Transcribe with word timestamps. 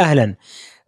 أهلا. 0.00 0.34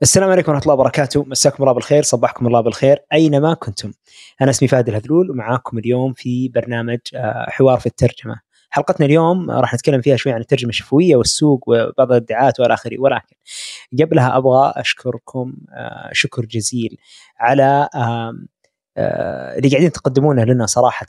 السلام 0.03 0.31
عليكم 0.31 0.53
ورحمة 0.53 0.63
الله 0.63 0.75
وبركاته. 0.75 1.25
مساكم 1.25 1.63
الله 1.63 1.73
بالخير 1.73 2.03
صبحكم 2.03 2.47
الله 2.47 2.61
بالخير 2.61 2.99
أينما 3.13 3.55
كنتم. 3.55 3.93
أنا 4.41 4.51
اسمي 4.51 4.69
فهد 4.69 4.89
الهذلول 4.89 5.31
ومعاكم 5.31 5.79
اليوم 5.79 6.13
في 6.13 6.49
برنامج 6.49 6.99
آه، 7.15 7.47
حوار 7.49 7.79
في 7.79 7.87
الترجمة. 7.87 8.41
حلقتنا 8.71 9.07
اليوم 9.07 9.51
راح 9.51 9.75
نتكلم 9.75 10.01
فيها 10.01 10.17
شوي 10.17 10.33
عن 10.33 10.41
الترجمة 10.41 10.69
الشفوية 10.69 11.17
والسوق 11.17 11.65
وبعض 11.67 12.13
الادعاءات 12.13 12.61
وإلى 12.61 12.75
آخره. 12.75 12.99
ولكن 12.99 13.37
قبلها 14.01 14.37
أبغى 14.37 14.73
أشكركم 14.77 15.55
آه، 15.73 16.11
شكر 16.13 16.45
جزيل 16.45 16.97
على 17.39 17.89
آه، 18.99 19.57
اللي 19.57 19.69
قاعدين 19.69 19.93
تقدمونه 19.93 20.45
لنا 20.45 20.67
صراحة 20.67 21.07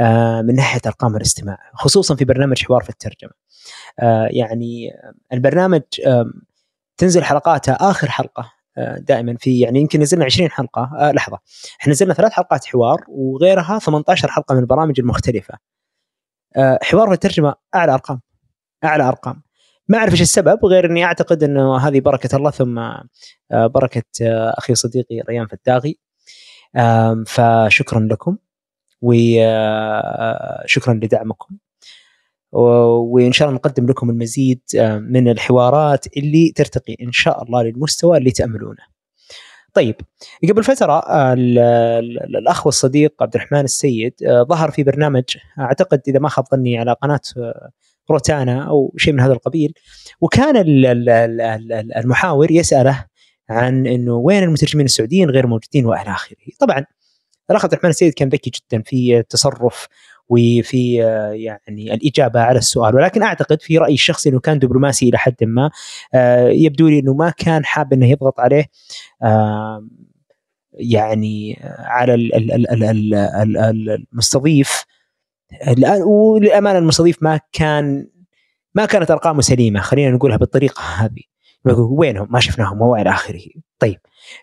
آه، 0.00 0.42
من 0.42 0.54
ناحية 0.54 0.80
أرقام 0.86 1.16
الاستماع 1.16 1.58
خصوصا 1.74 2.14
في 2.16 2.24
برنامج 2.24 2.64
حوار 2.64 2.82
في 2.82 2.90
الترجمة. 2.90 3.32
آه، 4.00 4.28
يعني 4.30 4.92
البرنامج 5.32 5.82
تنزل 7.00 7.24
حلقاتها 7.24 7.74
آخر 7.90 8.10
حلقة 8.10 8.52
آه، 8.78 8.98
دائما 8.98 9.36
في 9.40 9.60
يعني 9.60 9.80
يمكن 9.80 10.00
نزلنا 10.00 10.24
20 10.24 10.50
حلقة 10.50 10.90
آه 10.98 11.12
لحظة. 11.12 11.38
إحنا 11.80 11.92
نزلنا 11.92 12.14
ثلاث 12.14 12.32
حلقات 12.32 12.64
حوار 12.64 13.04
وغيرها 13.08 13.78
18 13.78 14.28
حلقة 14.30 14.54
من 14.54 14.60
البرامج 14.60 15.00
المختلفة. 15.00 15.54
آه 16.56 16.78
حوار 16.82 17.08
في 17.08 17.14
الترجمة 17.14 17.54
أعلى 17.74 17.94
أرقام 17.94 18.20
أعلى 18.84 19.02
أرقام. 19.08 19.42
ما 19.88 19.98
أعرف 19.98 20.12
إيش 20.12 20.20
السبب 20.20 20.64
غير 20.64 20.84
إني 20.86 21.04
أعتقد 21.04 21.42
إنه 21.42 21.76
هذه 21.76 22.00
بركة 22.00 22.36
الله 22.36 22.50
ثم 22.50 22.78
آه 22.78 23.06
بركة 23.52 24.02
آه 24.22 24.54
أخي 24.58 24.74
صديقي 24.74 25.20
ريان 25.20 25.46
فتاغي. 25.46 25.98
آم، 26.76 27.24
فشكرا 27.24 28.00
لكم 28.00 28.36
وشكرا 29.02 30.94
لدعمكم. 30.94 31.54
و- 31.54 31.69
وإن 32.52 33.32
شاء 33.32 33.48
الله 33.48 33.56
نقدم 33.58 33.86
لكم 33.86 34.10
المزيد 34.10 34.60
آه، 34.78 34.98
من 34.98 35.28
الحوارات 35.28 36.16
اللي 36.16 36.52
ترتقي 36.56 36.96
إن 37.02 37.12
شاء 37.12 37.42
الله 37.42 37.62
للمستوى 37.62 38.18
اللي 38.18 38.30
تأملونه. 38.30 38.90
طيب 39.74 39.94
قبل 40.50 40.64
فترة 40.64 40.92
آه، 40.98 41.32
ال- 41.32 41.58
ال- 41.58 42.36
الأخ 42.36 42.66
والصديق 42.66 43.22
عبد 43.22 43.34
الرحمن 43.34 43.60
السيد 43.60 44.14
آه، 44.26 44.42
ظهر 44.42 44.70
في 44.70 44.82
برنامج 44.82 45.24
أعتقد 45.58 46.00
إذا 46.08 46.18
ما 46.18 46.28
خاب 46.28 46.44
ظني 46.52 46.78
على 46.78 46.92
قناة 47.02 47.20
روتانا 48.10 48.62
أو 48.68 48.94
شيء 48.96 49.14
من 49.14 49.20
هذا 49.20 49.32
القبيل 49.32 49.72
وكان 50.20 50.56
ال- 50.56 50.86
ال- 50.86 51.08
ال- 51.08 51.40
ال- 51.72 51.96
المحاور 51.96 52.50
يسأله 52.50 53.04
عن 53.50 53.86
إنه 53.86 54.14
وين 54.14 54.42
المترجمين 54.42 54.86
السعوديين 54.86 55.30
غير 55.30 55.46
موجودين 55.46 55.86
وإلى 55.86 56.10
آخره. 56.10 56.36
طبعا 56.60 56.84
الأخ 57.50 57.64
عبد 57.64 57.72
الرحمن 57.72 57.90
السيد 57.90 58.12
كان 58.14 58.28
ذكي 58.28 58.50
جدا 58.50 58.82
في 58.82 59.18
التصرف 59.18 59.88
وفي 60.30 61.04
آه، 61.04 61.30
يعني 61.32 61.94
الإجابة 61.94 62.40
على 62.40 62.58
السؤال. 62.58 62.94
ولكن 62.94 63.22
أعتقد 63.22 63.62
في 63.62 63.78
رأيي 63.78 63.94
الشخصي 63.94 64.28
إنه 64.28 64.40
كان 64.40 64.58
دبلوماسي 64.58 65.08
إلى 65.08 65.18
حد 65.18 65.34
ما. 65.42 65.70
آه، 66.14 66.48
يبدو 66.48 66.88
لي 66.88 66.98
إنه 66.98 67.14
ما 67.14 67.30
كان 67.30 67.64
حاب 67.64 67.92
إنه 67.92 68.06
يضغط 68.06 68.40
عليه 68.40 68.64
آه، 69.22 69.86
يعني 70.72 71.58
على 71.78 72.14
ال- 72.14 72.34
ال- 72.34 73.90
المستضيف. 74.12 74.84
الآن 75.68 76.02
وللأمانة 76.02 76.78
المستضيف 76.78 77.22
ما 77.22 77.40
كان 77.52 78.06
ما 78.74 78.86
كانت 78.86 79.10
أرقامه 79.10 79.40
سليمة. 79.40 79.80
خلينا 79.80 80.10
نقولها 80.10 80.36
بالطريقة 80.36 80.82
هذه. 80.82 81.22
وينهم؟ 81.90 82.26
ما 82.30 82.40
شفناهم 82.40 82.82
وإلى 82.82 83.10
آخره. 83.10 83.40
طيب 83.78 83.98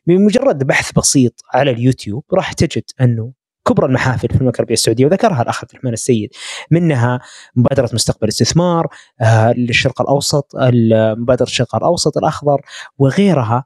بمجرد 0.08 0.64
بحث 0.64 0.92
بسيط 0.92 1.42
على 1.54 1.72
اليوتيوب 1.72 2.24
راح 2.34 2.54
تجد 2.54 2.84
أنه 3.02 3.32
كبرى 3.68 3.86
المحافل 3.88 4.28
في 4.30 4.36
المملكة 4.36 4.56
العربية 4.58 4.74
السعودية 4.74 5.06
وذكرها 5.06 5.42
الأخ 5.42 5.60
عبد 5.64 5.72
الرحمن 5.72 5.94
السيد 5.94 6.30
منها 6.72 7.20
مبادرة 7.56 7.90
مستقبل 7.94 8.28
استثمار 8.28 8.88
آه، 9.22 9.52
للشرق 9.54 10.02
الأوسط 10.02 10.56
ال- 10.56 11.22
مبادرة 11.22 11.46
الشرق 11.48 11.76
الأوسط 11.76 12.18
الأخضر 12.18 12.62
وغيرها. 12.98 13.66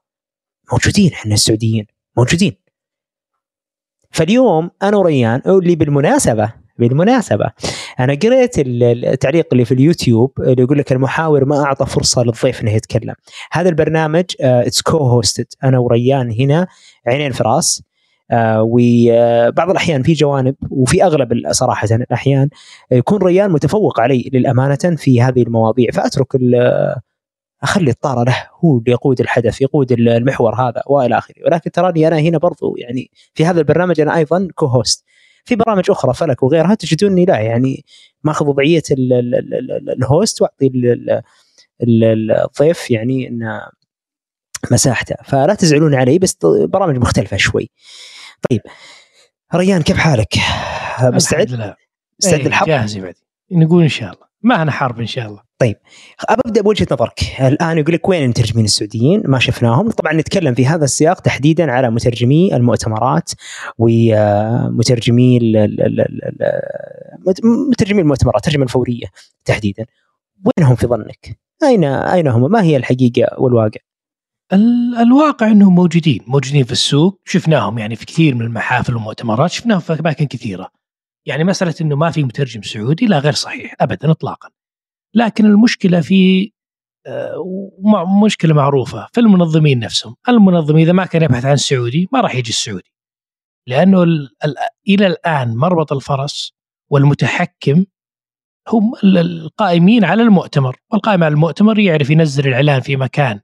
موجودين 0.72 1.12
إحنا 1.14 1.34
السعوديين 1.34 1.86
موجودين. 2.18 2.54
فاليوم 4.12 4.72
أنا 4.84 4.98
وريان 4.98 5.42
اللي 5.46 5.76
بالمناسبة 5.76 6.54
بالمناسبة 6.80 7.52
أنا 8.00 8.14
قريت 8.14 8.60
ال- 8.60 9.06
التعليق 9.06 9.48
اللي 9.52 9.66
في 9.66 9.74
اليوتيوب 9.74 10.34
اللي 10.40 10.64
يقول 10.64 10.78
لك 10.78 10.92
المحاور 10.92 11.46
ما 11.46 11.64
أعطى 11.64 11.86
فرصة 11.86 12.24
للضيف 12.24 12.62
إنه 12.62 12.72
يتكلم. 12.72 13.14
هذا 13.52 13.70
البرنامج 13.70 14.24
it's 14.42 14.82
co-hosted 14.82 15.46
أنا 15.64 15.80
وريان 15.80 16.32
هنا 16.32 16.68
عينين 17.08 17.32
في 17.32 17.44
رأس. 17.44 17.84
وبعض 18.34 19.70
الأحيان 19.70 20.04
في 20.04 20.14
جوانب 20.14 20.56
وفي 20.70 21.04
أغلب 21.04 21.42
صراحة 21.52 21.88
الأحيان 21.92 22.50
يكون 22.92 23.22
ريان 23.24 23.52
متفوق 23.52 24.00
علي 24.00 24.30
للأمانة 24.34 24.96
في 24.98 25.22
هذه 25.22 25.42
المواضيع. 25.44 25.92
فأترك 25.94 26.36
ال- 26.36 26.96
أخلي 27.64 27.92
الطارة 27.92 28.24
له 28.24 28.38
هو 28.66 28.78
اللي 28.78 28.92
يقود 28.92 29.20
الحدث 29.22 29.62
يقود 29.62 29.92
ال- 29.92 30.10
المحور 30.10 30.56
هذا 30.56 30.82
وإلى 30.88 31.18
آخره. 31.18 31.36
ولكن 31.46 31.72
تراني 31.72 32.08
أنا 32.08 32.20
هنا 32.20 32.38
برضو 32.38 32.76
يعني 32.78 33.12
في 33.34 33.46
هذا 33.46 33.60
البرنامج 33.60 34.02
أنا 34.02 34.16
أيضا 34.18 34.48
co-host 34.56 35.06
في 35.46 35.56
برامج 35.56 35.92
أخرى 35.92 36.14
فلك 36.14 36.44
وغيرها 36.44 36.76
تجدوني 36.76 37.26
لا 37.26 37.40
يعني 37.40 37.86
ماخذ 38.24 38.46
وضعية 38.48 38.84
ال- 38.92 39.14
ال- 39.14 39.36
ال- 39.36 39.72
ال- 39.72 39.90
ال 39.98 40.07
host 40.07 40.42
وأعطي 40.42 40.68
ال- 40.68 40.86
ال- 41.84 42.04
ال- 42.04 42.32
الضيف 42.32 42.92
يعني 42.92 43.28
انه 43.28 43.62
مساحته. 44.72 45.16
فلا 45.24 45.54
تزعلون 45.54 45.96
علي 45.96 46.20
بس 46.20 46.38
برامج 46.46 46.98
مختلفة 46.98 47.38
شوي. 47.38 47.70
طيب. 48.50 48.62
ريان 49.56 49.82
كيف 49.82 49.98
حالك؟ 49.98 50.34
مستعد؟ 51.04 51.42
الحمد 51.42 51.60
لله. 51.60 51.76
مستعد 52.20 52.40
إيه، 52.40 52.48
للحرب؟ 52.48 52.68
جاهز 52.68 52.98
يا 52.98 53.02
بعد 53.02 53.16
نقول 53.52 53.84
إن 53.84 53.90
شاء 53.90 54.14
الله. 54.14 54.26
ما 54.42 54.62
أنا 54.62 54.72
حرب 54.72 55.00
إن 55.00 55.06
شاء 55.06 55.28
الله. 55.28 55.42
أبدأ 56.30 56.62
بوجهة 56.62 56.88
نظرك. 56.92 57.20
الآن 57.42 57.78
يقول 57.78 57.94
لك 57.94 58.10
وين 58.10 58.24
المترجمين 58.24 58.66
السعوديين؟ 58.66 59.24
ما 59.26 59.40
شفناهم. 59.40 59.90
طبعا 59.90 60.14
نتكلم 60.14 60.54
في 60.54 60.66
هذا 60.66 60.84
السياق 60.84 61.20
تحديدا 61.20 61.72
على 61.72 61.90
مترجمي 61.90 62.56
المؤتمرات 62.56 63.32
ومترجمي 63.78 65.38
ال- 65.38 66.10
مترجمي 67.70 68.02
المؤتمرات 68.02 68.36
الترجمه 68.48 68.64
الفورية 68.64 69.06
تحديدا. 69.46 69.86
وينهم 70.46 70.76
في 70.76 70.88
ظنك؟ 70.88 71.40
أين 71.64 71.84
أين 71.84 72.28
هم؟ 72.28 72.52
ما 72.52 72.64
هي 72.64 72.78
الحقيقة 72.78 73.42
والواقع؟ 73.42 73.68
ال- 73.68 73.91
الواقع 75.02 75.48
انهم 75.52 75.76
موجودين 75.76 76.20
موجودين 76.28 76.64
في 76.64 76.72
السوق 76.72 77.22
شفناهم 77.26 77.78
يعني 77.78 77.96
في 77.96 78.06
كثير 78.06 78.36
من 78.36 78.42
المحافل 78.42 78.96
والمؤتمرات 78.96 79.52
شفناهم 79.52 79.80
في 79.80 79.94
أماكن 80.00 80.26
كثيرة. 80.26 80.72
يعني 81.26 81.44
مسألة 81.44 81.76
إنه 81.82 81.96
ما 81.96 82.12
في 82.12 82.24
مترجم 82.24 82.62
سعودي 82.62 83.06
لا 83.06 83.20
غير 83.20 83.34
صحيح 83.34 83.76
ابدا 83.82 84.12
اطلاقا. 84.12 84.50
لكن 85.16 85.46
المشكلة 85.46 86.02
في 86.02 86.52
آه، 87.08 87.36
مشكلة 88.26 88.54
معروفة 88.54 89.08
في 89.14 89.20
المنظمين 89.20 89.80
نفسهم. 89.80 90.16
المنظم 90.30 90.78
إذا 90.78 90.92
ما 90.92 91.06
كان 91.06 91.22
يبحث 91.24 91.46
عن 91.46 91.58
سعودي 91.58 92.08
ما 92.14 92.22
راح 92.22 92.36
يجي 92.36 92.50
السعودي. 92.50 92.94
لأنه 93.68 94.04
ال- 94.04 94.30
ال- 94.46 94.56
إلى 94.88 95.08
الآن 95.08 95.56
مربط 95.56 95.94
الفرس 95.94 96.54
والمتحكم 96.92 97.86
هم 98.70 98.92
ال- 99.04 99.18
القائمين 99.18 100.04
على 100.06 100.24
المؤتمر. 100.24 100.78
والقائم 100.92 101.24
على 101.24 101.34
المؤتمر 101.34 101.80
يعرف 101.80 102.10
ينزل 102.10 102.48
الإعلان 102.48 102.82
في 102.82 102.96
مكان 102.96 103.40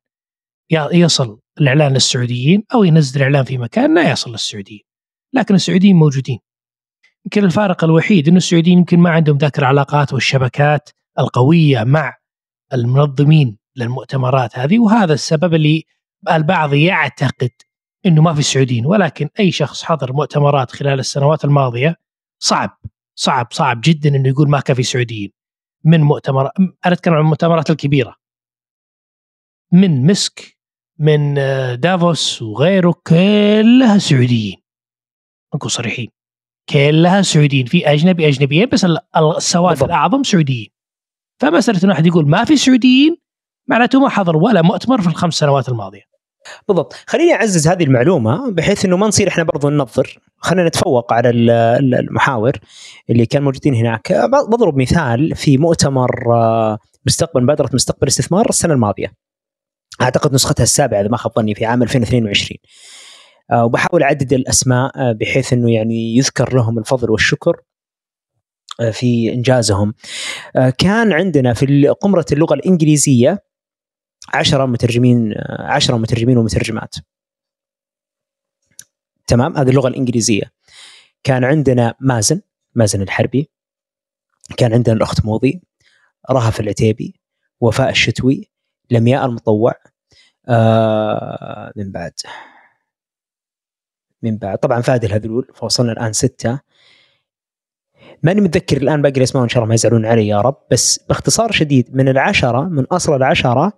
يصل 0.71 1.39
الإعلان 1.61 1.93
للسعوديين 1.93 2.63
أو 2.73 2.83
ينزل 2.83 3.17
الاعلان 3.17 3.43
في 3.43 3.57
مكان 3.57 3.95
لا 3.95 4.11
يصل 4.11 4.31
للسعوديين 4.31 4.81
لكن 5.33 5.55
السعوديين 5.55 5.95
موجودين. 5.95 6.39
يمكن 7.25 7.43
الفارق 7.43 7.83
الوحيد 7.83 8.27
إنه 8.27 8.37
السعوديين 8.37 8.77
يمكن 8.77 8.99
ما 8.99 9.09
عندهم 9.09 9.37
ذاك 9.37 9.59
العلاقات 9.59 10.13
والشبكات 10.13 10.89
القوية 11.19 11.83
مع 11.83 12.17
المنظمين 12.73 13.57
للمؤتمرات 13.75 14.59
هذه 14.59 14.79
وهذا 14.79 15.13
السبب 15.13 15.53
اللي 15.53 15.83
البعض 16.31 16.73
يعتقد 16.73 17.49
إنه 18.05 18.21
ما 18.21 18.33
في 18.33 18.41
سعوديين 18.41 18.85
ولكن 18.85 19.29
أي 19.39 19.51
شخص 19.51 19.83
حضر 19.83 20.13
مؤتمرات 20.13 20.71
خلال 20.71 20.99
السنوات 20.99 21.45
الماضية 21.45 21.95
صعب 22.39 22.77
صعب 23.15 23.47
صعب 23.51 23.81
جدا 23.83 24.09
إنه 24.09 24.29
يقول 24.29 24.49
ما 24.49 24.59
كان 24.59 24.75
في 24.75 24.83
سعوديين. 24.83 25.31
من 25.83 26.01
مؤتمر 26.01 26.51
أنا 26.59 26.73
أتكلم 26.85 27.13
عن 27.13 27.19
المؤتمرات 27.19 27.69
الكبيرة. 27.69 28.15
من 29.71 30.05
مسك 30.05 30.56
من 30.99 31.37
آه، 31.37 31.75
دافوس 31.75 32.41
وغيره 32.41 32.93
كلها 33.07 33.97
سعوديين. 33.97 34.55
نكون 35.55 35.69
صريحين. 35.69 36.07
كلها 36.69 37.21
سعوديين. 37.21 37.65
في 37.65 37.91
أجنبي 37.93 38.27
أجنبيين 38.27 38.69
بس 38.69 38.85
ال- 38.85 38.97
السواد. 39.37 39.83
الأعظم 39.83 40.23
سعوديين. 40.23 40.67
فمسألة 41.41 41.83
انه 41.83 41.93
احد 41.93 42.05
يقول 42.05 42.29
ما 42.29 42.43
في 42.43 42.57
سعوديين 42.57 43.17
معناته 43.67 43.99
ما 43.99 44.09
حضر 44.09 44.37
ولا 44.37 44.61
مؤتمر 44.61 45.01
في 45.01 45.07
الخمس 45.07 45.33
سنوات 45.33 45.69
الماضية. 45.69 46.01
بالضبط. 46.67 46.93
خليني 47.07 47.33
أعزز 47.33 47.67
هذه 47.67 47.83
المعلومة 47.83 48.51
بحيث 48.51 48.85
إنه 48.85 48.97
ما 48.97 49.07
نصير 49.07 49.27
إحنا 49.27 49.43
برضو 49.43 49.69
ننظر. 49.69 50.19
خلينا 50.37 50.67
نتفوق 50.67 51.13
على 51.13 51.29
ال- 51.29 51.49
ال- 51.49 51.95
المحاور 51.95 52.51
اللي 53.09 53.25
كان 53.25 53.43
موجودين 53.43 53.73
هناك. 53.75 54.13
بضرب 54.51 54.77
مثال 54.81 55.35
في 55.35 55.57
مؤتمر 55.57 56.35
آه، 56.35 56.77
مستقبل 57.05 57.43
مبادرة 57.43 57.69
مستقبل 57.73 58.07
استثمار 58.07 58.49
السنة 58.49 58.73
الماضية. 58.73 59.26
أعتقد 60.01 60.33
نسختها 60.33 60.63
السابعة 60.63 61.01
إذا 61.01 61.07
ما 61.07 61.17
خاب 61.17 61.31
ظني 61.35 61.55
في 61.55 61.65
عام 61.65 61.83
2022 61.83 62.57
آه، 63.51 63.65
وبحاول 63.65 64.03
أعدد 64.03 64.33
الأسماء 64.33 64.91
آه، 64.95 65.11
بحيث 65.11 65.53
إنه 65.53 65.71
يعني 65.71 66.15
يذكر 66.15 66.55
لهم 66.55 66.79
الفضل 66.79 67.11
والشكر 67.11 67.61
آه، 68.79 68.91
في 68.91 69.33
إنجازهم. 69.33 69.93
كان 70.77 71.13
عندنا 71.13 71.53
في 71.53 71.87
قمرة 71.87 72.25
اللغة 72.31 72.53
الإنجليزية 72.53 73.43
10 74.33 74.65
مترجمين 74.65 75.33
10 75.59 75.97
مترجمين 75.97 76.37
ومترجمات. 76.37 76.95
تمام؟ 79.27 79.57
هذه 79.57 79.69
اللغة 79.69 79.87
الإنجليزية. 79.87 80.51
كان 81.23 81.43
عندنا 81.43 81.93
مازن 81.99 82.41
مازن 82.75 83.01
الحربي. 83.01 83.49
كان 84.57 84.73
عندنا 84.73 84.95
الأخت 84.95 85.25
موضي 85.25 85.61
رهف 86.31 86.59
العتيبي 86.59 87.21
وفاء 87.61 87.89
الشتوي 87.89 88.51
لمياء 88.91 89.25
المطوع. 89.25 89.73
آه 90.49 91.71
من 91.75 91.91
بعد. 91.91 92.13
من 94.23 94.37
بعد. 94.37 94.57
طبعا 94.57 94.81
فهد 94.81 95.03
الهذلول 95.03 95.47
فوصلنا 95.55 95.91
الآن 95.91 96.13
ستة. 96.13 96.59
ماني 98.23 98.41
متذكر 98.41 98.77
الآن 98.77 99.01
باقي 99.01 99.17
الأسماء 99.17 99.43
ان 99.43 99.49
شاء 99.49 99.57
الله 99.57 99.69
ما 99.69 99.73
يزعلون 99.75 100.05
علي 100.05 100.27
يا 100.27 100.41
رب 100.41 100.57
بس 100.71 100.99
باختصار 101.09 101.51
شديد 101.51 101.95
من 101.95 102.09
العشرة 102.09 102.61
من 102.61 102.83
أصل 102.83 103.15
العشرة 103.15 103.73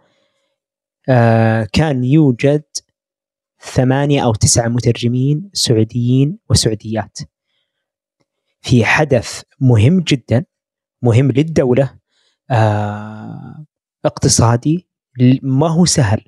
آه 1.09 1.67
كان 1.73 2.03
يوجد 2.03 2.63
ثمانية 3.61 4.23
أو 4.25 4.33
تسعة 4.33 4.67
مترجمين 4.67 5.49
سعوديين 5.53 6.39
وسعوديات. 6.49 7.17
في 8.61 8.85
حدث 8.85 9.41
مهم 9.59 9.99
جدا 9.99 10.45
مهم 11.01 11.31
للدولة 11.31 11.95
آه 12.51 13.65
اقتصادي 14.05 14.88
ما 15.43 15.67
هو 15.67 15.85
سهل. 15.85 16.21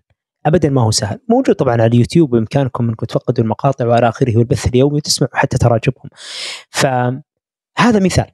ابدا 0.45 0.69
ما 0.69 0.81
هو 0.81 0.91
سهل. 0.91 1.19
موجود 1.29 1.55
طبعا 1.55 1.73
على 1.73 1.85
اليوتيوب 1.85 2.29
بإمكانكم 2.29 2.89
أنكم 2.89 3.05
تفقدوا 3.05 3.43
المقاطع 3.43 3.85
والى 3.85 4.09
آخره 4.09 4.37
والبث 4.37 4.67
اليومي 4.67 4.95
وتسمعوا 4.95 5.37
حتى 5.37 5.57
تراجمهم 5.57 6.09
فهذا 6.69 7.99
مثال. 7.99 8.31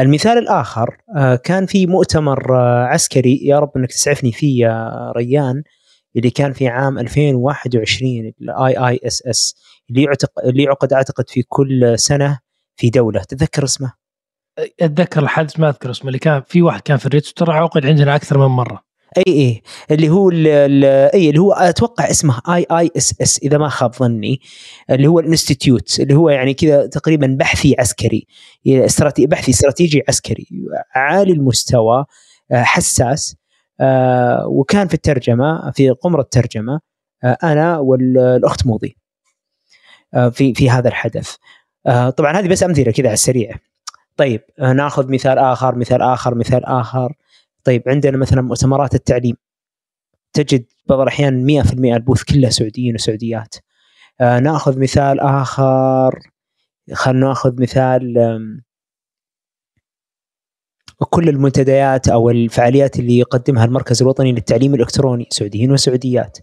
المثال 0.00 0.38
الآخر 0.38 0.96
آه، 1.16 1.36
كان 1.36 1.66
في 1.66 1.86
مؤتمر 1.86 2.56
آه، 2.56 2.84
عسكري 2.84 3.40
يا 3.42 3.58
رب 3.58 3.70
إنك 3.76 3.88
تسعفني 3.90 4.32
فيه 4.32 4.64
يا 4.66 5.12
ريان 5.16 5.62
اللي 6.16 6.30
كان 6.30 6.52
في 6.52 6.68
عام 6.68 6.98
2021 6.98 8.32
ال 8.40 8.88
IISS 8.88 9.54
اللي 9.90 10.02
يعتق 10.02 10.30
اللي 10.44 10.62
يعقد 10.62 10.92
أعتقد 10.92 11.24
في 11.28 11.42
كل 11.42 11.98
سنة 11.98 12.38
في 12.76 12.90
دولة. 12.90 13.22
تتذكر 13.22 13.64
اسمه؟ 13.64 13.92
أتذكر 14.80 15.22
الحدث 15.22 15.60
ما 15.60 15.68
أذكر 15.68 15.90
اسمه 15.90 16.08
اللي 16.08 16.18
كان 16.18 16.42
في 16.46 16.62
واحد 16.62 16.80
كان 16.80 16.96
في 16.96 17.06
الريتز 17.06 17.32
ترى 17.32 17.52
عقد 17.54 17.86
عندنا 17.86 18.16
أكثر 18.16 18.38
من 18.38 18.46
مرة. 18.46 18.89
إي 19.16 19.22
إي. 19.32 19.62
اللي 19.90 20.08
هو 20.08 20.30
إي 20.30 21.28
اللي 21.28 21.38
هو 21.38 21.52
أتوقع 21.52 22.10
اسمه 22.10 22.40
IISS 22.48 23.38
إذا 23.42 23.58
ما 23.58 23.68
خاب 23.68 23.94
ظني. 23.94 24.40
اللي 24.90 25.06
هو 25.06 25.20
ال 25.20 25.28
institute 25.28 26.00
اللي 26.00 26.14
هو 26.14 26.30
يعني 26.30 26.54
كذا 26.54 26.86
تقريبا 26.86 27.36
بحثي 27.40 27.74
عسكري. 27.78 28.26
استراتيجي 28.66 29.26
بحثي 29.26 29.50
استراتيجي 29.50 30.02
عسكري. 30.08 30.46
عالي 30.94 31.32
المستوى 31.32 32.04
آه، 32.52 32.62
حساس 32.62 33.36
آه، 33.80 34.46
وكان 34.46 34.88
في 34.88 34.94
الترجمة 34.94 35.70
في 35.70 35.90
قمرة 35.90 36.22
ترجمة 36.30 36.80
آه، 37.24 37.38
أنا 37.42 37.78
والأخت 37.78 38.66
موضي 38.66 38.96
في 40.32 40.54
في 40.54 40.70
هذا 40.70 40.88
الحدث. 40.88 41.36
طبعا 42.16 42.38
هذه 42.40 42.48
بس 42.48 42.62
أمثلة 42.62 42.92
كذا 42.92 43.06
على 43.06 43.14
السريع. 43.14 43.56
طيب 44.16 44.40
ناخذ 44.58 45.12
مثال 45.12 45.38
آخر 45.38 45.74
مثال 45.74 46.02
آخر 46.02 46.34
مثال 46.34 46.64
آخر. 46.64 47.12
طيب 47.64 47.82
عندنا 47.86 48.16
مثلا 48.16 48.42
مؤتمرات 48.42 48.94
التعليم. 48.94 49.36
تجد 50.32 50.64
بعض 50.88 51.00
الأحيان 51.00 51.46
100% 51.46 51.94
البوث 51.96 52.22
كله 52.22 52.48
سعوديين 52.50 52.94
وسعوديات. 52.94 53.54
آه 54.20 54.38
نأخذ 54.40 54.78
مثال 54.80 55.20
آخر. 55.20 56.18
خلينا 56.92 57.26
نأخذ 57.28 57.62
مثال 57.62 58.14
كل 61.10 61.28
المنتديات 61.28 62.08
أو 62.08 62.30
الفعاليات 62.30 62.98
اللي 62.98 63.18
يقدمها 63.18 63.64
المركز 63.64 64.02
الوطني 64.02 64.32
للتعليم 64.32 64.74
الإلكتروني 64.74 65.26
سعوديين 65.30 65.72
وسعوديات. 65.72 66.38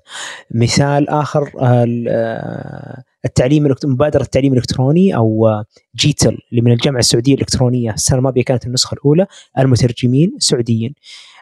مثال 0.51 1.09
آخر 1.09 1.51
آه، 1.61 3.03
التعليم 3.25 3.75
مبادرة 3.83 4.21
التعليم 4.21 4.53
الإلكتروني 4.53 5.15
أو 5.15 5.63
جيتل 5.95 6.37
اللي 6.51 6.61
من 6.61 6.71
الجامعة 6.71 6.99
السعودية 6.99 7.33
الإلكترونية. 7.33 7.91
السنة 7.91 8.17
الماضية 8.17 8.43
كانت 8.43 8.65
النسخة 8.65 8.95
الأولى. 8.95 9.27
المترجمين 9.59 10.35
سعوديين. 10.39 10.93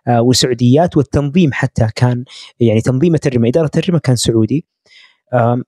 آه، 0.08 0.22
وسعوديات 0.22 0.98
والتنظيم 0.98 1.54
حتى 1.54 1.88
كان 1.96 2.26
يعني 2.60 2.82
تنظيم 2.82 3.16
الترجمة 3.16 3.48
إدارة 3.48 3.66
الترجمة 3.66 4.00
كان 4.00 4.16
سعودي. 4.16 4.66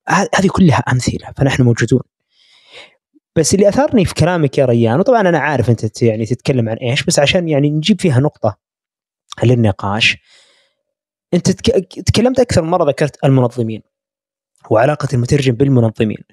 هذه 0.10 0.48
كلها 0.52 0.78
أمثلة 0.78 1.32
فنحن 1.38 1.64
موجودون. 1.64 2.02
بس 3.36 3.54
اللي 3.54 3.70
أثارني 3.70 4.06
في 4.06 4.14
كلامك 4.14 4.58
يا 4.58 4.66
ريان 4.66 5.00
وطبعا 5.00 5.22
أنا 5.22 5.40
عارف 5.40 5.70
أنت 5.70 6.02
يعني 6.02 6.26
تتكلم 6.26 6.70
عن 6.70 6.78
إيش 6.78 7.04
بس 7.04 7.20
عشان 7.20 7.50
يعني 7.50 7.70
نجيب 7.70 8.02
فيها 8.02 8.20
نقطة 8.20 8.58
للنقاش. 9.44 10.18
أنت 11.34 11.52
تكلمت 12.02 12.40
أكثر 12.40 12.62
مرة 12.62 12.90
ذكرت 12.90 13.26
المنظمين. 13.26 13.82
وعلاقة 14.72 15.08
المترجم 15.14 15.54
بالمنظمين. 15.54 16.24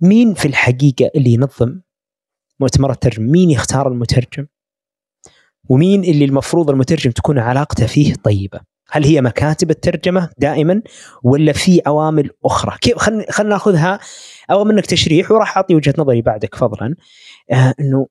مين 0.00 0.34
في 0.34 0.48
الحقيقة 0.48 1.10
اللي 1.14 1.32
ينظم 1.32 1.80
مؤتمرات 2.60 2.94
الترجمه 2.94 3.30
مين 3.30 3.50
يختار 3.50 3.88
المترجم؟ 3.88 4.46
ومين 5.68 6.04
اللي 6.04 6.24
المفروض 6.24 6.70
المترجم 6.70 7.10
تكون 7.10 7.38
علاقته 7.38 7.86
فيه 7.86 8.14
طيبة؟ 8.14 8.60
هل 8.90 9.04
هي 9.04 9.20
مكاتب 9.20 9.70
الترجمة 9.70 10.30
دائما 10.38 10.82
ولا 11.22 11.52
في 11.52 11.82
عوامل 11.86 12.30
أخرى؟ 12.44 12.76
كيف 12.80 12.98
خلينا 12.98 13.52
ناخذها 13.52 14.00
أو 14.50 14.64
منك 14.64 14.86
تشريح 14.86 15.30
وراح 15.30 15.56
أعطي 15.56 15.74
وجهة 15.74 15.94
نظري 15.98 16.22
بعدك 16.22 16.54
فضلا. 16.54 16.94
آه 17.52 17.74
إنه 17.80 18.06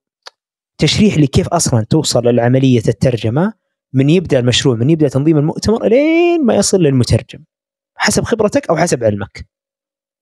تشريح 0.77 1.17
لكيف 1.17 1.47
أصلا 1.47 1.83
توصل 1.89 2.35
لعملية 2.35 2.83
الترجمة 2.87 3.53
من 3.93 4.09
يبدأ 4.09 4.39
المشروع 4.39 4.75
من 4.75 4.89
يبدأ 4.89 5.07
تنظيم 5.07 5.37
المؤتمر 5.37 5.87
لين 5.87 6.45
ما 6.45 6.55
يصل 6.55 6.77
للمترجم. 6.77 7.43
حسب 8.01 8.23
خبرتك 8.23 8.69
أو 8.69 8.77
حسب 8.77 9.03
علمك. 9.03 9.49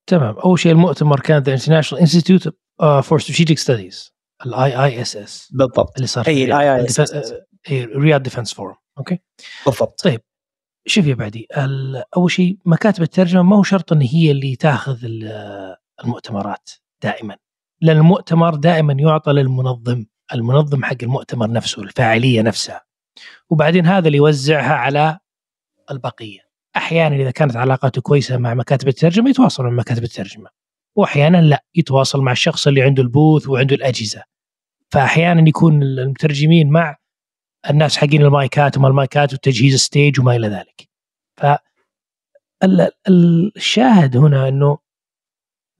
تمام. 0.09 0.37
أول 0.37 0.59
شيء 0.59 0.71
المؤتمر 0.71 1.19
كان 1.19 1.43
The 1.43 1.53
International 1.53 2.01
Institute 2.01 2.43
for 3.03 3.19
Strategic 3.19 3.57
Studies 3.57 4.13
ال 4.45 4.83
IISS 4.83 5.51
بالضبط. 5.51 5.95
اللي 5.95 6.07
صار 6.07 6.27
اي 6.27 6.45
ال 6.45 6.75
IISS 6.75 7.33
Riyadh 7.73 8.23
Defense 8.23 8.53
Forum 8.53 8.75
okay؟ 8.97 9.19
بالضبط. 9.65 10.01
طيب. 10.03 10.21
شوف 10.87 11.05
يا 11.05 11.15
بعدي 11.15 11.47
أول 12.17 12.31
شيء 12.31 12.57
مكاتب 12.65 13.03
الترجمة 13.03 13.43
ما 13.43 13.55
هو 13.55 13.63
شرط 13.63 13.93
إن 13.93 14.01
هي 14.01 14.31
اللي 14.31 14.55
تأخذ 14.55 14.97
المؤتمرات 16.03 16.69
دائما. 17.03 17.37
لأن 17.81 17.97
المؤتمر 17.97 18.55
دائما 18.55 18.93
يعطى 18.93 19.31
للمنظم 19.31 20.05
المنظم 20.33 20.83
حق 20.83 20.97
المؤتمر 21.03 21.51
نفسه 21.51 21.81
الفعالية 21.81 22.41
نفسها. 22.41 22.85
وبعدين 23.49 23.85
هذا 23.85 24.07
اللي 24.07 24.17
يوزعها 24.17 24.73
على 24.73 25.19
البقية. 25.91 26.48
أحيانا 26.79 27.15
إذا 27.15 27.31
كانت 27.31 27.55
علاقاته 27.55 28.01
كويسة 28.01 28.37
مع 28.37 28.53
مكاتب 28.53 28.87
الترجمة 28.87 29.29
يتواصل 29.29 29.63
مع 29.63 29.69
مكاتب 29.69 30.03
الترجمة. 30.03 30.49
وأحيانا 30.95 31.41
لا 31.41 31.63
يتواصل 31.75 32.21
مع 32.21 32.31
الشخص 32.31 32.67
اللي 32.67 32.81
عنده 32.81 33.03
ال 33.03 33.11
booth 33.11 33.49
وعنده 33.49 33.75
الأجهزة. 33.75 34.23
فأحيانا 34.91 35.49
يكون 35.49 35.83
المترجمين 35.83 36.69
مع 36.69 36.97
الناس 37.69 37.97
حقين 37.97 38.21
المايكات 38.21 38.77
وما 38.77 38.87
المايكات 38.87 39.33
وتجهيز 39.33 39.75
stage 39.75 40.19
وما 40.19 40.35
إلى 40.35 40.47
ذلك. 40.47 40.89
ف 41.37 41.45
الشاهد 43.07 44.17
هنا 44.17 44.47
إنه 44.47 44.77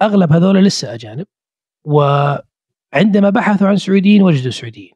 أغلب 0.02 0.34
هذول 0.34 0.64
لسه 0.64 0.94
أجانب. 0.94 1.26
وعندما 1.84 3.30
بحثوا 3.30 3.68
عن 3.68 3.78
سعوديين 3.78 4.22
وجدوا 4.22 4.52
سعوديين. 4.52 4.94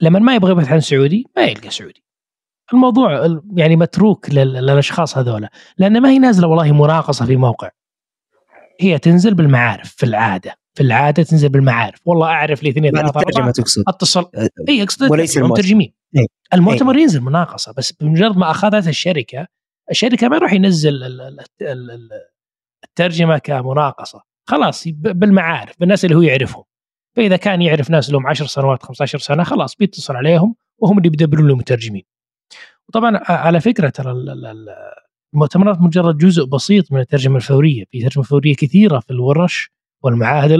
لما 0.00 0.18
ما 0.18 0.34
يبغى 0.34 0.52
يبحث 0.52 0.68
عن 0.68 0.80
سعودي 0.80 1.26
ما 1.36 1.42
يلقى 1.42 1.70
سعودي. 1.70 2.04
الموضوع 2.72 3.40
يعني 3.54 3.76
متروك 3.76 4.30
للأشخاص 4.30 5.18
هذول 5.18 5.48
لأن 5.78 6.00
ما 6.00 6.10
هي 6.10 6.18
نازلة 6.18 6.48
والله 6.48 6.72
مناقصة 6.72 7.26
في 7.26 7.36
موقع. 7.36 7.70
هي 8.80 8.98
تنزل 8.98 9.34
بالمعارف 9.34 9.94
في 9.96 10.06
العادة 10.06 10.54
في 10.74 10.82
العادة 10.82 11.22
تنزل 11.22 11.48
بالمعارف. 11.48 12.00
والله 12.04 12.26
أعرف 12.26 12.62
لي 12.62 12.70
اثنين 12.70 12.92
ثلاثة 12.92 13.20
الترجمه 13.20 13.50
تقصد. 13.50 13.84
اتصل. 13.88 14.30
اي 14.68 14.82
أقصد 14.82 15.10
وليس 15.10 15.38
المترجمين 15.38 15.92
إيه. 16.16 16.26
المؤتمر 16.54 16.94
إيه. 16.94 17.02
ينزل 17.02 17.20
مناقصة 17.20 17.72
بس 17.76 17.92
بمجرد 17.92 18.36
ما 18.36 18.50
أخذت 18.50 18.88
الشركة 18.88 19.46
الشركة 19.90 20.28
ما 20.28 20.36
يروح 20.36 20.52
ينزل 20.52 21.20
الترجمة 22.84 23.38
كمناقصة. 23.38 24.22
خلاص 24.48 24.84
بالمعارف 24.88 25.74
بالناس 25.80 26.04
اللي 26.04 26.16
هو 26.16 26.22
يعرفهم. 26.22 26.64
فإذا 27.16 27.36
كان 27.36 27.62
يعرف 27.62 27.90
ناس 27.90 28.10
لهم 28.10 28.26
10 28.26 28.46
سنوات 28.46 28.82
15 28.82 29.18
سنة 29.18 29.44
خلاص 29.44 29.76
بيتصل 29.76 30.16
عليهم 30.16 30.54
وهم 30.78 30.98
اللي 30.98 31.08
بيدبرون 31.08 31.48
له 31.48 31.56
مترجمين. 31.56 32.02
وطبعا 32.90 33.20
على 33.28 33.60
فكرة 33.60 33.88
ترى 33.88 34.12
المؤتمرات 35.34 35.78
مجرد 35.80 36.18
جزء 36.18 36.44
بسيط 36.44 36.92
من 36.92 37.00
الترجمة 37.00 37.36
الفورية. 37.36 37.84
في 37.90 38.02
ترجمة 38.02 38.24
فورية 38.24 38.54
كثيرة 38.54 38.98
في 38.98 39.10
الورش 39.10 39.70
والمعاهد 40.02 40.50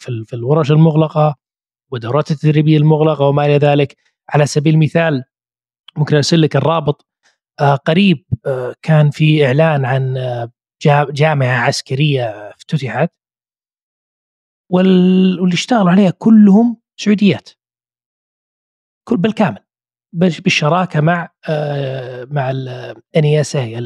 في 0.00 0.32
الورش 0.32 0.70
المغلقة 0.70 1.36
والدورات 1.90 2.30
التدريبية 2.30 2.76
المغلقة 2.76 3.24
وما 3.24 3.46
إلى 3.46 3.56
ذلك. 3.56 3.96
على 4.28 4.46
سبيل 4.46 4.74
المثال 4.74 5.24
ممكن 5.96 6.16
أرسل 6.16 6.42
لك 6.42 6.56
الرابط. 6.56 7.06
قريب 7.86 8.24
كان 8.82 9.10
في 9.10 9.46
إعلان 9.46 9.84
عن 9.84 10.14
جامعة 11.10 11.58
عسكرية 11.66 12.24
افتتحت. 12.30 13.10
واللي 14.70 15.54
اشتغلوا 15.54 15.90
عليها 15.90 16.10
كلهم 16.10 16.76
سعوديات. 16.96 17.50
كل 19.08 19.16
بالكامل. 19.16 19.58
بالشراكه 20.12 21.00
مع 21.00 21.28
آه، 21.48 22.26
مع 22.30 22.50
ال 22.50 23.38
NSA 23.40 23.78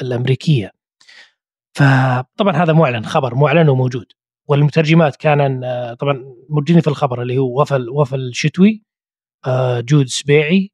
الأمريكية. 0.00 0.72
فطبعا 1.76 2.56
هذا 2.56 2.72
معلن 2.72 3.04
خبر 3.04 3.34
معلن 3.34 3.68
وموجود. 3.68 4.06
والمترجمات 4.48 5.16
كان 5.16 5.64
آه، 5.64 5.94
طبعا 5.94 6.24
موجودين 6.50 6.80
في 6.80 6.88
الخبر 6.88 7.22
اللي 7.22 7.38
هو 7.38 7.60
وفل 7.62 7.88
وفلشتوي 7.90 8.82
آه، 9.46 9.80
جود 9.80 10.06
سبيعي 10.06 10.72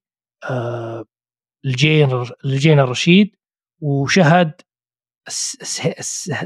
الجين 1.64 2.24
الجين 2.44 2.80
الرشيد 2.80 3.36
وشهد 3.80 4.52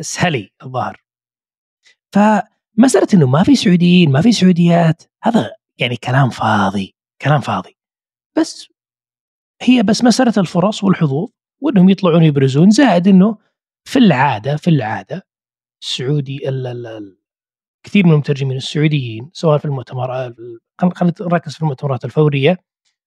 سهلي 0.01 0.51
الظاهر. 0.63 1.03
فمساله 2.13 3.09
إنه 3.15 3.27
ما 3.27 3.43
في 3.43 3.57
سعوديين 3.57 4.13
ما 4.13 4.21
في 4.21 4.33
سعوديات 4.33 5.03
هذا 5.23 5.51
يعني 5.79 5.97
كلام 5.97 6.31
فاضي 6.31 6.95
كلام 7.23 7.41
فاضي. 7.41 7.80
بس 8.39 8.69
هي 9.63 9.83
بس 9.83 10.05
مسألة 10.05 10.33
الفرص 10.39 10.85
والحظوظ 10.85 11.29
وإنهم 11.61 11.89
يطلعون 11.89 12.23
يبرزون. 12.23 12.71
زائد 12.71 13.09
إنه 13.09 13.39
في 13.85 13.99
العادة 13.99 14.57
في 14.57 14.71
العادة 14.71 15.27
السعودي 15.83 16.49
ال 16.49 16.67
ال 16.67 17.17
كثير 17.87 18.07
من 18.07 18.13
المترجمين 18.13 18.57
السعوديين 18.57 19.31
سواء 19.33 19.59
في 19.59 19.65
المؤتمرات 19.65 20.37
خلينا 20.95 21.15
نركز 21.21 21.55
في 21.55 21.63
المؤتمرات 21.63 22.05
الفورية 22.05 22.59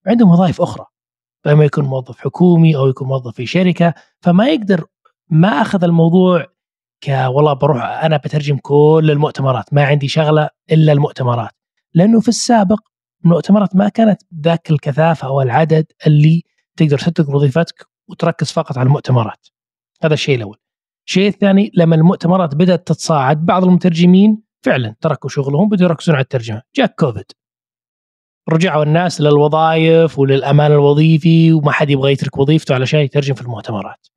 عندهم 0.08 0.32
وظائف 0.32 0.62
أخرى. 0.62 0.86
فما 1.44 1.66
يكون 1.66 1.86
موظف 1.86 2.18
حكومي 2.20 2.76
أو 2.76 2.88
يكون 2.88 3.08
موظف 3.08 3.36
في 3.36 3.46
شركة 3.46 3.94
فما 4.22 4.48
يقدر 4.50 4.86
ما 5.30 5.48
أخذ 5.62 5.84
الموضوع 5.84 6.46
ك 7.02 7.10
والله 7.10 7.54
بروح 7.54 7.84
أنا 7.84 8.18
بترجم 8.18 8.58
كل 8.58 9.10
المؤتمرات 9.12 9.74
ما 9.74 9.86
عندي 9.86 10.08
شغلة 10.08 10.50
إلا 10.72 10.94
المؤتمرات. 10.94 11.52
لأنه 11.94 12.20
في 12.20 12.28
السابق 12.28 12.80
المؤتمرات 13.26 13.76
ما 13.76 13.90
كانت 13.90 14.22
ذاك 14.42 14.72
الكثافة 14.72 15.28
أو 15.28 15.42
العدد 15.42 15.86
اللي 16.08 16.44
تقدر 16.78 17.00
تترك 17.00 17.30
وظيفتك 17.30 17.88
وتركز 18.08 18.52
فقط 18.52 18.78
على 18.78 18.88
المؤتمرات. 18.88 19.48
هذا 20.04 20.14
الشيء 20.14 20.36
الأول. 20.36 20.58
الشيء 21.08 21.28
الثاني 21.28 21.72
لما 21.74 21.96
المؤتمرات 21.96 22.56
بدأت 22.56 22.88
تتصاعد 22.88 23.46
بعض 23.46 23.64
المترجمين 23.64 24.42
فعلا 24.62 24.96
تركوا 25.02 25.30
شغلهم 25.30 25.70
بدوا 25.70 25.88
يركزون 25.88 26.16
على 26.16 26.24
الترجمة. 26.24 26.62
جاء 26.76 26.88
كوفيد. 26.88 27.26
رجعوا 28.50 28.84
الناس 28.84 29.22
للوظائف 29.22 30.20
وللأمان 30.20 30.72
الوظيفي 30.72 31.54
وما 31.54 31.72
حد 31.72 31.90
يبغى 31.90 32.12
يترك 32.12 32.38
وظيفته 32.38 32.76
علشان 32.76 33.00
يترجم 33.00 33.34
في 33.34 33.42
المؤتمرات. 33.42 34.08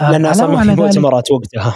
لأن 0.00 0.26
أصلا 0.26 0.46
ما 0.46 0.62
في 0.62 0.80
مؤتمرات 0.80 1.30
وقتها. 1.30 1.74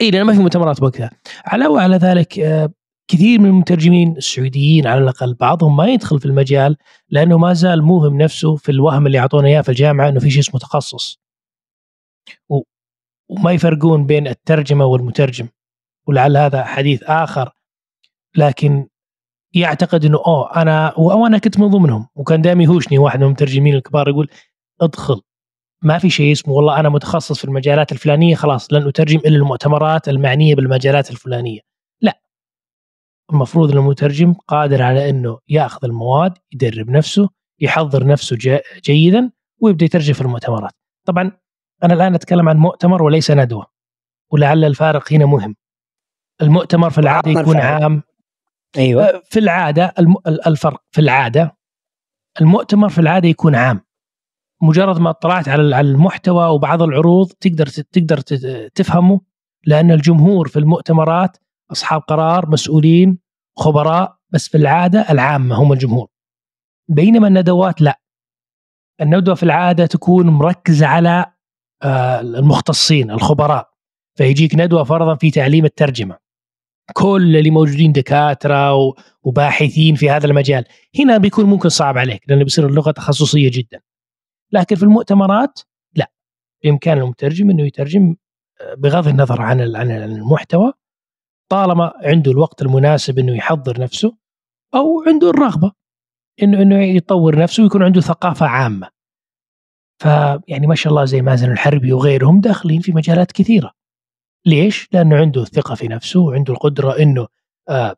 اي 0.00 0.10
لأن 0.10 0.22
ما 0.22 0.32
في 0.32 0.38
مؤتمرات 0.38 0.82
وقتها. 0.82 1.10
علاوه 1.44 1.82
على 1.82 1.96
ذلك 1.96 2.38
آه، 2.38 2.70
كثير 3.10 3.40
من 3.40 3.46
المترجمين 3.46 4.16
السعوديين 4.16 4.86
على 4.86 5.00
الأقل 5.00 5.34
بعضهم 5.34 5.76
ما 5.76 5.86
يدخل 5.86 6.20
في 6.20 6.26
المجال 6.26 6.76
لأنه 7.08 7.38
ما 7.38 7.52
زال 7.52 7.82
موهم 7.82 8.22
نفسه 8.22 8.56
في 8.56 8.72
الوهم 8.72 9.06
اللي 9.06 9.18
اعطونا 9.18 9.48
إياه 9.48 9.60
في 9.60 9.68
الجامعة 9.68 10.08
إنه 10.08 10.20
في 10.20 10.30
شيء 10.30 10.40
اسمه 10.40 10.60
تخصص. 10.60 11.20
و... 12.48 12.60
وما 13.28 13.52
يفرقون 13.52 14.06
بين 14.06 14.28
الترجمة 14.28 14.84
والمترجم. 14.84 15.48
ولعل 16.06 16.36
هذا 16.36 16.64
حديث 16.64 17.02
آخر. 17.02 17.52
لكن 18.36 18.86
يعتقد 19.54 20.04
إنه 20.04 20.18
أوه 20.26 20.62
أنا 20.62 20.98
وأنا 20.98 21.38
كنت 21.38 21.58
من 21.58 21.66
ضمنهم. 21.66 22.08
وكان 22.14 22.42
دائما 22.42 22.64
يهوشني 22.64 22.98
واحد 22.98 23.18
من 23.18 23.26
المترجمين 23.26 23.74
الكبار 23.74 24.08
يقول 24.08 24.30
ادخل. 24.80 25.20
ما 25.82 25.98
في 25.98 26.10
شيء 26.10 26.32
اسمه. 26.32 26.54
والله 26.54 26.80
أنا 26.80 26.88
متخصص 26.88 27.38
في 27.38 27.44
المجالات 27.44 27.92
الفلانية 27.92 28.34
خلاص 28.34 28.72
لن 28.72 28.88
أترجم 28.88 29.18
إلا 29.18 29.36
المؤتمرات 29.36 30.08
المعنية 30.08 30.54
بالمجالات 30.54 31.10
الفلانية. 31.10 31.60
لا 31.60 31.69
المفروض 33.32 33.70
المترجم 33.70 34.32
قادر 34.32 34.82
على 34.82 35.10
إنه 35.10 35.38
يأخذ 35.48 35.84
المواد 35.84 36.38
يدرب 36.52 36.90
نفسه 36.90 37.28
يحضر 37.60 38.06
نفسه 38.06 38.60
جيدا 38.84 39.30
ويبدأ 39.60 39.84
يترجم 39.84 40.14
في 40.14 40.20
المؤتمرات. 40.20 40.72
طبعا 41.06 41.32
أنا 41.84 41.94
الآن 41.94 42.14
أتكلم 42.14 42.48
عن 42.48 42.56
مؤتمر 42.56 43.02
وليس 43.02 43.30
ندوة 43.30 43.66
ولعل 44.30 44.64
الفارق 44.64 45.12
هنا 45.12 45.26
مهم. 45.26 45.56
المؤتمر 46.42 46.90
في 46.90 46.98
العادة 46.98 47.30
يكون 47.30 47.56
عام. 47.56 48.02
أيوه. 48.78 49.04
أه، 49.04 49.22
في 49.24 49.38
العادة 49.38 49.94
الفرق 50.46 50.82
في 50.90 51.00
العادة 51.00 51.56
المؤتمر 52.40 52.88
في 52.88 52.98
العادة 53.00 53.28
يكون 53.28 53.54
عام. 53.54 53.80
مجرد 54.62 55.00
ما 55.00 55.10
اطلعت 55.10 55.48
على 55.48 55.80
المحتوى 55.80 56.46
وبعض 56.46 56.82
العروض 56.82 57.32
تقدر 57.32 57.66
تقدر 57.66 58.20
تفهمه 58.74 59.20
لأن 59.66 59.90
الجمهور 59.90 60.48
في 60.48 60.58
المؤتمرات 60.58 61.36
أصحاب 61.72 62.00
قرار 62.00 62.50
مسؤولين 62.50 63.18
خبراء 63.58 64.16
بس 64.30 64.48
في 64.48 64.56
العادة 64.56 65.10
العامة 65.10 65.56
هم 65.56 65.72
الجمهور. 65.72 66.08
بينما 66.88 67.28
الندوات 67.28 67.80
لا. 67.80 68.00
الندوة 69.00 69.34
في 69.34 69.42
العادة 69.42 69.86
تكون 69.86 70.26
مركزة 70.26 70.86
على 70.86 71.26
آه، 71.82 72.20
المختصين 72.20 73.10
الخبراء. 73.10 73.70
فيجيك 74.18 74.54
ندوة 74.54 74.84
فرضا 74.84 75.14
في 75.14 75.30
تعليم 75.30 75.64
الترجمة. 75.64 76.18
كل 76.92 77.36
اللي 77.36 77.50
موجودين 77.50 77.92
دكاترة 77.92 78.72
وباحثين 79.22 79.94
في 79.94 80.10
هذا 80.10 80.26
المجال. 80.26 80.64
هنا 80.98 81.18
بيكون 81.18 81.44
ممكن 81.44 81.68
صعب 81.68 81.98
عليك 81.98 82.22
لأنه 82.28 82.44
بيصير 82.44 82.66
اللغة 82.66 82.90
تخصصية 82.90 83.50
جدا. 83.52 83.80
لكن 84.52 84.76
في 84.76 84.82
المؤتمرات 84.82 85.60
لا. 85.94 86.10
بإمكان 86.64 86.98
المترجم 86.98 87.50
إنه 87.50 87.66
يترجم 87.66 88.16
آه، 88.60 88.74
بغض 88.74 89.08
النظر 89.08 89.42
عن 89.42 89.76
عن 89.76 89.90
المحتوى 89.90 90.72
طالما 91.50 91.92
عنده 91.96 92.30
الوقت 92.30 92.62
المناسب 92.62 93.18
إنه 93.18 93.36
يحضر 93.36 93.80
نفسه 93.80 94.16
أو 94.74 95.02
عنده 95.06 95.30
الرغبة 95.30 95.72
انه 96.42 96.62
إنه 96.62 96.84
يطور 96.84 97.38
نفسه 97.38 97.62
ويكون 97.62 97.82
عنده 97.82 98.00
ثقافة 98.00 98.46
عامة. 98.46 98.90
فيعني 100.02 100.66
ما 100.66 100.74
شاء 100.74 100.90
الله 100.90 101.04
زي 101.04 101.22
مازن 101.22 101.52
الحربي 101.52 101.92
وغيرهم 101.92 102.40
داخلين 102.40 102.80
في 102.80 102.92
مجالات 102.92 103.32
كثيرة. 103.32 103.72
ليش؟ 104.46 104.88
لأنه 104.92 105.16
عنده 105.16 105.42
الثقة 105.42 105.74
في 105.74 105.88
نفسه 105.88 106.20
وعنده 106.20 106.52
القدرة 106.52 106.98
إنه 106.98 107.26
آه 107.68 107.96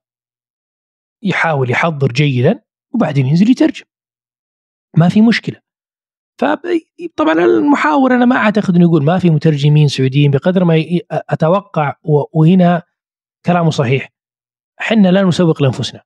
يحاول 1.22 1.70
يحضر 1.70 2.12
جيدا 2.12 2.62
وبعدين 2.94 3.26
ينزل 3.26 3.50
يترجم. 3.50 3.84
ما 4.96 5.08
في 5.08 5.20
مشكلة. 5.20 5.60
فطبعا 6.40 7.32
المحاور 7.32 8.14
أنا 8.14 8.24
ما 8.24 8.36
أعتقد 8.36 8.74
إنه 8.74 8.84
يقول 8.84 9.04
ما 9.04 9.18
في 9.18 9.30
مترجمين 9.30 9.88
سعوديين 9.88 10.30
بقدر 10.30 10.64
ما 10.64 10.84
أتوقع 11.10 11.96
وهنا 12.32 12.82
كلامه 13.46 13.70
صحيح. 13.70 14.08
إحنا 14.80 15.08
لا 15.08 15.22
نسوق 15.22 15.62
لأنفسنا. 15.62 16.02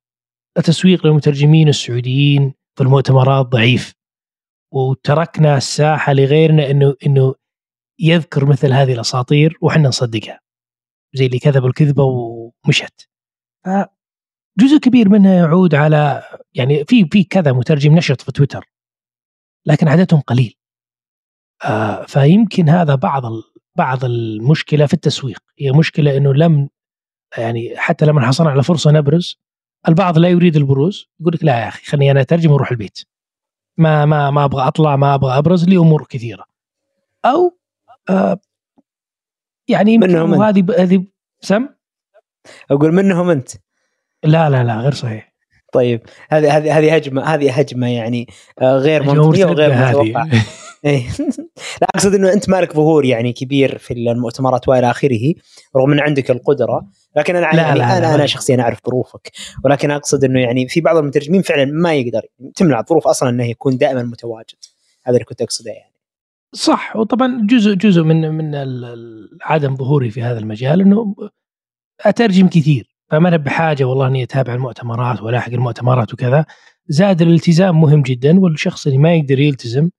التسويق 0.57 1.07
للمترجمين 1.07 1.67
السعوديين 1.67 2.53
في 2.77 2.83
المؤتمرات 2.83 3.45
ضعيف. 3.45 3.93
وتركنا 4.73 5.57
الساحة 5.57 6.13
لغيرنا 6.13 6.71
إنه 6.71 6.95
إنه 7.05 7.35
يذكر 7.99 8.45
مثل 8.45 8.73
هذه 8.73 8.93
الأساطير 8.93 9.57
وحنا 9.61 9.87
نصدقها. 9.87 10.39
زي 11.13 11.25
اللي 11.25 11.39
كذب 11.39 11.65
الكذبة 11.65 12.03
ومشت. 12.03 13.09
جزء 14.59 14.77
كبير 14.77 15.09
منها 15.09 15.33
يعود 15.33 15.75
على 15.75 16.23
يعني 16.53 16.85
في 16.85 17.05
في 17.11 17.23
كذا 17.23 17.51
مترجم 17.51 17.95
نشط 17.95 18.21
في 18.21 18.31
تويتر. 18.31 18.65
لكن 19.65 19.87
عددهم 19.87 20.21
قليل. 20.21 20.55
آه 21.65 22.05
فيمكن 22.05 22.69
هذا 22.69 22.95
بعض 22.95 23.23
بعض 23.77 24.05
المشكلة 24.05 24.85
في 24.85 24.93
التسويق. 24.93 25.39
هي 25.59 25.71
مشكلة 25.71 26.17
إنه 26.17 26.33
لم 26.33 26.69
يعني 27.37 27.73
حتى 27.77 28.05
لما 28.05 28.27
حصلنا 28.27 28.49
على 28.49 28.63
فرصة 28.63 28.91
نبرز 28.91 29.39
البعض 29.87 30.17
لا 30.17 30.29
يريد 30.29 30.55
البروز 30.55 31.09
يقول 31.19 31.33
لك 31.33 31.43
لا 31.43 31.59
يا 31.59 31.67
أخي 31.67 31.85
خليني 31.85 32.11
أنا 32.11 32.21
أترجم 32.21 32.51
وأروح 32.51 32.71
البيت. 32.71 32.99
ما 33.77 34.05
ما 34.05 34.31
ما 34.31 34.45
أبغى 34.45 34.67
أطلع 34.67 34.95
ما 34.95 35.15
أبغى 35.15 35.37
أبرز 35.37 35.69
لامور 35.69 36.05
كثيرة. 36.09 36.45
أو 37.25 37.57
آه 38.09 38.39
يعني 39.67 39.97
منهم 39.97 40.41
هذه 40.41 40.65
هذه 40.77 41.05
سم؟ 41.41 41.69
أقول 42.71 42.93
منهم 42.93 43.29
أنت. 43.29 43.49
لا 44.23 44.49
لا 44.49 44.63
لا 44.63 44.79
غير 44.79 44.93
صحيح. 44.93 45.33
طيب 45.73 46.01
هذه 46.29 46.57
هذه 46.57 46.77
هذه 46.77 46.95
هجمة 46.95 47.23
هذه 47.23 47.59
هجمة 47.59 47.87
يعني 47.87 48.27
آه، 48.61 48.77
غير 48.77 49.03
منطقية 49.03 49.45
وغير 49.45 49.73
متوقعة. 49.73 50.29
إيه. 50.85 51.03
لا 51.81 51.87
أقصد 51.95 52.15
إنه 52.15 52.33
أنت 52.33 52.49
مالك 52.49 52.73
ظهور 52.73 53.05
يعني 53.05 53.33
كبير 53.33 53.77
في 53.77 53.93
المؤتمرات 53.93 54.67
وإلى 54.67 54.91
آخره 54.91 55.33
رغم 55.75 55.91
إن 55.91 55.99
عندك 55.99 56.31
القدرة 56.31 56.87
لكن 57.15 57.35
أنا 57.35 57.45
لا 57.45 57.61
يعني 57.61 57.79
لا 57.79 57.97
أنا 57.97 58.05
لا 58.05 58.15
أنا 58.15 58.25
شخصيا 58.25 58.61
أعرف 58.61 58.79
ظروفك. 58.85 59.31
ولكن 59.65 59.91
أقصد 59.91 60.23
إنه 60.23 60.39
يعني 60.39 60.67
في 60.67 60.81
بعض 60.81 60.97
المترجمين 60.97 61.41
فعلا 61.41 61.65
ما 61.65 61.93
يقدر 61.93 62.21
تمنع 62.55 62.79
الظروف 62.79 63.07
أصلا 63.07 63.29
إنه 63.29 63.45
يكون 63.45 63.77
دائما 63.77 64.03
متواجد. 64.03 64.57
هذا 65.05 65.15
اللي 65.15 65.25
كنت 65.25 65.41
أقصده 65.41 65.71
يعني. 65.71 65.93
صح. 66.53 66.95
وطبعا 66.95 67.47
جزء 67.49 67.73
جزء 67.73 68.03
من 68.03 68.29
من 68.29 68.55
عدم 69.41 69.75
ظهوري 69.75 70.09
في 70.09 70.21
هذا 70.21 70.39
المجال 70.39 70.81
إنه 70.81 71.15
أترجم 72.01 72.47
كثير. 72.47 72.97
فما 73.09 73.29
أنا 73.29 73.37
بحاجة 73.37 73.83
والله 73.83 74.07
إني 74.07 74.23
أتابع 74.23 74.53
المؤتمرات 74.53 75.21
وألاحق 75.21 75.51
المؤتمرات 75.51 76.13
وكذا. 76.13 76.45
زائد 76.87 77.21
الالتزام 77.21 77.81
مهم 77.81 78.01
جدا 78.01 78.39
والشخص 78.39 78.87
اللي 78.87 78.97
ما 78.97 79.15
يقدر 79.15 79.39
يلتزم 79.39 79.89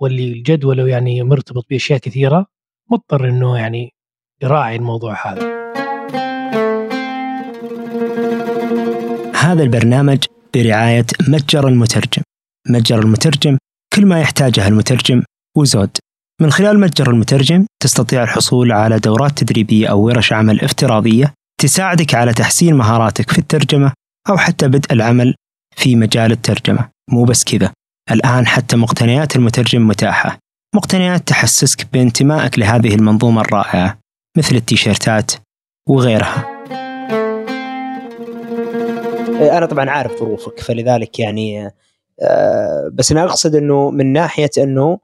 واللي 0.00 0.40
جدوله 0.40 0.88
يعني 0.88 1.22
مرتبط 1.22 1.66
باشياء 1.70 1.98
كثيرة 1.98 2.46
مضطر 2.90 3.28
إنه 3.28 3.58
يعني 3.58 3.94
يراعي 4.42 4.76
الموضوع 4.76 5.26
هذا. 5.26 5.60
هذا 9.34 9.62
البرنامج 9.62 10.24
برعاية 10.54 11.06
متجر 11.28 11.68
المترجم. 11.68 12.22
متجر 12.68 12.98
المترجم 12.98 13.58
كل 13.94 14.06
ما 14.06 14.20
يحتاجه 14.20 14.68
المترجم 14.68 15.22
وزود 15.56 15.90
من 16.40 16.50
خلال 16.50 16.80
متجر 16.80 17.10
المترجم 17.10 17.66
تستطيع 17.82 18.22
الحصول 18.22 18.72
على 18.72 18.98
دورات 18.98 19.38
تدريبية 19.38 19.88
أو 19.88 20.00
ورش 20.00 20.32
عمل 20.32 20.60
افتراضية 20.60 21.34
تساعدك 21.60 22.14
على 22.14 22.32
تحسين 22.32 22.74
مهاراتك 22.74 23.30
في 23.30 23.38
الترجمة 23.38 23.92
أو 24.28 24.36
حتى 24.36 24.68
بدء 24.68 24.92
العمل 24.92 25.34
في 25.76 25.96
مجال 25.96 26.32
الترجمة 26.32 26.88
مو 27.10 27.24
بس 27.24 27.44
كذا 27.44 27.72
الآن 28.10 28.46
حتى 28.46 28.76
مقتنيات 28.76 29.36
المترجم 29.36 29.86
متاحة. 29.86 30.38
مقتنيات 30.74 31.28
تحسسك 31.28 31.92
بانتمائك 31.92 32.58
لهذه 32.58 32.94
المنظومة 32.94 33.40
الرائعة 33.40 33.98
مثل 34.36 34.56
التيشيرتات 34.56 35.32
وغيرها. 35.88 36.64
أنا 39.40 39.66
طبعا 39.66 39.90
عارف 39.90 40.20
ظروفك 40.20 40.60
فلذلك 40.60 41.18
يعني 41.18 41.70
آه، 42.22 42.90
بس 42.92 43.12
أنا 43.12 43.24
أقصد 43.24 43.54
أنه 43.54 43.90
من 43.90 44.12
ناحية 44.12 44.50
أنه 44.58 44.98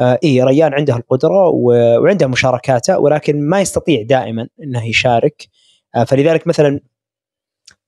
آه، 0.00 0.18
إيه 0.22 0.44
ريان 0.44 0.74
عنده 0.74 0.96
القدرة 0.96 1.48
وعنده 1.48 2.26
مشاركاته 2.26 2.98
ولكن 2.98 3.48
ما 3.48 3.60
يستطيع 3.60 4.02
دائما 4.02 4.48
أنه 4.62 4.86
يشارك. 4.86 5.48
آه، 5.96 6.04
فلذلك 6.04 6.46
مثلا 6.46 6.80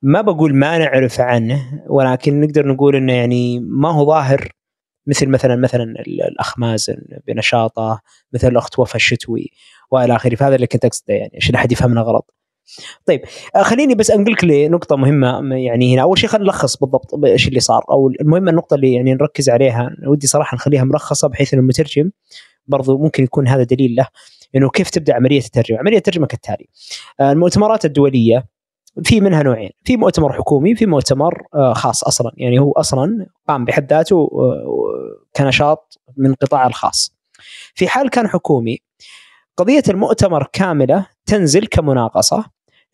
ما 0.02 0.21
بقول 0.21 0.55
ما 0.55 0.79
نعرف 0.79 1.21
عنه 1.21 1.83
ولكن 1.87 2.41
نقدر 2.41 2.67
نقول 2.67 2.97
إنه 2.97 3.12
يعني 3.12 3.61
ما 3.61 3.91
هو 3.91 4.07
ظاهر 4.07 4.52
مثل 5.06 5.28
مثلا 5.28 5.56
مثلا 5.56 5.94
الاخ 6.06 6.59
مازن 6.59 6.97
بنشاطة 7.26 8.00
مثل 8.32 8.49
الاخت 8.49 8.78
وفاء 8.78 8.97
الشتوي 8.97 9.50
وإلى 9.90 10.16
آخره 10.16 10.35
فهذا 10.35 10.54
اللي 10.54 10.66
كنت 10.66 10.85
أقصده 10.85 11.14
يعني 11.14 11.32
عشان 11.37 11.54
أحد 11.54 11.73
يفهمنا 11.73 12.00
غلط. 12.00 12.35
طيب 13.06 13.21
آه، 13.56 13.62
خليني 13.62 13.94
بس 13.94 14.11
انقل 14.11 14.32
لك 14.32 14.44
لنقطة 14.44 14.97
مهمة 14.97 15.56
يعني 15.56 15.94
هنا 15.94 16.02
أول 16.02 16.18
شيء 16.18 16.28
خلينا 16.30 16.44
نلخص 16.44 16.76
بالضبط 16.76 17.25
إيش 17.25 17.49
اللي 17.49 17.61
صار 17.61 17.85
أو 17.90 18.09
المهم 18.21 18.49
النقطة 18.49 18.75
اللي 18.75 18.92
يعني 18.92 19.14
نركز 19.14 19.50
عليها 19.50 19.90
ودي 20.06 20.26
صراحة 20.26 20.54
نخليها 20.54 20.85
مرخصه 20.85 21.28
بحيث 21.28 21.54
إنه 21.54 21.62
المترجم 21.62 22.11
برضو 22.66 22.99
ممكن 22.99 23.25
يكون 23.25 23.49
هذا 23.49 23.62
دليل 23.62 23.94
له 23.94 24.06
إنه 24.56 24.71
كيف 24.71 24.90
تبدأ 24.90 25.14
عملية 25.14 25.38
الترجمة، 25.38 25.78
عملية 25.78 25.97
الترجمة 25.97 26.26
كالتالي. 26.26 26.68
آه، 27.21 27.32
المؤتمرات 27.32 27.85
الدولية 27.85 28.44
في 29.04 29.20
منها 29.20 29.42
نوعين 29.42 29.70
في 29.84 29.96
مؤتمر 29.96 30.32
حكومي 30.32 30.75
في 30.75 30.87
مؤتمر 30.87 31.42
آه، 31.54 31.72
خاص 31.72 32.04
أصلا. 32.04 32.32
يعني 32.37 32.58
هو 32.58 32.72
أصلا 32.72 33.26
قام 33.49 33.64
بحد 33.64 33.92
ذاته 33.92 34.28
كنشاط 35.37 35.99
من 36.16 36.30
القطاع 36.30 36.66
الخاص. 36.66 37.16
في 37.75 37.88
حال 37.88 38.11
كان 38.11 38.28
حكومي 38.28 38.78
قضية 39.56 39.82
المؤتمر 39.88 40.49
كاملة 40.52 41.06
تنزل 41.26 41.66
كمناقصة 41.66 42.44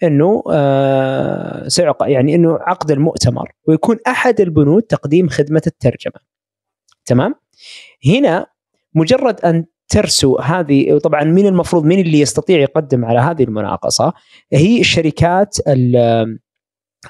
إنه 0.02 0.42
آه 0.52 1.68
سيعق 1.68 1.96
يعني 2.02 2.34
إنه 2.34 2.58
عقد 2.60 2.90
المؤتمر 2.90 3.52
ويكون 3.68 3.96
أحد 4.06 4.40
البنود 4.40 4.82
تقديم 4.82 5.28
خدمة 5.28 5.62
الترجمة. 5.66 6.20
تمام؟ 7.04 7.34
هنا 8.06 8.46
مجرد 8.94 9.40
أن 9.40 9.64
ترسو 9.88 10.38
هذه 10.38 10.98
طبعا 10.98 11.24
مين 11.24 11.46
المفروض 11.46 11.84
مين 11.84 12.00
اللي 12.00 12.20
يستطيع 12.20 12.58
يقدم 12.60 13.04
على 13.04 13.18
هذه 13.18 13.42
المناقصة 13.42 14.12
هي 14.52 14.80
الشركات 14.80 15.56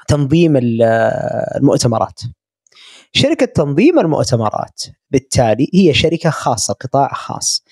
تنظيم 0.07 0.59
المؤتمرات. 0.61 2.21
شركة 3.11 3.45
تنظيم 3.45 3.99
المؤتمرات 3.99 4.83
بالتالي 5.11 5.69
هي 5.73 5.93
شركة 5.93 6.29
خاصة 6.29 6.73
قطاع 6.73 7.13
خاص. 7.13 7.63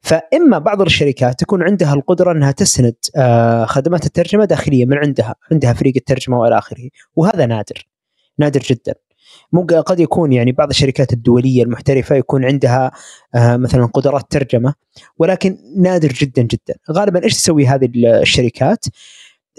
فإما 0.00 0.58
بعض 0.58 0.80
الشركات 0.80 1.40
تكون 1.40 1.62
عندها 1.62 1.94
القدرة 1.94 2.32
أنها 2.32 2.52
تسند 2.52 2.94
آه، 3.16 3.64
خدمات 3.64 4.06
الترجمة 4.06 4.44
داخليا 4.44 4.84
من 4.84 4.98
عندها 4.98 5.34
عندها 5.52 5.72
فريق 5.72 5.92
الترجمة 5.96 6.38
وإلى 6.38 6.58
آخره 6.58 6.88
وهذا 7.16 7.46
نادر 7.46 7.86
نادر 8.38 8.60
جدا. 8.60 8.94
مو 9.52 9.66
قد 9.66 10.00
يكون 10.00 10.32
يعني 10.32 10.52
بعض 10.52 10.68
الشركات 10.68 11.12
الدولية 11.12 11.62
المحترفة 11.62 12.16
يكون 12.16 12.44
عندها 12.44 12.90
آه، 13.34 13.56
مثلا 13.56 13.86
قدرات 13.86 14.30
ترجمة 14.30 14.74
ولكن 15.18 15.58
نادر 15.76 16.08
جدا 16.08 16.42
جدا. 16.42 16.74
غالبا 16.90 17.24
إيش 17.24 17.34
تسوي 17.34 17.66
هذه 17.66 17.90
الشركات؟ 17.94 18.84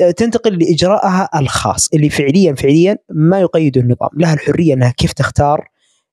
آه، 0.02 0.12
تنتقل 0.12 0.58
لإجراءها 0.58 1.30
الخاص 1.36 1.90
اللي 1.94 2.10
فعليا 2.10 2.54
فعليا 2.54 2.98
ما 3.10 3.40
يقيد 3.40 3.78
النظام. 3.78 4.10
لها 4.18 4.34
الحرية 4.34 4.74
إنها 4.74 4.92
كيف 4.92 5.14
تختار 5.14 5.68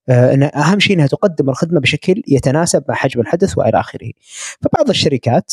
آه، 0.08 0.44
أهم 0.44 0.80
شيء 0.80 0.96
إنها 0.96 1.06
تقدم 1.06 1.50
الخدمة 1.50 1.80
بشكل 1.80 2.22
يتناسب 2.28 2.84
مع 2.88 2.94
حجم 2.94 3.20
الحدث 3.20 3.58
وإلى 3.58 3.80
آخره. 3.80 4.10
فبعض 4.60 4.88
الشركات 4.88 5.52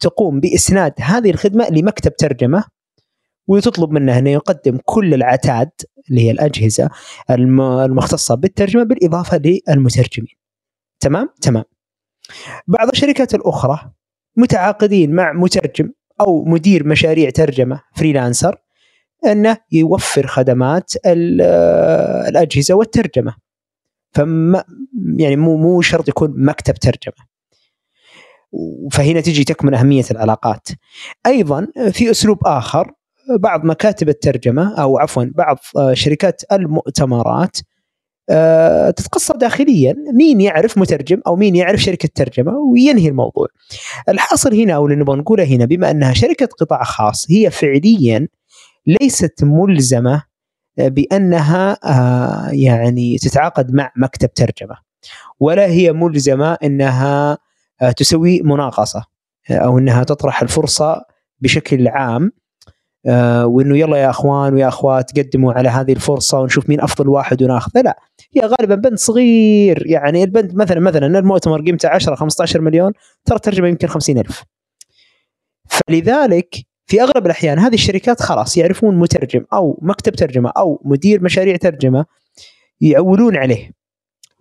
تقوم 0.00 0.40
بإسناد 0.40 0.92
هذه 1.00 1.30
الخدمة 1.30 1.68
لمكتب 1.70 2.16
ترجمة 2.16 2.64
وتطلب 3.46 3.90
منه 3.90 4.18
أنه 4.18 4.30
يقدم 4.30 4.78
كل 4.84 5.14
العتاد 5.14 5.70
اللي 6.10 6.20
هي 6.20 6.30
الأجهزة 6.30 6.90
المختصة 7.30 8.34
بالترجمة 8.34 8.82
بالإضافة 8.82 9.40
للمترجمين. 9.68 10.34
تمام؟ 11.00 11.28
تمام. 11.40 11.64
بعض 12.66 12.88
الشركات 12.88 13.34
الأخرى 13.34 13.92
متعاقدين 14.36 15.14
مع 15.14 15.32
مترجم 15.32 15.92
أو 16.20 16.44
مدير 16.44 16.86
مشاريع 16.86 17.30
ترجمة 17.30 17.80
فريلانسر 17.94 18.56
أنه 19.26 19.56
يوفر 19.72 20.26
خدمات 20.26 20.92
الأجهزة 21.06 22.74
والترجمة. 22.74 23.36
فما 24.12 24.64
يعني 25.16 25.36
مو 25.36 25.56
مو 25.56 25.80
شرط 25.80 26.08
يكون 26.08 26.44
مكتب 26.44 26.74
ترجمة. 26.74 27.26
فهنا 28.92 29.20
تجي 29.20 29.44
تكمن 29.44 29.74
أهمية 29.74 30.04
العلاقات. 30.10 30.68
أيضا 31.26 31.66
في 31.92 32.10
أسلوب 32.10 32.38
آخر 32.46 32.92
بعض 33.30 33.64
مكاتب 33.64 34.08
الترجمة 34.08 34.74
أو 34.82 34.98
عفوا 34.98 35.24
بعض 35.34 35.58
آه، 35.76 35.94
شركات 35.94 36.42
المؤتمرات 36.52 37.56
آه، 38.30 38.90
تتقصى 38.90 39.32
داخليا 39.32 39.94
مين 40.12 40.40
يعرف 40.40 40.78
مترجم 40.78 41.20
أو 41.26 41.36
مين 41.36 41.56
يعرف 41.56 41.80
شركة 41.80 42.08
ترجمة 42.14 42.52
وينهي 42.52 43.08
الموضوع. 43.08 43.46
الحاصل 44.08 44.54
هنا 44.60 44.72
أو 44.72 44.86
اللي 44.86 44.96
نبغى 44.96 45.16
نقوله 45.16 45.44
هنا 45.44 45.64
بما 45.64 45.90
أنها 45.90 46.12
شركة 46.12 46.46
قطاع 46.46 46.82
خاص 46.82 47.30
هي 47.30 47.50
فعليا 47.50 48.28
ليست 48.86 49.44
ملزمة 49.44 50.22
بأنها 50.78 51.78
آه، 51.84 52.50
يعني 52.52 53.18
تتعاقد 53.18 53.74
مع 53.74 53.92
مكتب 53.96 54.32
ترجمة 54.34 54.76
ولا 55.40 55.66
هي 55.66 55.92
ملزمة 55.92 56.52
أنها 56.52 57.38
تسوي 57.96 58.42
مناقصة 58.42 59.04
أو 59.50 59.78
أنها 59.78 60.04
تطرح 60.04 60.42
الفرصة 60.42 61.04
بشكل 61.40 61.88
عام 61.88 62.32
وإنه 63.44 63.78
يلا 63.78 63.96
يا 63.96 64.10
أخوان 64.10 64.54
ويا 64.54 64.68
أخوات 64.68 65.18
قدموا 65.18 65.52
على 65.52 65.68
هذه 65.68 65.92
الفرصة 65.92 66.40
ونشوف 66.40 66.68
مين 66.68 66.80
أفضل 66.80 67.08
واحد 67.08 67.42
وناخذه 67.42 67.80
لا 67.80 67.98
هي 68.32 68.40
غالبا 68.40 68.74
بند 68.74 68.98
صغير. 68.98 69.86
يعني 69.86 70.24
البند 70.24 70.54
مثلا 70.54 70.80
مثلا 70.80 71.18
المؤتمر 71.18 71.62
قيمته 71.62 71.88
10 71.88 72.14
15 72.14 72.60
مليون 72.60 72.92
ترى 73.24 73.36
الترجمة 73.36 73.68
يمكن 73.68 73.88
50 73.88 74.18
ألف. 74.18 74.44
فلذلك 75.68 76.56
في 76.86 77.02
أغلب 77.02 77.26
الأحيان 77.26 77.58
هذه 77.58 77.74
الشركات 77.74 78.22
خلاص 78.22 78.56
يعرفون 78.56 78.96
مترجم 78.98 79.44
أو 79.52 79.78
مكتب 79.82 80.12
ترجمة 80.12 80.52
أو 80.56 80.82
مدير 80.84 81.22
مشاريع 81.22 81.56
ترجمة 81.56 82.04
يعولون 82.80 83.36
عليه. 83.36 83.70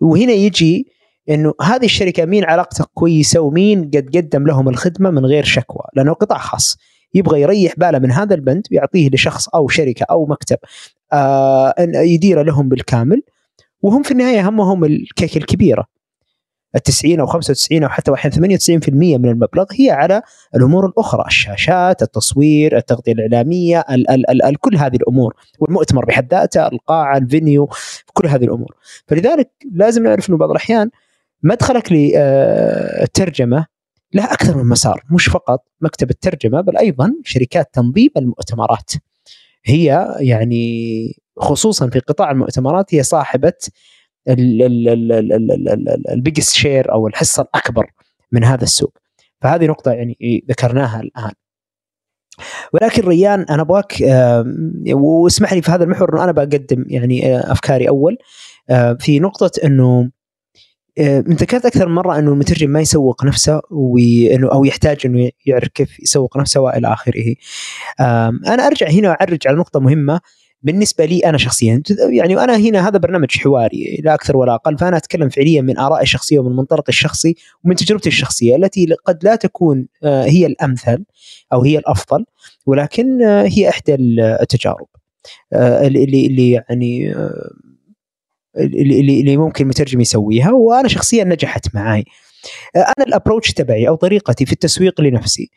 وهنا 0.01 0.34
يجي 0.34 0.88
إنه 1.30 1.54
هذه 1.62 1.86
الشركة 1.86 2.25
مين 2.25 2.43
علاقته 2.43 2.86
كويسة 2.93 3.39
ومين 3.39 3.84
قد 3.84 4.17
قدم 4.17 4.47
لهم 4.47 4.69
الخدمة 4.69 5.10
من 5.10 5.25
غير 5.25 5.43
شكوى 5.43 5.84
لأنه 5.93 6.13
قطاع 6.13 6.38
خاص. 6.38 6.78
يبغى 7.15 7.41
يريح 7.41 7.73
باله 7.78 7.99
من 7.99 8.12
هذا 8.12 8.36
البند 8.36 8.67
ويعطيه 8.71 9.10
لشخص 9.10 9.49
أو 9.49 9.67
شركة 9.67 10.06
أو 10.10 10.25
مكتب 10.25 10.58
آه 11.13 11.73
يديره 11.80 12.41
لهم 12.41 12.69
بالكامل. 12.69 13.21
وهم 13.82 14.04
في 14.04 14.12
النهاية 14.12 14.49
همهم 14.49 14.84
الكيكه 14.84 15.38
الكبيرة. 15.38 15.86
ال 16.75 16.82
90 16.82 17.19
أو 17.19 17.25
95 17.25 17.84
أو 17.84 17.89
حتى 17.89 18.13
أحيانا 18.13 18.36
98% 18.36 18.89
من 19.17 19.30
المبلغ 19.30 19.65
هي 19.80 19.91
على 19.91 20.21
الأمور 20.56 20.86
الأخرى 20.86 21.23
الشاشات، 21.28 22.01
التصوير، 22.01 22.78
التغطية 22.78 23.12
الإعلامية، 23.12 23.80
ال 23.89 24.12
ال 24.12 24.30
ال 24.30 24.45
ال 24.45 24.60
كل 24.60 24.78
هذه 24.78 24.95
الأمور. 24.95 25.34
والمؤتمر 25.60 26.06
بحد 26.06 26.34
ذاته، 26.34 26.67
القاعة، 26.67 27.17
الفينيو، 27.17 27.69
كل 28.13 28.28
هذه 28.28 28.43
الأمور. 28.43 28.75
فلذلك 29.08 29.51
لازم 29.71 30.04
نعرف 30.04 30.30
إنه 30.30 30.38
بعض 30.38 30.49
الأحيان 30.49 30.89
مدخلك 31.43 31.91
للترجمه 31.91 33.65
لها 34.15 34.34
أكثر 34.34 34.58
من 34.58 34.69
مسار 34.69 35.04
مش 35.12 35.25
فقط 35.25 35.63
مكتب 35.82 36.10
الترجمة 36.10 36.62
بل 36.62 36.78
أيضا 36.78 37.13
شركات 37.23 37.69
تنظيم 37.73 38.10
المؤتمرات. 38.17 38.91
هي 39.65 40.15
يعني 40.19 41.15
خصوصا 41.38 41.89
في 41.89 41.99
قطاع 41.99 42.32
المؤتمرات 42.32 42.95
هي 42.95 43.04
صاحبة 43.04 43.54
ال 46.09 46.15
biggest 46.15 46.53
share 46.53 46.91
أو 46.91 47.08
الحصة 47.08 47.43
الأكبر 47.43 47.91
من 48.32 48.43
هذا 48.43 48.63
السوق. 48.63 48.97
فهذه 49.41 49.65
نقطة 49.65 49.91
يعني 49.91 50.43
ذكرناها 50.49 51.01
الآن. 51.01 51.32
ولكن 52.73 53.08
ريان 53.08 53.41
أنا 53.41 53.62
أبغاك 53.62 53.95
واسمح 54.91 55.54
لي 55.54 55.62
في 55.62 55.71
هذا 55.71 55.84
المحور 55.84 56.13
إنه 56.13 56.23
أنا 56.23 56.32
بقدم 56.32 56.86
يعني 56.88 57.39
أفكاري 57.51 57.89
أول. 57.89 58.17
في 58.99 59.19
نقطة 59.19 59.51
إنه 59.63 60.10
آه، 60.97 61.19
انت 61.19 61.41
ذكرت 61.41 61.65
أكثر 61.65 61.88
من 61.88 61.95
مرة 61.95 62.19
أنه 62.19 62.31
المترجم 62.31 62.69
ما 62.69 62.81
يسوق 62.81 63.25
نفسه 63.25 63.62
وانه 63.69 64.51
أو 64.51 64.65
يحتاج 64.65 64.97
إنه 65.05 65.29
يعرف 65.45 65.67
كيف 65.67 65.99
يسوق 65.99 66.38
نفسه 66.38 66.60
وإلى 66.62 66.93
آخره. 66.93 67.36
أنا 68.47 68.67
أرجع 68.67 68.89
هنا 68.89 69.10
وأعرج 69.10 69.47
على 69.47 69.58
نقطة 69.58 69.79
مهمة 69.79 70.21
بالنسبة 70.63 71.05
لي 71.05 71.19
أنا 71.19 71.38
شخصيا 71.38 71.81
يعني 72.10 72.43
أنا 72.43 72.58
هنا 72.58 72.88
هذا 72.88 72.97
برنامج 72.97 73.38
حواري 73.38 74.01
لا 74.03 74.13
أكثر 74.13 74.38
ولا 74.38 74.55
أقل 74.55 74.77
فأنا 74.77 74.97
أتكلم 74.97 75.29
فعليا 75.29 75.62
من 75.62 75.77
آرائي 75.77 76.03
الشخصية 76.03 76.39
ومن 76.39 76.55
منطلقي 76.55 76.89
الشخصي 76.89 77.36
ومن 77.63 77.75
تجربتي 77.75 78.10
الشخصية 78.10 78.55
التي 78.55 78.88
قد 79.05 79.23
لا 79.23 79.36
تكون 79.36 79.88
هي 80.03 80.45
الأمثل 80.45 81.03
أو 81.53 81.63
هي 81.63 81.77
الأفضل 81.77 82.25
ولكن 82.65 83.21
هي 83.21 83.69
إحدى 83.69 83.95
التجارب 83.95 84.88
اللي 85.53 86.25
اللي 86.25 86.51
يعني 86.51 87.15
اللي 88.57 89.19
اللي 89.21 89.37
ممكن 89.37 89.63
المترجم 89.63 90.01
يسويها 90.01 90.51
وأنا 90.51 90.87
شخصيا 90.87 91.23
نجحت 91.23 91.75
معي 91.75 92.03
أنا 92.75 93.05
الابروتش 93.07 93.53
تبعي 93.53 93.87
أو 93.87 93.95
طريقتي 93.95 94.45
في 94.45 94.51
التسويق 94.51 95.01
لنفسي 95.01 95.49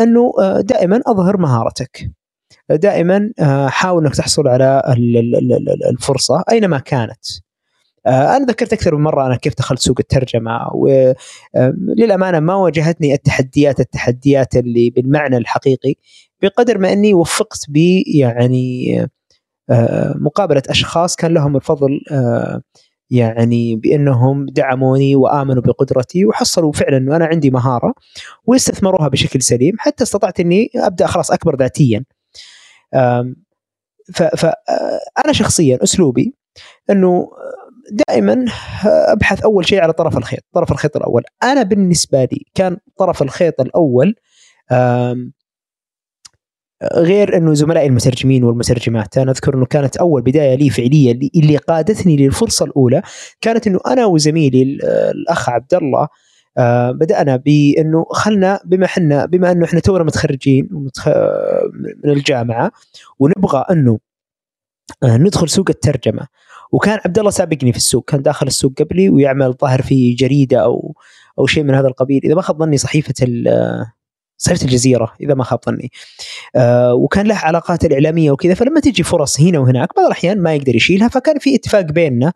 أنه 0.00 0.32
دائما 0.60 1.00
أظهر 1.06 1.36
مهارتك. 1.36 2.10
دائما 2.70 3.30
حاول 3.68 4.04
أنك 4.04 4.16
تحصل 4.16 4.48
على 4.48 4.82
الفرصة 5.90 6.44
أينما 6.50 6.78
كانت. 6.78 7.24
أنا 8.06 8.44
ذكرت 8.44 8.72
أكثر 8.72 8.96
من 8.96 9.02
مرة 9.02 9.26
أنا 9.26 9.36
كيف 9.36 9.54
دخلت 9.58 9.78
سوق 9.80 9.96
الترجمة 10.00 10.68
وللامانه 10.74 12.40
ما 12.40 12.54
واجهتني 12.54 13.14
التحديات 13.14 13.80
التحديات 13.80 14.56
اللي 14.56 14.90
بالمعنى 14.90 15.36
الحقيقي 15.36 15.94
بقدر 16.42 16.78
ما 16.78 16.92
أني 16.92 17.14
وفقت 17.14 17.58
ب 17.68 17.76
يعني 18.06 19.06
مقابلة 20.14 20.62
أشخاص 20.68 21.16
كان 21.16 21.34
لهم 21.34 21.56
الفضل 21.56 22.00
يعني 23.10 23.76
بأنهم 23.76 24.46
دعموني 24.46 25.16
وآمنوا 25.16 25.62
بقدرتي 25.62 26.26
وحصلوا 26.26 26.72
فعلا 26.72 26.96
إنه 26.96 27.16
أنا 27.16 27.26
عندي 27.26 27.50
مهارة 27.50 27.94
واستثمروها 28.44 29.08
بشكل 29.08 29.42
سليم 29.42 29.74
حتى 29.78 30.04
استطعت 30.04 30.40
إني 30.40 30.70
أبدأ 30.76 31.06
خلاص 31.06 31.30
أكبر 31.30 31.56
ذاتيا. 31.56 32.04
فانا 34.12 35.32
شخصيا 35.32 35.78
أسلوبي 35.82 36.34
إنه 36.90 37.30
دائما 38.08 38.44
أبحث 38.86 39.42
أول 39.42 39.66
شيء 39.66 39.80
على 39.80 39.92
طرف 39.92 40.16
الخيط، 40.16 40.40
طرف 40.54 40.72
الخيط 40.72 40.96
الأول، 40.96 41.22
أنا 41.42 41.62
بالنسبة 41.62 42.24
لي 42.24 42.46
كان 42.54 42.76
طرف 42.98 43.22
الخيط 43.22 43.60
الأول 43.60 44.14
غير 46.94 47.36
أنه 47.36 47.54
زملائي 47.54 47.86
المترجمين 47.86 48.44
والمترجمات 48.44 49.18
أنا 49.18 49.30
أذكر 49.30 49.54
أنه 49.54 49.66
كانت 49.66 49.96
أول 49.96 50.22
بداية 50.22 50.54
لي 50.54 50.70
فعليه 50.70 51.30
اللي 51.34 51.56
قادتني 51.56 52.16
للفرصة 52.16 52.64
الأولى 52.64 53.02
كانت 53.40 53.66
أنه 53.66 53.80
أنا 53.86 54.06
وزميلي 54.06 54.62
الأخ 55.10 55.48
عبد 55.48 55.74
الله 55.74 56.08
آه 56.58 56.90
بدأنا 56.90 57.36
بأنه 57.36 58.04
خلنا 58.10 58.60
بما 58.64 58.84
إحنا 58.84 59.26
بما 59.26 59.52
أنه 59.52 59.64
إحنا 59.64 59.80
تونا 59.80 60.04
متخرجين 60.04 60.68
من 62.04 62.10
الجامعة 62.10 62.72
ونبغى 63.18 63.64
أنه 63.70 63.98
آه 65.02 65.16
ندخل 65.16 65.48
سوق 65.48 65.66
الترجمة. 65.70 66.26
وكان 66.72 66.98
عبد 67.04 67.18
الله 67.18 67.30
سابقني 67.30 67.72
في 67.72 67.78
السوق 67.78 68.04
كان 68.10 68.22
داخل 68.22 68.46
السوق 68.46 68.72
قبلي 68.78 69.08
ويعمل 69.08 69.52
ظاهر 69.52 69.82
في 69.82 70.12
جريدة 70.12 70.58
أو 70.58 70.94
أو 71.38 71.46
شيء 71.46 71.62
من 71.64 71.74
هذا 71.74 71.88
القبيل. 71.88 72.20
إذا 72.24 72.34
ما 72.34 72.42
خاب 72.42 72.58
ظني 72.58 72.76
صحيفة 72.76 73.14
صحيفه 74.36 74.64
الجزيرة 74.64 75.12
إذا 75.20 75.34
ما 75.34 75.44
خاب 75.44 75.58
ظني. 75.66 75.90
آه 76.56 76.94
وكان 76.94 77.26
له 77.26 77.34
علاقات 77.34 77.84
الإعلامية 77.84 78.30
وكذا 78.30 78.54
فلما 78.54 78.80
تجي 78.80 79.02
فرص 79.02 79.40
هنا 79.40 79.58
وهناك 79.58 79.96
بعض 79.96 80.06
الأحيان 80.06 80.42
ما 80.42 80.54
يقدر 80.54 80.76
يشيلها 80.76 81.08
فكان 81.08 81.38
في 81.38 81.54
اتفاق 81.54 81.84
بيننا 81.84 82.32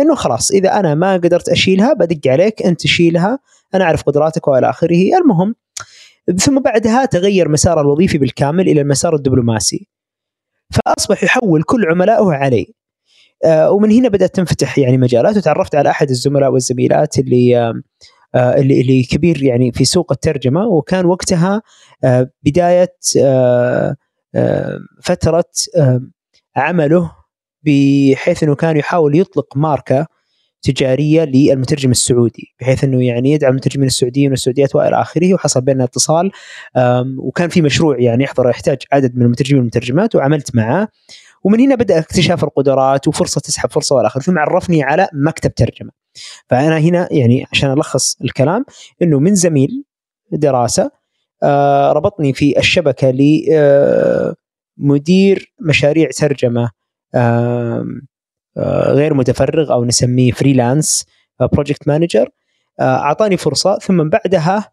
إنه 0.00 0.14
خلاص 0.14 0.50
إذا 0.50 0.80
أنا 0.80 0.94
ما 0.94 1.14
قدرت 1.14 1.48
أشيلها 1.48 1.92
بدق 1.92 2.30
عليك 2.30 2.62
أنت 2.62 2.80
تشيلها 2.80 3.38
أنا 3.74 3.84
أعرف 3.84 4.02
قدراتك 4.02 4.48
وإلى 4.48 4.70
آخره. 4.70 5.10
المهم 5.20 5.54
ثم 6.38 6.60
بعدها 6.60 7.04
تغير 7.04 7.48
مسار 7.48 7.80
الوظيفي 7.80 8.18
بالكامل 8.18 8.68
إلى 8.68 8.80
المسار 8.80 9.14
الدبلوماسي. 9.14 9.88
فأصبح 10.72 11.24
يحول 11.24 11.62
كل 11.62 11.84
عملائه 11.90 12.32
علي. 12.32 12.74
آه 13.44 13.70
ومن 13.70 13.90
هنا 13.92 14.08
بدأت 14.08 14.34
تنفتح 14.34 14.78
يعني 14.78 14.98
مجالات 14.98 15.36
وتعرفت 15.36 15.74
على 15.74 15.90
أحد 15.90 16.10
الزملاء 16.10 16.52
والزميلات 16.52 17.18
اللي 17.18 17.58
آه 17.58 17.74
اللي 18.34 18.80
اللي 18.80 19.02
كبير 19.02 19.42
يعني 19.42 19.72
في 19.72 19.84
سوق 19.84 20.12
الترجمة 20.12 20.66
وكان 20.66 21.06
وقتها 21.06 21.62
بداية 22.42 22.96
فترة 25.02 25.44
عمله 26.56 27.12
بحيث 27.62 28.42
إنه 28.42 28.54
كان 28.54 28.76
يحاول 28.76 29.18
يطلق 29.18 29.56
ماركة 29.56 30.06
تجارية 30.62 31.24
للمترجم 31.24 31.90
السعودي 31.90 32.54
بحيث 32.60 32.84
إنه 32.84 33.04
يعني 33.04 33.30
يدعم 33.30 33.50
المترجمين 33.50 33.86
السعوديين 33.86 34.30
والسعوديات 34.30 34.76
وإلى 34.76 35.00
آخره 35.00 35.34
وحصل 35.34 35.60
بيننا 35.60 35.84
اتصال 35.84 36.30
وكان 37.18 37.48
في 37.48 37.62
مشروع 37.62 38.00
يعني 38.00 38.24
يحضر 38.24 38.50
يحتاج 38.50 38.78
عدد 38.92 39.16
من 39.16 39.22
المترجمين 39.22 39.58
والمترجمات 39.58 40.14
وعملت 40.14 40.56
معه 40.56 40.88
ومن 41.44 41.60
هنا 41.60 41.74
بدأ 41.74 41.98
اكتشاف 41.98 42.44
القدرات 42.44 43.08
وفرصة 43.08 43.40
تسحب 43.40 43.70
فرصة 43.70 43.96
والى 43.96 44.06
اخره 44.06 44.22
ثم 44.22 44.38
عرفني 44.38 44.82
على 44.82 45.08
مكتب 45.12 45.54
ترجمة. 45.54 45.90
فأنا 46.48 46.78
هنا 46.78 47.08
يعني 47.10 47.46
عشان 47.52 47.72
ألخص 47.72 48.16
الكلام 48.24 48.64
إنه 49.02 49.18
من 49.20 49.34
زميل 49.34 49.84
دراسة 50.32 50.90
آه 51.42 51.92
ربطني 51.92 52.32
في 52.32 52.58
الشبكة 52.58 53.10
لمدير 54.78 55.52
آه 55.60 55.64
مشاريع 55.68 56.08
ترجمة 56.16 56.70
آه 57.14 57.86
غير 58.88 59.14
متفرغ 59.14 59.72
أو 59.72 59.84
نسميه 59.84 60.32
freelance 60.32 61.06
project 61.52 61.88
manager 61.88 62.28
أعطاني 62.80 63.36
فرصة. 63.36 63.78
ثم 63.78 64.08
بعدها 64.08 64.72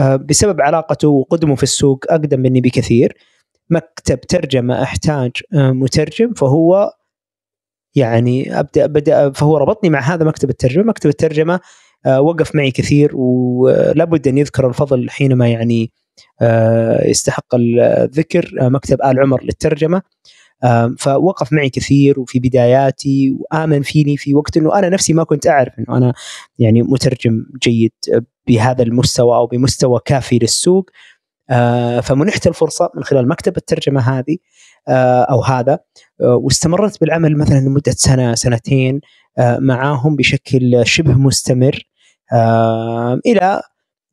بسبب 0.00 0.60
علاقته 0.60 1.08
وقدمه 1.08 1.54
في 1.54 1.62
السوق 1.62 2.04
أقدم 2.08 2.40
مني 2.40 2.60
بكثير. 2.60 3.16
مكتب 3.70 4.20
ترجمة 4.20 4.82
أحتاج 4.82 5.30
مترجم 5.52 6.32
فهو 6.34 6.92
يعني 7.94 8.60
أبدأ 8.60 8.86
بدأ 8.86 9.30
فهو 9.30 9.56
ربطني 9.56 9.90
مع 9.90 10.00
هذا 10.00 10.24
مكتب 10.24 10.50
الترجمة، 10.50 10.84
مكتب 10.84 11.10
الترجمة 11.10 11.60
وقف 12.18 12.54
معي 12.54 12.70
كثير 12.70 13.10
ولابد 13.16 14.28
أن 14.28 14.38
يذكر 14.38 14.68
الفضل 14.68 15.10
حينما 15.10 15.48
يعني 15.48 15.92
يستحق 17.06 17.54
الذكر 17.54 18.50
مكتب 18.60 19.02
آل 19.02 19.20
عمر 19.20 19.44
للترجمة. 19.44 20.02
فوقف 20.98 21.52
معي 21.52 21.70
كثير 21.70 22.20
وفي 22.20 22.38
بداياتي 22.38 23.36
وآمن 23.38 23.82
فيني 23.82 24.16
في 24.16 24.34
وقت 24.34 24.56
إنه 24.56 24.78
أنا 24.78 24.88
نفسي 24.88 25.12
ما 25.12 25.24
كنت 25.24 25.46
أعرف 25.46 25.72
إنه 25.78 25.96
أنا 25.96 26.14
يعني 26.58 26.82
مترجم 26.82 27.46
جيد 27.62 27.92
بهذا 28.46 28.82
المستوى 28.82 29.36
أو 29.36 29.46
بمستوى 29.46 30.00
كافي 30.04 30.38
للسوق. 30.38 30.90
فمنحت 32.02 32.46
الفرصة 32.46 32.90
من 32.96 33.04
خلال 33.04 33.28
مكتب 33.28 33.56
الترجمة 33.56 34.00
هذه 34.00 34.36
أو 35.30 35.42
هذا 35.42 35.78
واستمرت 36.20 37.00
بالعمل 37.00 37.36
مثلا 37.36 37.58
لمدة 37.58 37.92
سنة 37.92 38.34
سنتين 38.34 39.00
معاهم 39.58 40.16
بشكل 40.16 40.86
شبه 40.86 41.12
مستمر 41.12 41.78
إلى 43.26 43.62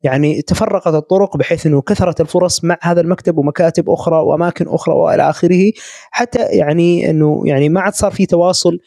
يعني 0.02 0.42
تفرقت 0.42 0.94
الطرق 0.94 1.36
بحيث 1.36 1.66
إنه 1.66 1.82
كثرت 1.82 2.20
الفرص 2.20 2.64
مع 2.64 2.78
هذا 2.82 3.00
المكتب 3.00 3.38
ومكاتب 3.38 3.90
أخرى 3.90 4.16
وأماكن 4.16 4.68
أخرى 4.68 4.94
وإلى 4.94 5.30
آخره 5.30 5.72
حتى 6.10 6.38
يعني 6.38 7.10
إنه 7.10 7.42
يعني 7.44 7.68
ما 7.68 7.80
عاد 7.80 7.94
صار 7.94 8.10
في 8.10 8.26
تواصل 8.26 8.78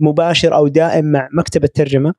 مباشر 0.00 0.54
أو 0.54 0.68
دائم 0.68 1.04
مع 1.04 1.28
مكتب 1.32 1.64
الترجمة. 1.64 2.14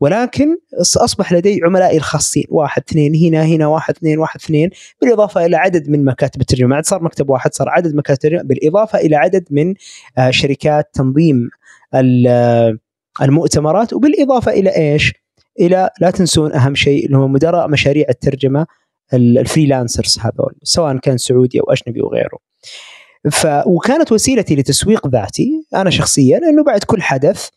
ولكن 0.00 0.56
أصبح 0.96 1.32
لدي 1.32 1.60
عملائي 1.64 1.96
الخاصين 1.96 2.44
واحد 2.48 2.82
اثنين 2.88 3.14
هنا 3.14 3.44
هنا 3.44 3.66
واحد 3.66 3.94
اثنين 3.96 4.18
واحد 4.18 4.40
اثنين 4.40 4.70
بالإضافة 5.00 5.46
إلى 5.46 5.56
عدد 5.56 5.90
من 5.90 6.04
مكاتب 6.04 6.40
الترجمة 6.40 6.82
صار 6.82 7.02
مكتب 7.02 7.30
واحد 7.30 7.54
صار 7.54 7.68
عدد 7.68 7.94
مكاتب 7.94 8.14
الترجمة 8.14 8.42
بالإضافة 8.42 8.98
إلى 8.98 9.16
عدد 9.16 9.44
من 9.50 9.74
شركات 10.30 10.90
تنظيم 10.92 11.50
المؤتمرات 13.22 13.92
وبالإضافة 13.92 14.52
إلى 14.52 14.76
إيش؟ 14.76 15.12
إلى 15.60 15.90
لا 16.00 16.10
تنسون 16.10 16.52
أهم 16.52 16.74
شيء 16.74 17.06
اللي 17.06 17.16
هو 17.16 17.28
مدراء 17.28 17.68
مشاريع 17.68 18.06
الترجمة 18.08 18.66
ال 19.14 19.23
freelancers 19.23 20.18
هذول 20.20 20.54
سواء 20.62 20.96
كان 20.96 21.18
سعودي 21.18 21.60
أو 21.60 21.64
أجنبي 21.64 22.00
وغيره. 22.00 22.38
ف 23.30 23.46
وكانت 23.66 24.12
وسيلتي 24.12 24.56
لتسويق 24.56 25.06
ذاتي 25.06 25.66
أنا 25.74 25.90
شخصيا 25.90 26.38
انه 26.38 26.64
بعد 26.64 26.84
كل 26.84 27.02
حدث 27.02 27.48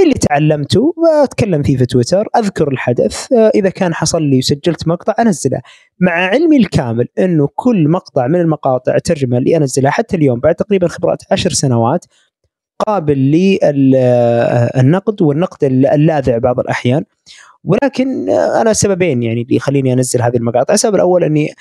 اللي 0.00 0.14
تعلمته 0.14 0.94
اتكلم 1.24 1.62
فيه 1.62 1.76
في 1.76 1.86
تويتر. 1.86 2.28
أذكر 2.36 2.68
الحدث 2.68 3.32
إذا 3.32 3.70
كان 3.70 3.94
حصل 3.94 4.22
لي 4.22 4.38
وسجلت 4.38 4.88
مقطع 4.88 5.14
أنزله. 5.18 5.60
مع 6.00 6.12
علمي 6.12 6.56
الكامل 6.56 7.08
إنه 7.18 7.48
كل 7.54 7.88
مقطع 7.88 8.26
من 8.26 8.40
المقاطع 8.40 8.94
الترجمة 8.94 9.38
اللي 9.38 9.56
أنزلها 9.56 9.90
حتى 9.90 10.16
اليوم 10.16 10.40
بعد 10.40 10.54
تقريبا 10.54 10.88
خبرات 10.88 11.22
عشر 11.30 11.50
سنوات 11.50 12.04
قابل 12.86 13.18
للنقد 13.62 15.22
والنقد 15.22 15.64
اللاذع 15.64 16.38
بعض 16.38 16.60
الأحيان. 16.60 17.04
ولكن 17.64 18.30
أنا 18.30 18.72
سببين 18.72 19.22
يعني 19.22 19.42
اللي 19.42 19.56
يخليني 19.56 19.92
أنزل 19.92 20.22
هذه 20.22 20.36
المقاطع. 20.36 20.74
السبب 20.74 20.94
الأول 20.94 21.24
إني 21.24 21.54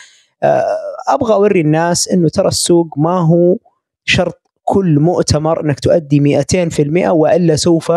أبغى 1.07 1.33
أوري 1.33 1.61
الناس 1.61 2.09
إنه 2.09 2.29
ترى 2.29 2.47
السوق 2.47 2.87
ما 2.97 3.19
هو 3.19 3.57
شرط 4.05 4.40
كل 4.71 4.99
مؤتمر 4.99 5.65
انك 5.65 5.79
تؤدي 5.79 6.19
200% 6.19 7.09
وإلا 7.09 7.55
سوف 7.55 7.91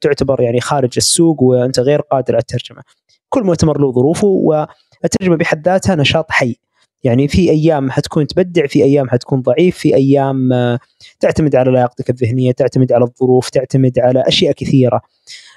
تعتبر 0.00 0.40
يعني 0.40 0.60
خارج 0.60 0.90
السوق 0.96 1.42
وأنت 1.42 1.80
غير 1.80 2.00
قادر 2.00 2.34
على 2.34 2.40
الترجمة. 2.40 2.82
كل 3.28 3.44
مؤتمر 3.44 3.80
له 3.80 3.92
ظروفه 3.92 4.26
والترجمة 4.26 5.36
بحد 5.36 5.68
ذاتها 5.68 5.94
نشاط 5.96 6.30
حي. 6.30 6.56
يعني 7.02 7.28
في 7.28 7.50
أيام 7.50 7.90
حتكون 7.90 8.26
تبدع 8.26 8.66
في 8.66 8.84
أيام 8.84 9.10
حتكون 9.10 9.42
ضعيف 9.42 9.78
في 9.78 9.94
أيام 9.94 10.52
آه، 10.52 10.78
تعتمد 11.20 11.56
على 11.56 11.72
لياقتك 11.72 12.10
الذهنية 12.10 12.52
تعتمد 12.52 12.92
على 12.92 13.04
الظروف 13.04 13.50
تعتمد 13.50 13.98
على 13.98 14.22
أشياء 14.26 14.52
كثيرة 14.52 15.00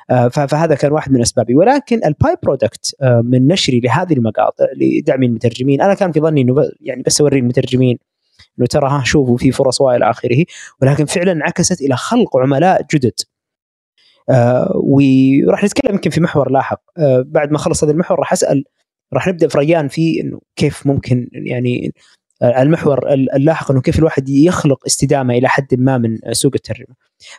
آه، 0.10 0.28
فهذا 0.28 0.76
كان 0.76 0.92
واحد 0.92 1.12
من 1.12 1.22
أسبابي 1.22 1.56
ولكن 1.56 2.02
ال 2.06 2.36
by-product 2.44 2.96
آه، 3.02 3.22
من 3.26 3.48
نشري 3.48 3.80
لهذه 3.80 4.14
المقاطع 4.14 4.66
لدعم 4.76 5.24
المترجمين 5.24 5.82
أنا 5.82 5.94
كان 5.94 6.12
في 6.12 6.20
ظني 6.20 6.42
إنه 6.42 6.70
يعني 6.82 7.04
بس 7.06 7.22
أوري 7.22 7.40
المترجمين 7.40 7.98
إنه 8.60 8.68
ترى 8.68 8.90
ها 8.90 9.04
شوفوا 9.04 9.38
في 9.38 9.52
فرص 9.52 9.82
والى 9.82 10.10
اخره 10.10 10.46
ولكن 10.82 11.06
فعلا 11.06 11.32
انعكست 11.32 11.82
إلى 11.82 11.96
خلق 11.96 12.38
عملاء 12.38 12.86
جدد 12.94 13.14
آه 14.30 14.72
وراح 14.76 15.64
نتكلم 15.64 15.94
يمكن 15.94 16.10
في 16.10 16.22
محور 16.22 16.52
لاحق 16.52 16.82
آه 16.98 17.26
بعد 17.28 17.52
ما 17.52 17.58
خلص 17.58 17.84
هذا 17.84 17.94
المحور 17.94 18.20
راح 18.20 18.34
أسأل 18.34 18.64
راح 19.14 19.28
نبدأ 19.28 19.48
في 19.48 19.58
ريان 19.58 19.88
في 19.88 20.22
إنه 20.22 20.40
كيف 20.56 20.88
ممكن 20.88 21.30
يعني 21.34 21.94
المحور 22.42 23.14
اللاحق 23.14 23.72
إنه 23.72 23.82
كيف 23.82 24.00
الواحد 24.00 24.30
يخلق 24.30 24.86
استدامة 24.86 25.34
إلى 25.34 25.48
حد 25.50 25.76
ما 25.76 25.98
من 25.98 26.18
سوق 26.32 26.52
الترجمة. 26.56 26.96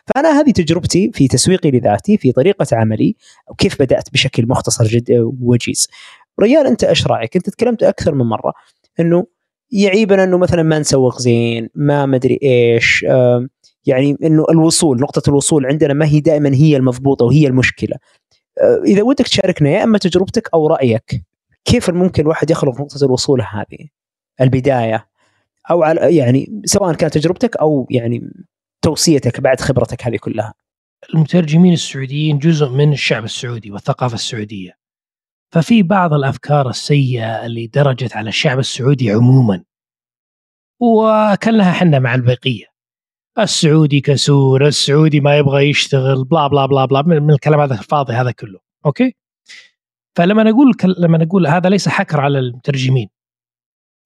فأنا 0.07 0.39
هذه 0.39 0.51
تجربتي 0.51 1.11
في 1.13 1.27
تسويقي 1.27 1.71
لذاتي 1.71 2.17
في 2.17 2.31
طريقة 2.31 2.65
عملي 2.73 3.15
وكيف 3.49 3.81
بدأت 3.81 4.11
بشكل 4.13 4.47
مختصر 4.47 4.85
جدا 4.85 5.21
ووجيز. 5.21 5.87
ريان 6.41 6.65
أنت 6.65 6.83
إيش 6.83 7.07
رأيك؟ 7.07 7.35
أنت 7.35 7.49
تكلمت 7.49 7.83
أكثر 7.83 8.15
من 8.15 8.25
مرة 8.25 8.53
إنه 8.99 9.27
يعيبنا 9.71 10.23
إنه 10.23 10.37
مثلا 10.37 10.63
ما 10.63 10.79
نسوق 10.79 11.19
زين، 11.19 11.69
ما 11.75 12.05
مدري 12.05 12.39
إيش، 12.43 13.05
يعني 13.85 14.17
إنه 14.23 14.45
الوصول 14.51 14.99
نقطة 14.99 15.29
الوصول 15.29 15.65
عندنا 15.65 15.93
ما 15.93 16.05
هي 16.05 16.19
دائما 16.19 16.53
هي 16.53 16.75
المضبوطة 16.77 17.25
وهي 17.25 17.47
المشكلة. 17.47 17.95
إذا 18.85 19.03
ودك 19.03 19.27
تشاركنا 19.27 19.69
يا 19.69 19.83
أما 19.83 19.97
تجربتك 19.97 20.49
أو 20.53 20.67
رأيك 20.67 21.23
كيف 21.65 21.89
ممكن 21.89 22.23
الواحد 22.23 22.49
يخلق 22.49 22.81
نقطة 22.81 23.05
الوصول 23.05 23.41
هذه؟ 23.41 23.87
البداية 24.41 25.09
أو 25.71 25.83
على 25.83 26.15
يعني 26.15 26.61
سواء 26.65 26.93
كانت 26.93 27.13
تجربتك 27.13 27.57
أو 27.57 27.87
يعني 27.91 28.31
توصيتك 28.81 29.41
بعد 29.41 29.61
خبرتك 29.61 30.07
هذه 30.07 30.17
كلها. 30.17 30.53
المترجمين 31.13 31.73
السعوديين 31.73 32.39
جزء 32.39 32.69
من 32.69 32.93
الشعب 32.93 33.23
السعودي 33.23 33.71
والثقافة 33.71 34.15
السعودية. 34.15 34.78
ففي 35.51 35.83
بعض 35.83 36.13
الأفكار 36.13 36.69
السيئة 36.69 37.45
اللي 37.45 37.67
درجت 37.67 38.15
على 38.15 38.29
الشعب 38.29 38.59
السعودي 38.59 39.11
عموما. 39.11 39.63
وكلها 40.79 41.71
حنا 41.71 41.99
مع 41.99 42.15
البقية. 42.15 42.65
السعودي 43.39 44.01
كسور، 44.01 44.67
السعودي 44.67 45.19
ما 45.19 45.37
يبغى 45.37 45.69
يشتغل، 45.69 46.23
بلا 46.23 46.47
بلا 46.47 46.65
بلا 46.65 46.85
بلا 46.85 47.01
من 47.01 47.31
الكلام 47.31 47.59
هذا 47.59 47.73
الفاضي 47.73 48.13
هذا 48.13 48.31
كله، 48.31 48.59
أوكي؟ 48.85 49.15
فلما 50.15 50.43
نقول 50.43 50.71
لما 50.97 51.17
نقول 51.17 51.47
هذا 51.47 51.69
ليس 51.69 51.89
حكر 51.89 52.19
على 52.21 52.39
المترجمين 52.39 53.09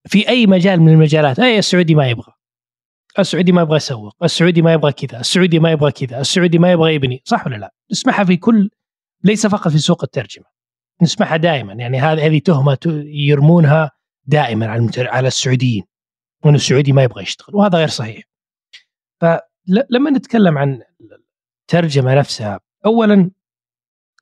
في 0.08 0.30
أي 0.30 0.48
مجال 0.48 0.82
من 0.82 0.94
المجالات 0.94 1.40
أي 1.40 1.60
السعودي 1.60 1.96
ما 1.96 2.10
يبغى 2.10 2.34
السعودي 3.20 3.52
ما 3.52 3.62
يبغى 3.62 3.76
يسوق 3.76 4.24
السعودي 4.24 4.62
ما 4.62 4.74
يبغى 4.74 4.92
كذا 4.92 5.20
السعودي 5.20 5.60
ما 5.60 5.72
يبغى 5.72 5.92
كذا 5.92 6.22
السعودي 6.22 6.60
ما 6.60 6.72
يبغى 6.72 6.96
يبني 6.96 7.22
صح 7.26 7.48
ولا 7.48 7.56
لا 7.56 7.74
نسمعها 7.92 8.24
في 8.24 8.38
كل 8.38 8.70
ليس 9.24 9.48
فقط 9.48 9.68
في 9.68 9.78
سوق 9.78 10.04
الترجمة 10.04 10.46
نسمعها 11.02 11.38
دائما. 11.38 11.74
يعني 11.74 12.00
هذه 12.00 12.40
تهمة 12.40 13.04
يرمونها 13.06 13.92
دائما 14.26 14.68
على 14.68 14.90
على 14.98 15.28
السعوديين 15.28 15.84
وإن 16.46 16.56
السعودي 16.56 16.92
ما 16.92 17.04
يبغى 17.04 17.24
يشتغل 17.24 17.56
وهذا 17.56 17.78
غير 17.78 17.88
صحيح. 17.88 18.24
فلما 19.22 20.10
نتكلم 20.10 20.58
عن 20.58 20.82
الترجمة 21.62 22.16
نفسها 22.16 22.60
اولا 22.86 23.32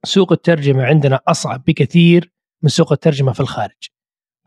سوق 0.03 0.31
الترجمة 0.31 0.83
عندنا 0.83 1.19
أصعب 1.27 1.63
بكثير 1.67 2.31
من 2.61 2.69
سوق 2.69 2.91
الترجمة 2.91 3.33
في 3.33 3.39
الخارج. 3.39 3.89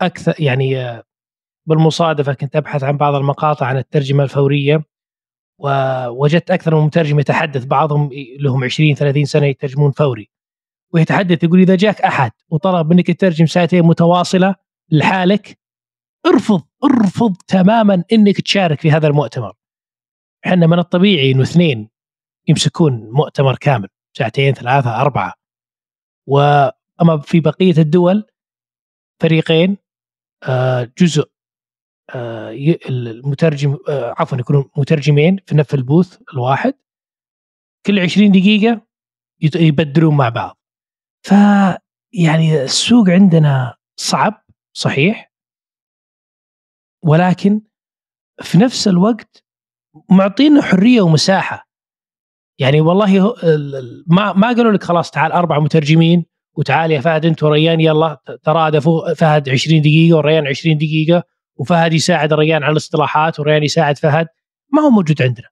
أكثر 0.01 0.33
يعني 0.39 1.01
بالمصادفة 1.65 2.33
كنت 2.33 2.55
أبحث 2.55 2.83
عن 2.83 2.97
بعض 2.97 3.15
المقاطع 3.15 3.65
عن 3.65 3.77
الترجمة 3.77 4.23
الفورية 4.23 4.83
ووجدت 5.59 6.51
أكثر 6.51 6.75
من 6.75 6.85
مترجم 6.85 7.19
يتحدث 7.19 7.65
بعضهم 7.65 8.09
لهم 8.39 8.63
20 8.63 8.95
30 8.95 9.25
سنة 9.25 9.45
يترجمون 9.45 9.91
فوري. 9.91 10.29
ويتحدث 10.93 11.43
يقول 11.43 11.59
إذا 11.59 11.75
جاك 11.75 12.01
أحد 12.01 12.31
وطلب 12.49 12.93
منك 12.93 13.07
تترجم 13.11 13.45
ساعتين 13.45 13.83
متواصلة 13.83 14.55
لحالك 14.91 15.59
ارفض 16.25 16.61
ارفض 16.83 17.35
تماما 17.47 18.03
إنك 18.11 18.41
تشارك 18.41 18.79
في 18.79 18.91
هذا 18.91 19.07
المؤتمر. 19.07 19.53
إحنا 20.45 20.67
من 20.67 20.79
الطبيعي 20.79 21.31
إنه 21.31 21.41
اثنين 21.41 21.89
يمسكون 22.47 23.09
مؤتمر 23.11 23.55
كامل 23.55 23.87
ساعتين 24.17 24.53
ثلاثة 24.53 25.01
أربعة. 25.01 25.33
وأما 26.27 27.17
في 27.23 27.39
بقية 27.39 27.77
الدول 27.77 28.25
فريقين 29.21 29.77
آه، 30.43 30.91
جزء 30.97 31.29
آه، 32.15 32.51
المترجم 32.89 33.77
آه، 33.89 34.15
عفوا 34.17 34.37
يكونوا 34.37 34.63
مترجمين 34.77 35.37
في 35.47 35.55
نفس 35.55 35.73
البوث 35.73 36.17
الواحد. 36.33 36.73
كل 37.85 37.99
20 37.99 38.31
دقيقة 38.31 38.81
يبدلون 39.55 40.17
مع 40.17 40.29
بعض. 40.29 40.64
ف 41.25 41.31
يعني 42.13 42.63
السوق 42.63 43.09
عندنا 43.09 43.75
صعب 43.95 44.45
صحيح. 44.73 45.31
ولكن 47.03 47.61
في 48.41 48.57
نفس 48.57 48.87
الوقت 48.87 49.43
معطينا 50.09 50.61
حرية 50.61 51.01
ومساحة. 51.01 51.69
يعني 52.59 52.81
والله 52.81 53.35
ما 54.07 54.33
ما 54.33 54.47
قالوا 54.47 54.71
لك 54.71 54.83
خلاص 54.83 55.11
تعال 55.11 55.31
أربع 55.31 55.59
مترجمين 55.59 56.25
وتعال 56.57 56.91
يا 56.91 57.01
فهد 57.01 57.25
أنت 57.25 57.43
وريان 57.43 57.81
يلا 57.81 58.21
ترادفوا 58.43 59.13
فهد 59.13 59.49
20 59.49 59.81
دقيقة 59.81 60.17
وريان 60.17 60.47
20 60.47 60.77
دقيقة 60.77 61.23
وفهد 61.55 61.93
يساعد 61.93 62.33
الريان 62.33 62.63
على 62.63 62.71
الاصطلاحات 62.71 63.39
وريان 63.39 63.63
يساعد 63.63 63.97
فهد. 63.97 64.27
ما 64.73 64.81
هو 64.81 64.89
موجود 64.89 65.21
عندنا. 65.21 65.47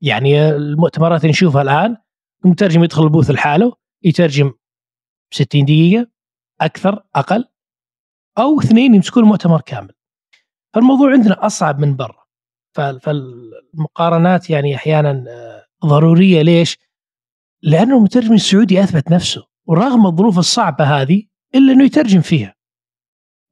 يعني 0.00 0.48
المؤتمرات 0.48 1.26
نشوفها 1.26 1.62
الآن 1.62 1.96
المترجم 2.44 2.84
يدخل 2.84 3.04
البوث 3.04 3.30
لحاله 3.30 3.72
يترجم 4.04 4.52
60 5.30 5.64
دقيقة 5.64 6.06
أكثر 6.60 7.02
أقل 7.14 7.44
أو 8.38 8.60
اثنين 8.60 8.94
يمسكون 8.94 9.22
المؤتمر 9.22 9.60
كامل 9.60 9.92
فالموضوع 10.74 11.12
عندنا 11.12 11.46
أصعب 11.46 11.78
من 11.78 11.96
برا 11.96 12.26
فالمقارنات 12.76 14.50
يعني 14.50 14.74
أحيانا 14.74 15.24
آه، 15.28 15.86
ضرورية 15.86 16.42
ليش؟ 16.42 16.78
لأنه 17.62 17.96
المترجم 17.98 18.34
السعودي 18.34 18.84
أثبت 18.84 19.10
نفسه 19.10 19.46
ورغم 19.66 20.06
الظروف 20.06 20.38
الصعبة 20.38 20.84
هذه 20.84 21.22
إلا 21.54 21.72
إنه 21.72 21.84
يترجم 21.84 22.20
فيها. 22.20 22.54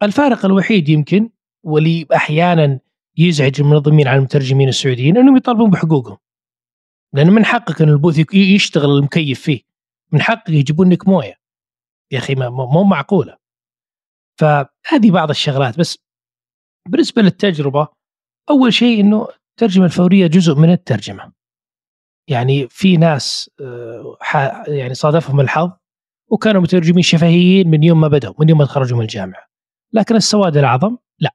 الفارق 0.02 0.44
الوحيد 0.44 0.88
يمكن 0.88 1.30
واللي 1.62 2.06
أحيانا 2.14 2.80
يزعج 3.16 3.60
المنظمين 3.60 4.08
على 4.08 4.18
المترجمين 4.18 4.68
السعوديين 4.68 5.16
إنهم 5.16 5.36
يطالبون 5.36 5.70
بحقوقهم. 5.70 6.18
لأنه 7.12 7.30
من 7.30 7.44
حقك 7.44 7.82
إن 7.82 7.88
البوث 7.88 8.34
يشتغل 8.34 8.90
المكيف 8.90 9.40
فيه، 9.40 9.60
من 10.12 10.22
حقك 10.22 10.48
يجيبون 10.48 10.92
لك 10.92 11.08
موية. 11.08 11.43
يا 12.12 12.18
أخي 12.18 12.34
مو 12.34 12.84
معقولة. 12.84 13.36
فهذه 14.40 15.10
بعض 15.10 15.30
الشغلات. 15.30 15.78
بس 15.78 15.98
بالنسبة 16.88 17.22
للتجربة 17.22 17.88
أول 18.50 18.72
شيء 18.72 19.00
إنه 19.00 19.28
الترجمة 19.50 19.84
الفورية 19.84 20.26
جزء 20.26 20.54
من 20.54 20.72
الترجمة. 20.72 21.32
يعني 22.28 22.68
في 22.68 22.96
ناس 22.96 23.50
آه، 23.60 24.64
يعني 24.68 24.94
صادفهم 24.94 25.40
الحظ 25.40 25.72
وكانوا 26.30 26.62
مترجمين 26.62 27.02
شفهيين 27.02 27.70
من 27.70 27.82
يوم 27.82 28.00
ما 28.00 28.08
بدأوا 28.08 28.34
من 28.38 28.48
يوم 28.48 28.58
ما 28.58 28.64
تخرجوا 28.64 28.98
من 28.98 29.02
الجامعة. 29.02 29.46
لكن 29.92 30.16
السواد 30.16 30.56
الأعظم 30.56 30.96
لا. 31.20 31.30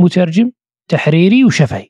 مترجم 0.00 0.52
تحريري 0.90 1.44
وشفهي. 1.44 1.88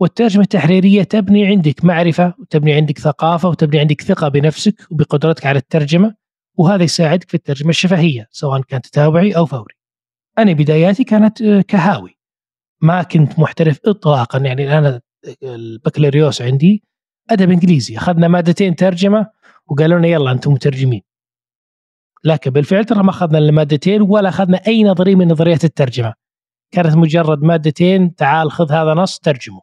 والترجمة 0.00 0.42
التحريرية 0.42 1.02
تبني 1.02 1.46
عندك 1.46 1.84
معرفة 1.84 2.34
وتبني 2.38 2.72
عندك 2.72 2.98
ثقافة 2.98 3.48
وتبني 3.48 3.80
عندك 3.80 4.00
ثقة 4.00 4.28
بنفسك 4.28 4.92
وبقدرتك 4.92 5.46
على 5.46 5.58
الترجمة. 5.58 6.14
وهذا 6.60 6.84
يساعدك 6.84 7.28
في 7.28 7.34
الترجمة 7.34 7.70
الشفهية 7.70 8.28
سواء 8.30 8.60
كانت 8.60 8.86
تتابعي 8.86 9.36
أو 9.36 9.46
فوري. 9.46 9.74
أنا 10.38 10.52
بداياتي 10.52 11.04
كانت 11.04 11.42
آه، 11.42 11.60
كهاوي. 11.60 12.18
ما 12.82 13.02
كنت 13.02 13.38
محترف 13.38 13.80
إطلاقا 13.86 14.38
يعني 14.38 14.78
أنا 14.78 15.00
البكالوريوس 15.42 16.42
عندي 16.42 16.84
أدب 17.30 17.50
إنجليزي. 17.50 17.96
أخذنا 17.96 18.28
مادتين 18.28 18.76
ترجمة 18.76 19.26
وقالوا 19.66 19.98
لنا 19.98 20.08
يلا 20.08 20.32
أنتم 20.32 20.52
مترجمين. 20.52 21.02
لكن 22.24 22.50
بالفعل 22.50 22.84
ترى 22.84 23.02
ما 23.02 23.10
أخذنا 23.10 23.38
المادتين 23.38 24.02
ولا 24.02 24.28
أخذنا 24.28 24.60
أي 24.66 24.84
نظرية 24.84 25.14
من 25.14 25.28
نظريات 25.28 25.64
الترجمة. 25.64 26.14
كانت 26.72 26.96
مجرد 26.96 27.42
مادتين 27.42 28.14
تعال 28.14 28.50
خذ 28.50 28.72
هذا 28.72 28.94
نص 28.94 29.18
ترجمه. 29.18 29.60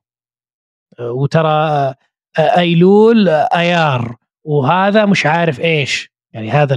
وترى 1.00 1.50
آه، 1.50 1.96
آيلول 2.40 3.30
آيار. 3.30 4.16
وهذا 4.44 5.06
مش 5.06 5.26
عارف 5.26 5.60
إيش. 5.60 6.17
يعني 6.38 6.52
هذا 6.52 6.76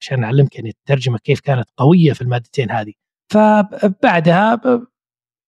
عشان 0.00 0.24
اعلمك 0.24 0.56
يعني 0.56 0.68
الترجمة 0.68 1.18
كيف 1.18 1.40
كانت 1.40 1.68
قوية 1.76 2.12
في 2.12 2.22
المادتين 2.22 2.70
هذه. 2.70 2.92
فبعدها 3.32 4.60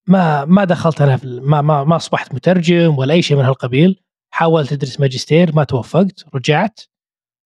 ما 0.08 0.44
ما 0.44 0.64
دخلت 0.64 1.02
أنا 1.02 1.16
في 1.16 1.40
ما 1.40 1.60
ما, 1.62 1.84
ما 1.84 1.96
أصبحت 1.96 2.34
مترجم 2.34 2.98
ولا 2.98 3.14
أي 3.14 3.22
شيء 3.22 3.36
من 3.36 3.44
هالقبيل. 3.44 4.02
حاولت 4.34 4.72
أدرس 4.72 5.00
ماجستير 5.00 5.54
ما 5.54 5.64
توفقت 5.64 6.24
رجعت. 6.34 6.80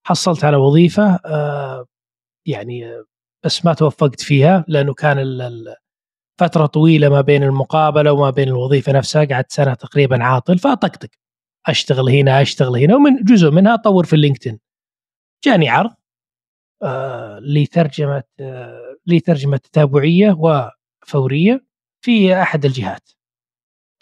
حصلت 0.07 0.45
على 0.45 0.57
وظيفة 0.57 1.15
آه، 1.27 1.87
يعني 2.47 2.93
بس 3.45 3.65
ما 3.65 3.75
توفقت 3.75 4.21
فيها 4.21 4.65
لأنه 4.69 4.95
كان 4.95 5.41
فترة 6.41 6.67
طويلة 6.67 7.09
ما 7.09 7.21
بين 7.21 7.43
المقابلة 7.43 8.13
وما 8.13 8.31
بين 8.31 8.49
الوظيفة 8.49 8.93
نفسها. 8.93 9.25
قعدت 9.25 9.53
سنة 9.53 9.75
تقريبا 9.75 10.25
عاطل 10.25 10.59
فأطقطق. 10.59 11.09
أشتغل 11.67 12.09
هنا 12.11 12.43
أشتغل 12.43 12.77
هنا 12.77 12.97
ومن 12.97 13.25
جزء 13.25 13.51
منها 13.51 13.75
أطور 13.75 14.05
في 14.05 14.13
اللينكدين 14.13 14.64
جاني 15.45 15.69
عرض 15.69 15.95
آه 16.83 17.39
لترجمة 17.39 18.23
آه 18.41 18.97
لترجمة 19.07 19.57
تتابعية 19.57 20.37
وفورية 20.39 21.67
في 22.05 22.43
أحد 22.43 22.65
الجهات. 22.65 23.11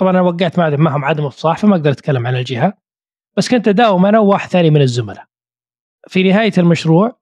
طبعا 0.00 0.10
أنا 0.10 0.20
وقعت 0.20 0.58
معهم 0.58 1.04
عدم 1.04 1.24
افصاح 1.26 1.58
فما 1.58 1.76
أقدر 1.76 1.90
أتكلم 1.90 2.26
عن 2.26 2.36
الجهة 2.36 2.78
بس 3.36 3.48
كنت 3.48 3.68
أداوم 3.68 4.06
أنا 4.06 4.18
وواحد 4.18 4.48
ثاني 4.48 4.70
من 4.70 4.80
الزملاء. 4.80 5.26
في 6.08 6.22
نهاية 6.22 6.52
المشروع 6.58 7.20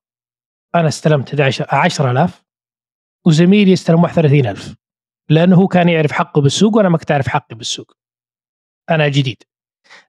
أنا 0.74 0.88
استلمت 0.88 1.28
11 1.28 1.66
10000 1.72 2.44
وزميلي 3.26 3.72
استلم 3.72 4.04
31000 4.04 4.76
لأنه 5.28 5.56
هو 5.56 5.66
كان 5.66 5.88
يعرف 5.88 6.12
حقه 6.12 6.40
بالسوق 6.40 6.76
وأنا 6.76 6.88
ما 6.88 6.98
كنت 6.98 7.10
أعرف 7.10 7.28
حقي 7.28 7.54
بالسوق. 7.54 7.92
أنا 8.90 9.08
جديد. 9.08 9.42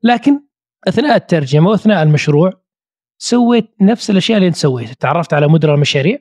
لكن 0.04 0.44
أثناء 0.88 1.16
الترجمة 1.16 1.70
وأثناء 1.70 2.04
المشروع 2.04 2.62
سويت 3.24 3.76
نفس 3.82 4.10
الأشياء 4.10 4.38
اللي 4.38 4.48
أنت 4.48 4.56
سويتها 4.56 4.94
تعرفت 4.94 5.34
على 5.34 5.48
مدراء 5.48 5.76
المشاريع 5.76 6.18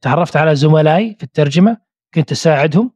تعرفت 0.00 0.36
على 0.36 0.56
زملائي 0.56 1.14
في 1.14 1.22
الترجمة 1.22 1.76
كنت 2.14 2.32
أساعدهم 2.32 2.92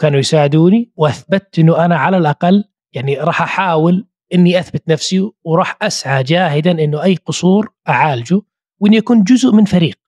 كانوا 0.00 0.18
يساعدوني 0.18 0.92
وأثبتت 0.96 1.58
إنه 1.58 1.84
أنا 1.84 1.96
على 1.96 2.16
الأقل 2.16 2.64
يعني 2.92 3.16
راح 3.16 3.42
أحاول 3.42 4.06
إني 4.34 4.58
أثبت 4.58 4.88
نفسي 4.88 5.30
وراح 5.44 5.76
أسعى 5.82 6.22
جاهدا 6.22 6.70
إنه 6.70 7.02
أي 7.02 7.14
قصور 7.14 7.72
أعالجه 7.88 8.40
واني 8.80 8.98
اكون 8.98 9.22
جزء 9.22 9.52
من 9.52 9.64
فريق. 9.64 9.98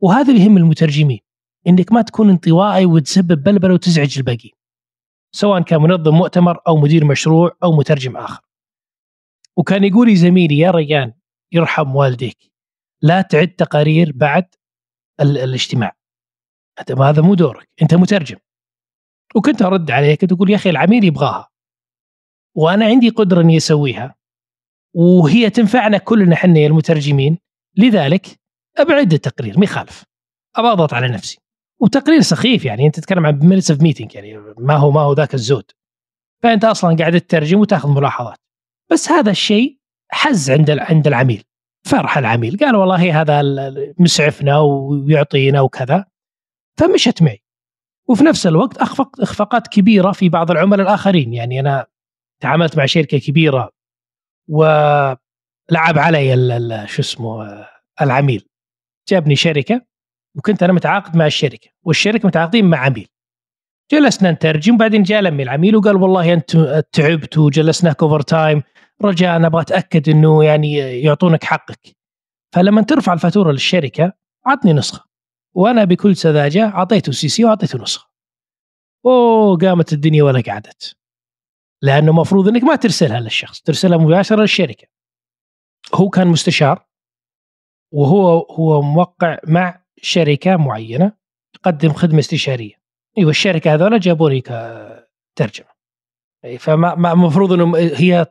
وهذا 0.00 0.32
اللي 0.32 0.44
يهم 0.44 0.56
المترجمين 0.56 1.20
إنك 1.66 1.92
ما 1.92 2.02
تكون 2.02 2.30
انطوائي 2.30 2.86
وتسبب 2.86 3.42
بلبلة 3.42 3.74
وتزعج 3.74 4.18
الباقي 4.18 4.50
سواء 5.32 5.62
كان 5.62 5.82
منظم 5.82 6.14
مؤتمر 6.14 6.60
أو 6.68 6.76
مدير 6.76 7.04
مشروع 7.04 7.56
أو 7.62 7.72
مترجم 7.72 8.16
آخر. 8.16 8.42
وكان 9.56 9.84
يقول 9.84 10.08
لي 10.08 10.16
زميلي 10.16 10.58
يا 10.58 10.70
ريان 10.70 11.12
يرحم 11.56 11.96
والديك. 11.96 12.52
لا 13.02 13.22
تعد 13.22 13.48
تقارير 13.48 14.12
بعد 14.14 14.54
الاجتماع. 15.20 15.96
هذا 17.00 17.22
مو 17.22 17.34
دورك. 17.34 17.68
انت 17.82 17.94
مترجم. 17.94 18.36
وكنت 19.34 19.62
ارد 19.62 19.90
عليه 19.90 20.14
كنت 20.14 20.32
أقول 20.32 20.50
يا 20.50 20.56
أخي 20.56 20.70
العميل 20.70 21.04
يبغاها. 21.04 21.48
وأنا 22.54 22.84
عندي 22.84 23.08
قدرة 23.08 23.40
إني 23.40 23.56
أسويها. 23.56 24.14
وهي 24.94 25.50
تنفعنا 25.50 25.98
كلنا 25.98 26.34
إحنا 26.34 26.60
المترجمين. 26.60 27.38
لذلك 27.76 28.26
أبعد 28.76 29.12
التقرير 29.12 29.58
ما 29.58 29.64
يخالف. 29.64 30.04
أضغط 30.56 30.94
على 30.94 31.08
نفسي. 31.08 31.38
وتقرير 31.80 32.20
سخيف 32.20 32.64
يعني 32.64 32.86
أنت 32.86 33.00
تتكلم 33.00 33.26
عن 33.26 33.38
minutes 33.38 33.70
of 33.70 33.80
meeting 33.80 34.14
يعني 34.14 34.38
ما 34.58 34.76
هو 34.76 34.90
ما 34.90 35.00
هو 35.00 35.12
ذاك 35.12 35.34
الزود. 35.34 35.70
فأنت 36.42 36.64
أصلا 36.64 36.96
قاعد 36.96 37.20
تترجم 37.20 37.58
وتأخذ 37.58 37.88
ملاحظات. 37.88 38.38
بس 38.92 39.08
هذا 39.08 39.30
الشيء 39.30 39.75
hits 40.10 40.50
عند 40.50 40.70
عند 40.70 41.06
العميل 41.06 41.42
فرح 41.86 42.18
العميل 42.18 42.56
قال 42.60 42.76
والله 42.76 43.20
هذا 43.20 43.42
مسعفنا 43.98 44.58
ويعطينا 44.58 45.60
وكذا. 45.60 46.04
فمشت 46.78 47.22
معي. 47.22 47.42
وفي 48.08 48.24
نفس 48.24 48.46
الوقت 48.46 48.78
اخفقت 48.78 49.20
إخفاقات 49.20 49.66
كبيرة 49.66 50.12
في 50.12 50.28
بعض 50.28 50.50
العملاء 50.50 50.86
الآخرين. 50.86 51.34
يعني 51.34 51.60
أنا 51.60 51.86
تعاملت 52.42 52.76
مع 52.76 52.86
شركة 52.86 53.18
كبيرة 53.18 53.70
ولعب 54.48 55.18
علي 55.72 56.86
شو 56.88 57.02
اسمه 57.02 57.66
العميل. 58.00 58.48
جابني 59.08 59.36
شركة 59.36 59.82
وكنت 60.36 60.62
أنا 60.62 60.72
متعاقد 60.72 61.16
مع 61.16 61.26
الشركة 61.26 61.68
والشركة 61.82 62.26
متعاقدين 62.26 62.64
مع 62.64 62.78
عميل. 62.78 63.08
جلسنا 63.92 64.30
نترجم 64.30 64.74
وبعدين 64.74 65.02
جاء 65.02 65.20
لمي 65.20 65.42
العميل 65.42 65.76
وقال 65.76 65.96
والله 65.96 66.32
انت 66.32 66.56
تعبت 66.92 67.38
وجلسناك 67.38 68.02
overtime 68.02 68.62
رجاء 69.04 69.36
أنا 69.36 69.46
أبغى 69.46 69.62
أتأكد 69.62 70.08
إنه 70.08 70.44
يعني 70.44 70.74
يعطونك 71.02 71.44
حقك. 71.44 71.96
فلما 72.54 72.82
ترفع 72.82 73.12
الفاتورة 73.12 73.52
للشركة 73.52 74.12
عطني 74.46 74.72
نسخة. 74.72 75.06
وأنا 75.54 75.84
بكل 75.84 76.16
سذاجة 76.16 76.64
أعطيته 76.64 77.12
CC 77.12 77.44
وأعطيته 77.44 77.82
نسخة. 77.82 78.10
أوه 79.06 79.58
قامت 79.58 79.92
الدنيا 79.92 80.22
ولا 80.22 80.40
قعدت. 80.40 80.96
لأنه 81.82 82.10
المفروض 82.10 82.48
إنك 82.48 82.64
ما 82.64 82.76
ترسلها 82.76 83.20
للشخص 83.20 83.60
ترسلها 83.60 83.98
مباشرة 83.98 84.40
للشركة. 84.40 84.88
هو 85.94 86.08
كان 86.08 86.26
مستشار 86.26 86.86
وهو 87.92 88.38
هو 88.38 88.82
موقع 88.82 89.38
مع 89.46 89.84
شركة 89.96 90.56
معينة 90.56 91.12
تقدم 91.52 91.92
خدمة 91.92 92.18
استشارية. 92.18 92.74
أيوه 93.18 93.30
الشركة 93.30 93.74
هذول 93.74 94.00
جابوني 94.00 94.40
كترجمة. 94.40 95.68
فما 96.58 97.12
المفروض 97.12 97.52
إنه 97.52 97.76
هي 97.76 98.26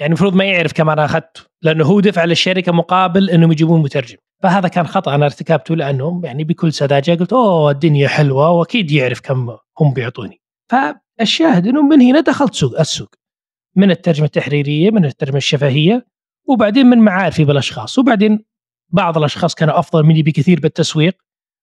يعني 0.00 0.08
المفروض 0.08 0.34
ما 0.34 0.44
يعرف 0.44 0.72
كم 0.72 0.90
أنا 0.90 1.04
اخذته 1.04 1.40
لأنه 1.62 1.84
هو 1.84 2.00
دفع 2.00 2.24
للشركة 2.24 2.72
مقابل 2.72 3.30
إنهم 3.30 3.52
يجيبون 3.52 3.82
مترجم. 3.82 4.16
فهذا 4.42 4.68
كان 4.68 4.86
خطأ 4.86 5.14
أنا 5.14 5.24
ارتكبته 5.24 5.76
لأنهم 5.76 6.24
يعني 6.24 6.44
بكل 6.44 6.72
سذاجة 6.72 7.14
قلت 7.14 7.32
أوه 7.32 7.70
الدنيا 7.70 8.08
حلوة 8.08 8.50
وأكيد 8.50 8.90
يعرف 8.90 9.20
كم 9.20 9.56
هم 9.80 9.92
بيعطوني. 9.94 10.40
فالشاهد 10.70 11.66
إنه 11.66 11.82
من 11.82 12.00
هنا 12.00 12.20
دخلت 12.20 12.54
سوق 12.54 12.80
السوق. 12.80 13.14
من 13.76 13.90
الترجمة 13.90 14.26
التحريرية 14.26 14.90
من 14.90 15.04
الترجمة 15.04 15.36
الشفهية 15.36 16.06
وبعدين 16.48 16.86
من 16.86 16.98
معارفي 16.98 17.44
بالأشخاص. 17.44 17.98
وبعدين 17.98 18.44
بعض 18.90 19.18
الأشخاص 19.18 19.54
كانوا 19.54 19.78
أفضل 19.78 20.02
مني 20.02 20.22
بكثير 20.22 20.60
بالتسويق 20.60 21.16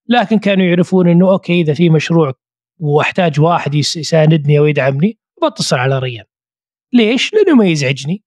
لكن 0.10 0.40
كانوا 0.40 0.66
يعرفون 0.66 1.10
إنه 1.10 1.32
أوكي 1.32 1.62
إذا 1.62 1.74
في 1.74 1.90
مشروع 1.90 2.34
وأحتاج 2.80 3.40
واحد 3.40 3.76
يساندني 3.76 4.60
أو 4.60 4.66
يدعمني 4.66 5.20
بتصل 5.44 5.76
على 5.76 6.00
ريان 6.00 6.26
ليش؟ 6.94 7.34
لأنه 7.34 7.56
ما 7.56 7.66
يزعجني 7.66 8.24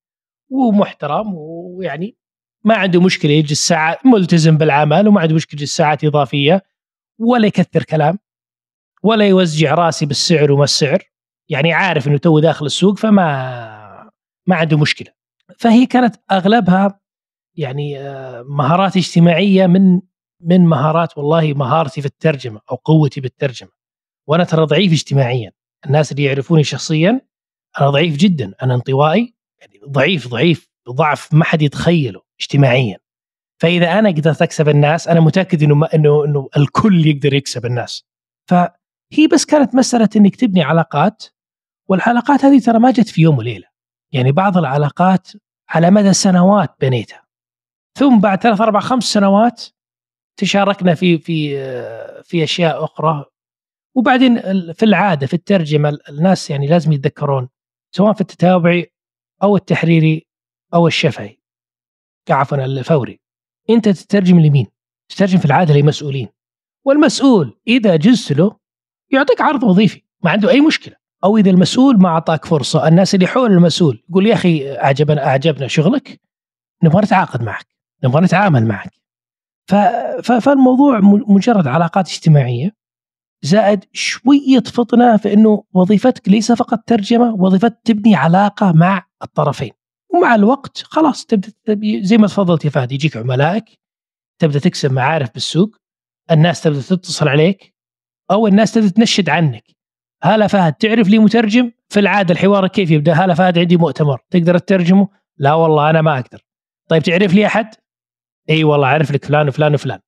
ومحترم 0.50 1.35
ويعني 1.35 2.16
ما 2.64 2.74
عنده 2.74 3.00
مشكلة 3.00 3.33
يجلس 3.33 3.66
ساعات 3.66 4.07
ملتزم 4.07 4.57
بالعمل 4.59 5.09
وما 5.09 5.20
عنده 5.20 5.35
مشكلة 5.35 5.61
يجلس 5.61 5.77
ساعات 5.77 6.05
إضافية 6.05 6.62
ولا 7.18 7.46
يكثر 7.46 7.83
كلام 7.83 8.18
ولا 9.03 9.29
يوزع 9.29 9.74
راسي 9.74 10.07
بالسعر 10.07 10.53
وما 10.53 10.64
السعر. 10.64 11.03
يعني 11.48 11.72
عارف 11.72 12.09
إنه 12.09 12.18
تو 12.18 12.38
داخل 12.38 12.66
السوق 12.66 12.98
فما 12.98 14.11
ما 14.46 14.57
عنده 14.57 14.79
مشكلة. 14.79 15.12
فهي 15.59 15.87
كانت 15.87 16.16
أغلبها 16.33 17.00
يعني 17.57 18.00
آه، 18.00 18.42
مهارات 18.42 18.96
اجتماعية 18.96 19.66
من 19.66 20.00
من 20.40 20.66
مهارات 20.66 21.18
والله 21.18 21.53
مهارتي 21.53 22.00
في 22.00 22.07
الترجمة 22.07 22.61
أو 22.70 22.77
قوتي 22.77 23.20
بالترجمة. 23.20 23.70
وأنا 24.27 24.44
ترى 24.44 24.64
ضعيف 24.64 24.92
اجتماعيا. 24.92 25.53
الناس 25.87 26.12
اللي 26.12 26.24
يعرفوني 26.24 26.64
شخصيا 26.64 27.20
أنا 27.80 27.90
ضعيف 27.90 28.16
جدا 28.16 28.54
أنا 28.62 28.74
انطوائي 28.74 29.34
يعني 29.60 29.80
ضعيف 29.88 30.28
ضعيف 30.28 30.68
ضعف 30.90 31.34
ما 31.34 31.44
حد 31.44 31.62
يتخيله 31.62 32.22
اجتماعيا. 32.40 32.98
فإذا 33.60 33.98
أنا 33.98 34.08
قدرت 34.08 34.42
أكسب 34.42 34.68
الناس 34.68 35.08
أنا 35.08 35.20
متأكد 35.20 35.62
إنه 35.62 35.87
إنه 35.94 36.24
إنه 36.24 36.48
الكل 36.56 37.06
يقدر 37.06 37.34
يكسب 37.34 37.66
الناس. 37.66 38.04
فهي 38.48 39.26
بس 39.32 39.44
كانت 39.44 39.74
مسألة 39.74 40.08
إنك 40.16 40.37
تبني 40.37 40.62
علاقات 40.62 41.24
والعلاقات 41.88 42.44
هذه 42.44 42.60
ترى 42.60 42.78
ما 42.78 42.90
جت 42.90 43.08
في 43.08 43.22
يوم 43.22 43.38
وليلة. 43.38 43.66
يعني 44.12 44.32
بعض 44.32 44.58
العلاقات 44.58 45.28
على 45.68 45.90
مدى 45.90 46.12
سنوات 46.12 46.74
بنيتها. 46.80 47.24
ثم 47.98 48.20
بعد 48.20 48.42
ثلاث 48.42 48.60
أربع 48.60 48.80
خمس 48.80 49.04
سنوات 49.04 49.64
تشاركنا 50.37 50.94
في 50.94 51.18
في 51.18 51.56
في 52.22 52.44
أشياء 52.44 52.84
أخرى. 52.84 53.24
وبعدين 53.96 54.40
في 54.72 54.82
العادة 54.82 55.26
في 55.26 55.34
الترجمة 55.34 55.98
الناس 56.08 56.50
يعني 56.50 56.66
لازم 56.66 56.92
يتذكرون 56.92 57.48
سواء 57.96 58.12
في 58.12 58.20
التتابعي 58.20 58.92
أو 59.42 59.57
التحريري 59.57 60.26
أو 60.74 60.87
الشفهي. 60.87 61.37
عفوا 62.30 62.64
الفوري. 62.64 63.20
أنت 63.70 63.88
تترجم 63.88 64.40
لمين؟ 64.40 64.66
تترجم 65.09 65.38
في 65.38 65.44
العادة 65.44 65.74
لمسؤولين. 65.74 66.28
والمسؤول 66.85 67.61
إذا 67.68 67.96
جزت 67.96 68.33
له 68.33 68.57
يعطيك 69.12 69.40
عرض 69.40 69.62
وظيفي 69.62 70.02
ما 70.24 70.30
عنده 70.30 70.50
أي 70.50 70.61
مشكلة. 70.61 70.96
أو 71.24 71.37
إذا 71.37 71.50
المسؤول 71.50 71.98
ما 71.98 72.09
أعطاك 72.09 72.44
فرصة 72.44 72.88
الناس 72.88 73.14
اللي 73.14 73.26
حول 73.26 73.52
المسؤول 73.52 74.04
يقول 74.11 74.26
يا 74.26 74.35
أخي 74.35 74.76
أعجبنا 74.76 75.27
أعجبنا 75.27 75.68
شغلك 75.68 76.21
نبغى 76.83 77.02
نتعاقد 77.02 77.42
معك 77.42 77.66
نبغى 78.04 78.23
نتعامل 78.23 78.66
معك. 78.66 78.92
فالموضوع 80.23 81.00
مجرد 81.29 81.66
علاقات 81.66 82.08
اجتماعية. 82.08 82.83
زائد 83.44 83.84
شوية 83.92 84.62
فطنة 84.74 85.16
في 85.16 85.32
انه 85.32 85.64
وظيفتك 85.72 86.28
ليس 86.28 86.52
فقط 86.52 86.78
ترجمة 86.86 87.34
وظيفتك 87.34 87.78
تبني 87.84 88.14
علاقة 88.14 88.72
مع 88.72 89.06
الطرفين. 89.22 89.70
ومع 90.14 90.34
الوقت 90.34 90.82
خلاص 90.82 91.26
تبدأ 91.26 91.50
زي 92.02 92.18
ما 92.18 92.26
تفضلت 92.26 92.64
يا 92.64 92.70
فهد 92.70 92.92
يجيك 92.92 93.16
عملائك 93.16 93.64
تبدأ 94.40 94.58
تكسب 94.58 94.92
معارف 94.92 95.34
بالسوق 95.34 95.76
الناس 96.30 96.62
تبدأ 96.62 96.80
تتصل 96.80 97.28
عليك 97.28 97.74
أو 98.30 98.46
الناس 98.46 98.72
تبدأ 98.72 98.88
تنشد 98.88 99.28
عنك. 99.28 99.64
هلا 100.22 100.46
فهد 100.46 100.72
تعرف 100.72 101.08
لي 101.08 101.18
مترجم؟ 101.18 101.70
في 101.88 102.00
العادة 102.00 102.34
الحوار 102.34 102.68
كيف 102.68 102.90
يبدأ؟ 102.90 103.12
هلا 103.12 103.34
فهد 103.34 103.58
عندي 103.58 103.76
مؤتمر 103.76 104.20
تقدر 104.30 104.58
تترجمه؟ 104.58 105.08
لا 105.38 105.54
والله 105.54 105.90
أنا 105.90 106.02
ما 106.02 106.18
أقدر. 106.18 106.40
طيب 106.88 107.02
تعرف 107.02 107.34
لي 107.34 107.46
أحد؟ 107.46 107.74
إي 108.50 108.64
والله 108.64 108.88
أعرف 108.88 109.10
لك 109.10 109.24
فلان 109.24 109.48
وفلان 109.48 109.74
وفلان. 109.74 109.98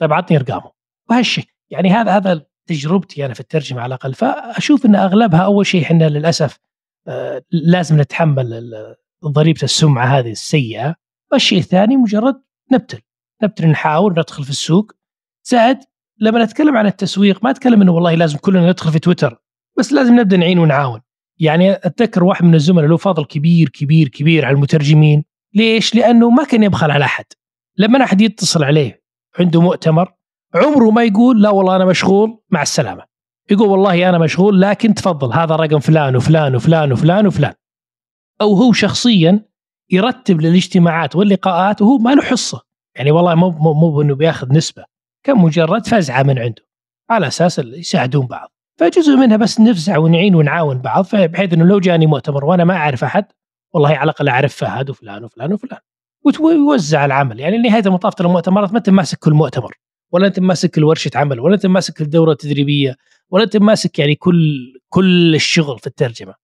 طيب 0.00 0.12
عطني 0.12 0.36
أرقامه. 0.36 0.70
وهالشيء 1.10 1.44
يعني 1.70 1.90
هذا 1.90 2.16
هذا 2.16 2.46
تجربتي 2.66 3.26
أنا 3.26 3.34
في 3.34 3.40
الترجمة 3.40 3.80
على 3.80 3.86
الأقل. 3.88 4.14
فأشوف 4.14 4.86
إن 4.86 4.94
أغلبها 4.94 5.40
أول 5.40 5.66
شيء 5.66 5.82
إحنا 5.82 6.08
للأسف 6.08 6.58
آه، 7.08 7.42
لازم 7.50 8.00
نتحمل 8.00 8.72
ضريبة 9.24 9.62
السمعة 9.62 10.06
هذه 10.06 10.30
السيئة. 10.30 10.94
والشيء 11.32 11.58
الثاني 11.58 11.96
مجرد 11.96 12.42
نبتل. 12.72 13.00
نبتل 13.42 13.66
نحاول 13.66 14.12
ندخل 14.12 14.44
في 14.44 14.50
السوق. 14.50 14.92
زائد 15.44 15.78
لما 16.18 16.44
نتكلم 16.44 16.76
عن 16.76 16.86
التسويق 16.86 17.44
ما 17.44 17.50
أتكلم 17.50 17.82
إنه 17.82 17.92
والله 17.92 18.14
لازم 18.14 18.38
كلنا 18.38 18.70
ندخل 18.70 18.92
في 18.92 18.98
تويتر 18.98 19.42
بس 19.78 19.92
لازم 19.92 20.20
نبدأ 20.20 20.36
نعين 20.36 20.58
ونعاون. 20.58 21.00
يعني 21.38 21.72
أتذكر 21.72 22.24
واحد 22.24 22.44
من 22.44 22.54
الزملاء 22.54 22.88
له 22.88 22.96
فضل 22.96 23.24
كبير 23.24 23.68
كبير 23.68 24.08
كبير 24.08 24.44
على 24.44 24.54
المترجمين. 24.54 25.24
ليش؟ 25.54 25.94
لأنه 25.94 26.30
ما 26.30 26.44
كان 26.44 26.62
يبخل 26.62 26.90
على 26.90 27.04
أحد. 27.04 27.24
لما 27.78 28.04
أحد 28.04 28.20
يتصل 28.20 28.64
عليه 28.64 29.02
عنده 29.38 29.60
مؤتمر 29.60 30.14
عمره 30.56 30.90
ما 30.90 31.04
يقول 31.04 31.42
لا 31.42 31.50
والله 31.50 31.76
أنا 31.76 31.84
مشغول 31.84 32.38
مع 32.50 32.62
السلامة. 32.62 33.04
يقول 33.50 33.68
والله 33.68 34.08
أنا 34.08 34.18
مشغول 34.18 34.60
لكن 34.60 34.94
تفضل 34.94 35.32
هذا 35.32 35.56
رقم 35.56 35.78
فلان 35.78 36.16
وفلان 36.16 36.54
وفلان 36.56 36.92
وفلان 36.92 37.26
وفلان. 37.26 37.52
أو 38.40 38.54
هو 38.54 38.72
شخصيا 38.72 39.44
يرتب 39.90 40.40
للاجتماعات 40.40 41.16
واللقاءات 41.16 41.82
وهو 41.82 41.98
ما 41.98 42.14
له 42.14 42.22
حصة. 42.22 42.62
يعني 42.96 43.10
والله 43.10 43.34
مو 43.34 43.50
مو, 43.50 43.74
مو 43.74 44.02
انه 44.02 44.14
بياخذ 44.14 44.52
نسبة. 44.52 44.84
كان 45.24 45.38
مجرد 45.38 45.86
فزعة 45.86 46.22
من 46.22 46.38
عنده. 46.38 46.62
على 47.10 47.26
أساس 47.26 47.58
يساعدون 47.58 48.26
بعض. 48.26 48.52
فجزء 48.78 49.16
منها 49.16 49.36
بس 49.36 49.60
نفزع 49.60 49.98
ونعين 49.98 50.34
ونعاون 50.34 50.78
بعض 50.78 51.06
بحيث 51.12 51.52
إنه 51.52 51.64
لو 51.64 51.80
جاني 51.80 52.06
مؤتمر 52.06 52.44
وأنا 52.44 52.64
ما 52.64 52.76
أعرف 52.76 53.04
أحد 53.04 53.24
والله 53.74 53.88
على 53.88 54.04
الأقل 54.04 54.28
أعرف 54.28 54.54
فهد 54.54 54.90
وفلان 54.90 55.24
وفلان 55.24 55.52
وفلان. 55.52 55.80
ويوزع 56.40 57.04
العمل. 57.04 57.40
يعني 57.40 57.58
نهاية 57.58 57.82
المطاف 57.86 58.20
المؤتمرات 58.20 58.72
ما 58.72 58.78
انت 58.78 58.90
ماسك 58.90 59.18
كل 59.18 59.32
مؤتمر. 59.32 59.74
ولا 60.16 60.26
أنت 60.26 60.40
ماسك 60.40 60.70
كل 60.74 60.84
ورشه 60.84 61.10
عمل 61.14 61.40
ولا 61.40 61.54
أنت 61.54 61.66
ماسك 61.66 62.00
الدورة 62.00 62.32
التدريبية 62.32 62.96
ولا 63.30 63.44
أنت 63.44 63.56
ماسك 63.56 63.98
يعني 63.98 64.14
كل 64.14 64.72
كل 64.88 65.34
الشغل 65.34 65.78
في 65.78 65.86
الترجمة 65.86 66.34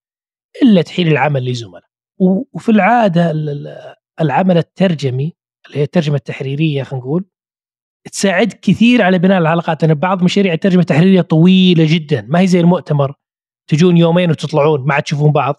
إلا 0.62 0.82
تحيل 0.82 1.08
العمل 1.08 1.50
لزملاء. 1.50 1.84
وفي 2.52 2.68
العادة 2.68 3.32
العمل 4.20 4.58
الترجمي 4.58 5.32
اللي 5.66 5.78
هي 5.78 5.82
الترجمة 5.82 6.16
التحريرية 6.16 6.82
خلينا 6.82 7.04
نقول 7.04 7.24
تساعد 8.12 8.52
كثير 8.52 9.02
على 9.02 9.18
بناء 9.18 9.38
العلاقات 9.38 9.84
لأن 9.84 9.94
بعض 9.94 10.22
مشاريع 10.22 10.52
الترجمة 10.52 10.80
التحريرية 10.80 11.20
طويلة 11.20 11.86
جدا 11.88 12.26
ما 12.28 12.40
هي 12.40 12.46
زي 12.46 12.60
المؤتمر 12.60 13.14
تجون 13.70 13.96
يومين 13.96 14.30
وتطلعون 14.30 14.86
ما 14.86 14.94
عاد 14.94 15.02
تشوفون 15.02 15.32
بعض. 15.32 15.54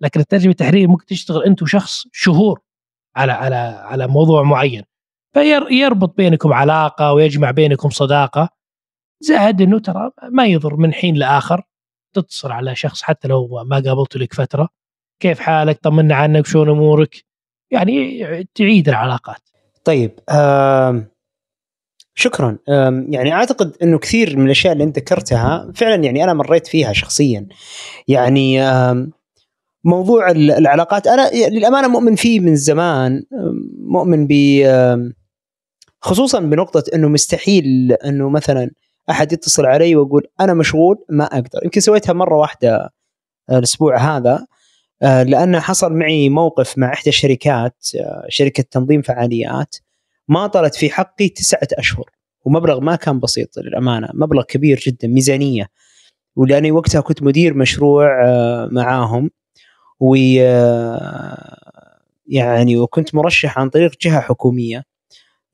لكن 0.00 0.20
الترجمة 0.20 0.50
التحريرية 0.50 0.86
ممكن 0.86 1.06
تشتغل 1.06 1.44
أنت 1.44 1.62
وشخص 1.62 2.04
شهور 2.12 2.60
على 3.16 3.32
على 3.32 3.56
على 3.84 4.08
موضوع 4.08 4.42
معين. 4.42 4.82
فيربط 5.32 6.16
بينكم 6.16 6.52
علاقة 6.52 7.12
ويجمع 7.12 7.50
بينكم 7.50 7.90
صداقة. 7.90 8.48
زائد 9.20 9.62
إنه 9.62 9.78
ترى 9.78 10.10
ما 10.30 10.46
يضر 10.46 10.76
من 10.76 10.92
حين 10.92 11.14
لآخر. 11.14 11.62
تتصل 12.14 12.52
على 12.52 12.76
شخص 12.76 13.02
حتى 13.02 13.28
لو 13.28 13.64
ما 13.66 13.82
قابلته 13.86 14.20
لك 14.20 14.34
فترة. 14.34 14.68
كيف 15.20 15.40
حالك؟ 15.40 15.78
طمنا 15.82 16.14
عنك. 16.14 16.46
شلون 16.46 16.68
أمورك؟ 16.68 17.24
يعني 17.70 18.24
تعيد 18.54 18.88
العلاقات. 18.88 19.40
طيب 19.84 20.20
شكرا. 22.14 22.58
يعني 23.08 23.32
أعتقد 23.32 23.76
إنه 23.82 23.98
كثير 23.98 24.36
من 24.36 24.46
الأشياء 24.46 24.72
اللي 24.72 24.84
أنت 24.84 24.98
ذكرتها 24.98 25.72
فعلا 25.74 26.04
يعني 26.04 26.24
أنا 26.24 26.34
مريت 26.34 26.66
فيها 26.66 26.92
شخصيا. 26.92 27.46
يعني 28.08 28.60
موضوع 29.84 30.30
العلاقات. 30.30 31.06
أنا 31.06 31.30
للأمانة 31.48 31.88
مؤمن 31.88 32.14
فيه 32.14 32.40
من 32.40 32.56
زمان. 32.56 33.22
مؤمن 33.78 34.26
ب 34.26 34.32
خصوصا 36.00 36.40
بنقطة 36.40 36.84
إنه 36.94 37.08
مستحيل 37.08 37.92
إنه 37.92 38.28
مثلا 38.28 38.70
أحد 39.10 39.32
يتصل 39.32 39.66
علي 39.66 39.96
ويقول 39.96 40.26
أنا 40.40 40.54
مشغول 40.54 41.04
ما 41.10 41.24
أقدر. 41.24 41.60
يمكن 41.64 41.80
سويتها 41.80 42.12
مرة 42.12 42.36
واحدة 42.36 42.90
الأسبوع 43.50 44.16
هذا 44.16 44.46
آه، 45.02 45.22
لأن 45.22 45.60
حصل 45.60 45.92
معي 45.92 46.28
موقف 46.28 46.78
مع 46.78 46.92
إحدى 46.92 47.10
الشركات 47.10 47.86
آه، 48.00 48.26
شركة 48.28 48.64
تنظيم 48.70 49.02
فعاليات 49.02 49.76
ما 50.28 50.46
طلت 50.46 50.74
في 50.74 50.90
حقي 50.90 51.28
تسعة 51.28 51.68
أشهر 51.72 52.10
ومبلغ 52.44 52.80
ما 52.80 52.96
كان 52.96 53.20
بسيط 53.20 53.58
للأمانة 53.58 54.08
مبلغ 54.14 54.42
كبير 54.42 54.80
جدا 54.86 55.08
ميزانية. 55.08 55.68
ولأني 56.36 56.72
وقتها 56.72 57.00
كنت 57.00 57.22
مدير 57.22 57.54
مشروع 57.54 58.24
آه، 58.26 58.68
معاهم 58.72 59.30
و 60.00 60.14
يعني 62.26 62.76
وكنت 62.76 63.14
مرشح 63.14 63.58
عن 63.58 63.70
طريق 63.70 63.92
جهة 64.00 64.20
حكومية. 64.20 64.84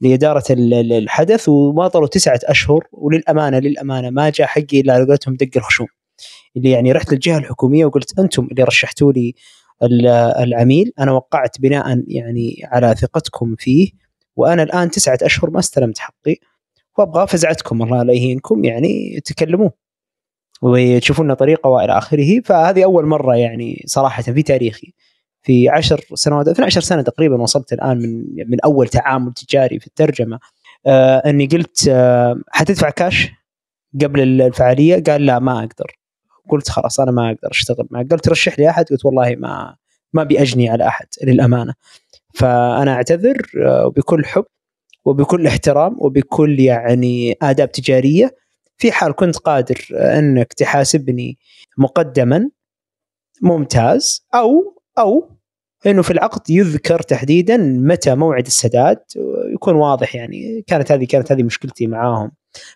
لإدارة 0.04 0.44
الحدث 0.50 1.48
وما 1.48 1.88
طلوا 1.88 2.06
تسعة 2.06 2.40
أشهر 2.44 2.84
وللأمانة 2.92 3.58
للأمانة 3.58 4.10
ما 4.10 4.30
جاء 4.30 4.46
حقي 4.46 4.80
إلا 4.80 4.92
على 4.92 5.04
قولتهم 5.04 5.34
دق 5.34 5.50
الخشوم 5.56 5.86
اللي 6.56 6.70
يعني 6.70 6.92
رحت 6.92 7.12
للجهة 7.12 7.38
الحكومية 7.38 7.84
وقلت 7.84 8.18
أنتم 8.18 8.48
اللي 8.50 8.62
رشحتوا 8.62 9.12
لي 9.12 9.34
العميل 10.40 10.92
أنا 10.98 11.12
وقعت 11.12 11.60
بناء 11.60 12.02
يعني 12.08 12.62
على 12.64 12.94
ثقتكم 12.98 13.54
فيه 13.58 13.90
وأنا 14.36 14.62
الآن 14.62 14.90
تسعة 14.90 15.18
أشهر 15.22 15.50
ما 15.50 15.58
استلمت 15.58 15.98
حقي 15.98 16.36
وأبغى 16.98 17.26
فزعتكم 17.26 17.82
الله 17.82 18.02
لا 18.02 18.12
يهينكم 18.12 18.64
يعني 18.64 19.20
تكلموا 19.24 19.70
وتشوفون 20.62 21.34
طريقة 21.34 21.68
وإلى 21.70 21.98
آخره. 21.98 22.40
فهذه 22.40 22.84
أول 22.84 23.06
مرة 23.06 23.36
يعني 23.36 23.84
صراحة 23.86 24.22
في 24.22 24.42
تاريخي. 24.42 24.92
في 25.44 25.68
عشر 25.68 26.00
سنوات 26.14 26.48
12 26.48 26.80
سنة 26.80 27.02
تقريبا 27.02 27.42
وصلت 27.42 27.72
الآن 27.72 27.98
من 27.98 28.24
من 28.50 28.60
أول 28.64 28.88
تعامل 28.88 29.32
تجاري 29.32 29.80
في 29.80 29.86
الترجمة. 29.86 30.38
آه 30.86 31.22
إني 31.26 31.46
قلت 31.46 31.88
آه 31.88 32.40
حتدفع 32.48 32.90
كاش 32.90 33.30
قبل 34.02 34.40
الفعالية؟ 34.42 35.02
قال 35.02 35.26
لا 35.26 35.38
ما 35.38 35.58
أقدر. 35.58 35.98
قلت 36.48 36.68
خلاص 36.70 37.00
أنا 37.00 37.10
ما 37.10 37.26
أقدر 37.26 37.50
أشتغل 37.50 37.86
معك. 37.90 38.12
قلت 38.12 38.28
رشح 38.28 38.58
لي 38.58 38.70
أحد 38.70 38.84
قلت 38.84 39.04
والله 39.04 39.36
ما 39.38 39.76
ما 40.12 40.22
بأجني 40.24 40.68
على 40.70 40.86
أحد 40.86 41.06
للأمانة. 41.24 41.74
فأنا 42.34 42.92
أعتذر 42.94 43.36
آه، 43.66 43.92
بكل 43.96 44.24
حب 44.24 44.44
وبكل 45.04 45.46
احترام 45.46 45.96
وبكل 45.98 46.60
يعني 46.60 47.36
آداب 47.42 47.72
تجارية. 47.72 48.34
في 48.78 48.92
حال 48.92 49.12
كنت 49.14 49.36
قادر 49.36 49.88
أنك 49.92 50.52
تحاسبني 50.52 51.38
مقدما 51.78 52.50
ممتاز 53.42 54.26
أو 54.34 54.80
أو 54.98 55.33
إنه 55.86 56.02
في 56.02 56.10
العقد 56.10 56.50
يذكر 56.50 57.00
تحديدا 57.00 57.56
متى 57.56 58.14
موعد 58.14 58.46
السداد 58.46 58.98
يكون 59.54 59.74
واضح 59.74 60.14
يعني 60.14 60.64
كانت 60.66 60.92
هذه 60.92 61.04
كانت 61.04 61.32
هذه 61.32 61.42
مشكلتي 61.42 61.86
معاهم. 61.86 62.32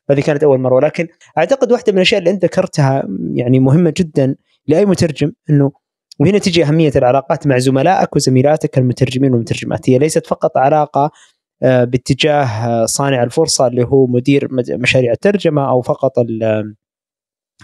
فهذه 0.08 0.20
كانت 0.20 0.42
أول 0.42 0.60
مرة. 0.60 0.74
ولكن 0.74 1.08
أعتقد 1.38 1.72
واحدة 1.72 1.92
من 1.92 1.98
الأشياء 1.98 2.18
اللي 2.18 2.30
أنت 2.30 2.44
ذكرتها 2.44 3.08
يعني 3.34 3.60
مهمة 3.60 3.94
جدا 3.96 4.36
لأي 4.66 4.86
مترجم 4.86 5.32
إنه 5.50 5.72
وهنا 6.20 6.38
تجي 6.38 6.64
أهمية 6.64 6.92
العلاقات 6.96 7.46
مع 7.46 7.58
زملائك 7.58 8.16
وزميلاتك 8.16 8.78
المترجمين 8.78 9.32
والمترجمات. 9.32 9.90
هي 9.90 9.98
ليست 9.98 10.26
فقط 10.26 10.56
علاقة 10.56 11.10
آه، 11.62 11.84
باتجاه 11.84 12.86
صانع 12.86 13.22
الفرصة 13.22 13.66
اللي 13.66 13.84
هو 13.84 14.06
مدير 14.06 14.48
مشاريع 14.70 15.12
الترجمة 15.12 15.70
أو 15.70 15.82
فقط 15.82 16.12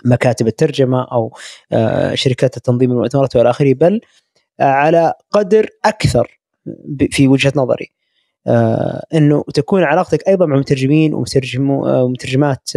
مكاتب 0.05 0.47
الترجمة 0.47 1.03
أو 1.13 1.33
آه، 1.73 2.15
شركات 2.15 2.57
التنظيم 2.57 2.91
المؤتمرات 2.91 3.37
والى 3.37 3.51
آخره 3.51 3.75
بل 3.75 4.01
على 4.61 5.13
قدر 5.31 5.69
أكثر 5.85 6.41
في 7.11 7.29
وجهة 7.29 7.53
نظري. 7.57 7.91
آه، 8.47 9.07
إنه 9.15 9.45
تكون 9.55 9.83
علاقتك 9.83 10.29
أيضا 10.29 10.47
مع 10.47 10.57
مترجمين 10.57 11.15
ومترجمات 11.15 12.71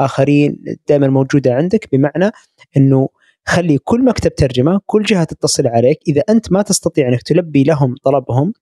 آخرين 0.00 0.64
دائما 0.88 1.08
موجودة 1.08 1.54
عندك 1.54 1.88
بمعنى 1.92 2.30
إنه 2.76 3.08
خلي 3.46 3.78
كل 3.78 4.04
مكتب 4.04 4.34
ترجمة 4.34 4.80
كل 4.86 5.02
جهة 5.02 5.24
تتصل 5.24 5.66
عليك. 5.66 5.98
إذا 6.08 6.22
أنت 6.28 6.52
ما 6.52 6.62
تستطيع 6.62 7.08
إنك 7.08 7.22
تلبي 7.22 7.64
لهم 7.64 7.94
طلبهم 8.04 8.52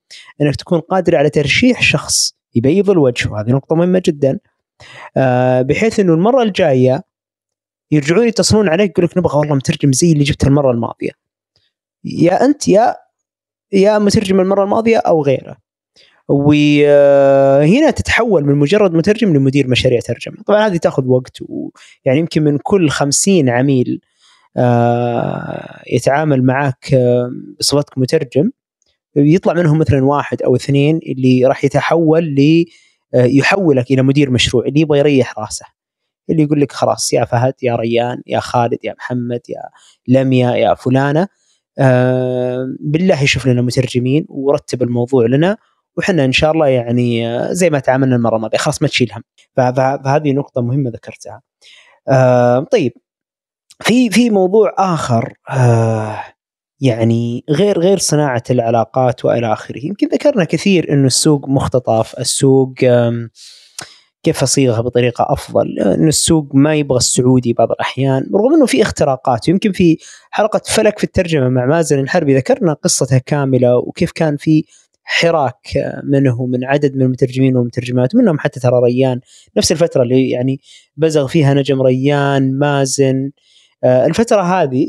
إنك 0.41 0.55
تكون 0.55 0.79
قادر 0.79 1.15
على 1.15 1.29
ترشيح 1.29 1.81
شخص 1.81 2.37
يبيض 2.55 2.89
الوجه 2.89 3.29
وهذه 3.31 3.51
نقطة 3.51 3.75
مهمة 3.75 4.01
جدا 4.05 4.39
آه، 5.17 5.61
بحيث 5.61 5.99
إنه 5.99 6.13
المرة 6.13 6.43
الجاية 6.43 7.03
يرجعون 7.91 8.27
يتصلون 8.27 8.69
عليك 8.69 8.91
يقول 8.91 9.05
لك 9.05 9.17
نبغى 9.17 9.37
والله 9.37 9.55
مترجم 9.55 9.93
زي 9.93 10.11
اللي 10.11 10.23
جبته 10.23 10.47
المرة 10.47 10.71
الماضية. 10.71 11.26
يا 12.19 12.45
أنت 12.45 12.67
يا 12.67 12.95
يا 13.73 13.99
مترجم 13.99 14.39
المرة 14.39 14.63
الماضية 14.63 14.97
أو 14.97 15.23
غيره. 15.23 15.57
وهنا 16.29 17.91
تتحول 17.91 18.45
من 18.45 18.55
مجرد 18.55 18.93
مترجم 18.93 19.33
لمدير 19.33 19.67
مشاريع 19.67 19.99
ترجمة. 19.99 20.37
طبعا 20.47 20.67
هذه 20.67 20.77
تأخذ 20.77 21.07
وقت 21.07 21.37
ويعني 21.41 22.19
يمكن 22.19 22.43
من 22.43 22.57
كل 22.57 22.89
خمسين 22.89 23.49
عميل 23.49 24.01
آه، 24.57 25.83
يتعامل 25.87 26.43
معك 26.43 26.93
آه، 26.93 27.31
بصفتك 27.59 27.97
مترجم 27.97 28.51
يطلع 29.15 29.53
منهم 29.53 29.79
مثلا 29.79 30.05
واحد 30.05 30.41
أو 30.41 30.55
اثنين 30.55 30.99
اللي 31.07 31.45
راح 31.45 31.63
يتحول 31.65 32.23
ل 32.23 32.65
آه، 33.15 33.25
يحولك 33.25 33.91
إلى 33.91 34.01
مدير 34.01 34.31
مشروع 34.31 34.65
اللي 34.65 34.79
يبغى 34.79 34.99
يريح 34.99 35.39
راسه. 35.39 35.65
اللي 36.29 36.43
يقول 36.43 36.61
لك 36.61 36.71
خلاص 36.71 37.13
يا 37.13 37.25
فهد 37.25 37.53
يا 37.63 37.75
ريان 37.75 38.21
يا 38.27 38.39
خالد 38.39 38.77
يا 38.83 38.93
محمد 38.93 39.41
يا 39.49 39.61
لميا 40.07 40.51
يا 40.55 40.73
فلانة. 40.73 41.27
بالله 42.79 43.23
يشوف 43.23 43.47
لنا 43.47 43.61
مترجمين 43.61 44.25
ورتب 44.29 44.83
الموضوع 44.83 45.25
لنا 45.25 45.57
وحنا 45.97 46.25
إن 46.25 46.31
شاء 46.31 46.51
الله 46.51 46.67
يعني 46.67 47.37
زي 47.55 47.69
ما 47.69 47.79
تعاملنا 47.79 48.15
المره 48.15 48.35
الماضيه 48.35 48.57
خلاص 48.57 48.81
ما 48.81 48.87
تشيل 48.87 49.11
هم 49.13 49.23
فهذه 49.55 50.31
نقطة 50.33 50.61
مهمة 50.61 50.89
ذكرتها. 50.89 51.41
آه 52.07 52.59
طيب. 52.59 52.91
في 53.81 54.09
في 54.09 54.29
موضوع 54.29 54.73
آخر 54.77 55.33
آه 55.49 56.23
يعني 56.81 57.43
غير 57.49 57.79
غير 57.79 57.97
صناعة 57.97 58.43
العلاقات 58.49 59.25
وإلى 59.25 59.53
آخره. 59.53 59.85
يمكن 59.85 60.07
ذكرنا 60.07 60.43
كثير 60.43 60.93
انه 60.93 61.07
السوق 61.07 61.49
مختطف 61.49 62.19
السوق 62.19 62.73
كيف 64.23 64.43
أصيغها 64.43 64.81
بطريقة 64.81 65.25
أفضل؟ 65.29 65.79
انه 65.79 66.07
السوق 66.07 66.49
ما 66.53 66.75
يبغى 66.75 66.97
السعودي 66.97 67.53
بعض 67.53 67.71
الأحيان 67.71 68.29
رغم 68.35 68.53
إنه 68.53 68.65
في 68.65 68.81
اختراقات 68.81 69.49
ويمكن 69.49 69.71
في 69.71 69.97
حلقة 70.31 70.61
فلك 70.65 70.97
في 70.97 71.03
الترجمة 71.03 71.49
مع 71.49 71.65
مازن 71.65 71.99
الحربي 71.99 72.35
ذكرنا 72.35 72.73
قصتها 72.73 73.17
كاملة 73.17 73.77
وكيف 73.77 74.11
كان 74.11 74.37
في 74.37 74.63
حراك 75.03 75.67
منه 76.03 76.41
ومن 76.41 76.65
عدد 76.65 76.95
من 76.95 77.01
المترجمين 77.01 77.57
والمترجمات 77.57 78.15
منهم 78.15 78.39
حتى 78.39 78.59
ترى 78.59 78.79
ريان. 78.83 79.19
نفس 79.57 79.71
الفترة 79.71 80.03
اللي 80.03 80.29
يعني 80.29 80.59
بزغ 80.97 81.27
فيها 81.27 81.53
نجم 81.53 81.81
ريان 81.81 82.59
مازن. 82.59 83.31
آه، 83.83 84.05
الفترة 84.05 84.41
هذه 84.41 84.87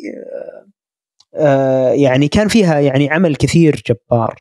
آه، 1.34 1.90
يعني 1.90 2.28
كان 2.28 2.48
فيها 2.48 2.80
يعني 2.80 3.10
عمل 3.10 3.36
كثير 3.36 3.82
جبار 3.86 4.34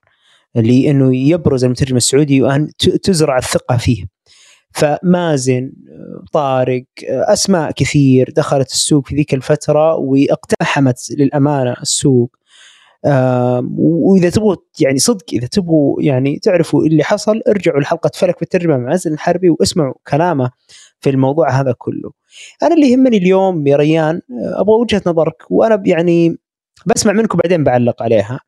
لأنه 0.55 1.15
يبرز 1.15 1.63
المترجم 1.63 1.97
السعودي 1.97 2.41
وأن 2.41 2.69
تزرع 3.03 3.37
الثقة 3.37 3.77
فيه. 3.77 4.05
فمازن 4.71 5.71
طارق 6.33 6.83
أسماء 7.03 7.71
كثير 7.71 8.33
دخلت 8.35 8.71
السوق 8.71 9.07
في 9.07 9.15
ذيك 9.15 9.33
الفترة 9.33 9.95
واقتحمت 9.95 10.99
للأمانة 11.17 11.75
السوق 11.81 12.35
وإذا 13.77 14.29
تبغوا 14.29 14.55
يعني 14.79 14.99
صدق 14.99 15.25
إذا 15.33 15.47
تبغوا 15.47 16.01
يعني 16.01 16.39
تعرفوا 16.39 16.85
اللي 16.85 17.03
حصل 17.03 17.41
ارجعوا 17.47 17.79
لحلقة 17.79 18.11
فلك 18.13 18.39
بالترجمة 18.39 18.77
مع 18.77 18.89
مازن 18.89 19.13
الحربي 19.13 19.49
واسمعوا 19.49 19.93
كلامه 20.07 20.51
في 20.99 21.09
الموضوع 21.09 21.49
هذا 21.49 21.73
كله. 21.77 22.11
أنا 22.63 22.75
اللي 22.75 22.91
يهمني 22.91 23.17
اليوم 23.17 23.67
يا 23.67 23.77
ريان 23.77 24.21
أبغى 24.41 24.75
وجهة 24.75 25.01
نظرك 25.07 25.51
وأنا 25.51 25.83
يعني 25.85 26.37
بسمع 26.85 27.13
منكم 27.13 27.37
بعدين 27.43 27.63
بعلق 27.63 28.03
عليها. 28.03 28.39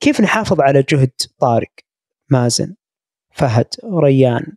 كيف 0.00 0.20
نحافظ 0.20 0.60
على 0.60 0.84
جهد 0.88 1.10
طارق 1.38 1.72
مازن 2.30 2.74
فهد 3.30 3.66
ريان 3.84 4.52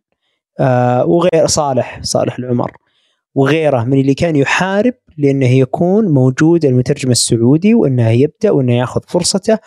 وغير 1.06 1.46
صالح 1.46 2.00
صالح 2.02 2.38
العمر. 2.38 2.72
وغيره 3.34 3.84
من 3.84 4.00
اللي 4.00 4.14
كان 4.14 4.36
يحارب 4.36 4.94
لأنه 5.18 5.46
يكون 5.46 6.08
موجود 6.08 6.64
المترجم 6.64 7.10
السعودي 7.10 7.74
وأنه 7.74 8.10
يبدأ 8.10 8.50
وأنه 8.50 8.74
يأخذ 8.78 9.00
فرصته 9.08 9.58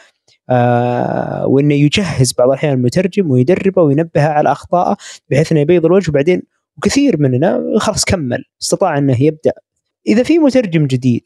آه 0.50 1.48
وأنه 1.48 1.76
يجهز 1.76 2.34
بعض 2.34 2.48
الأحيان 2.48 2.74
المترجم 2.74 3.32
ويدربه 3.32 3.82
وينبهه 3.82 4.28
على 4.28 4.52
أخطائه 4.52 4.98
بحيث 5.30 5.52
أنه 5.52 5.62
يبيض 5.62 5.86
الوجه. 5.86 6.10
وبعدين 6.10 6.42
وكثير 6.78 7.22
مننا 7.22 7.64
خلاص 7.80 8.06
كمل 8.06 8.44
استطاع 8.62 8.98
أنه 8.98 9.24
يبدأ. 9.24 9.52
إذا 10.08 10.24
في 10.24 10.40
مترجم 10.40 10.88
جديد 10.88 11.26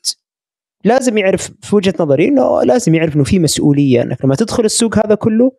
لازم 0.88 1.18
يعرف 1.18 1.52
في 1.62 1.76
وجهة 1.76 1.94
نظري 2.00 2.28
إنه 2.28 2.64
لازم 2.64 2.96
يعرف 2.96 3.16
إنه 3.16 3.24
في 3.24 3.40
مسؤولية 3.40 4.02
إنك 4.02 4.26
لما 4.26 4.36
تدخل 4.36 4.66
السوق 4.66 5.06
هذا 5.06 5.16
كله 5.16 5.52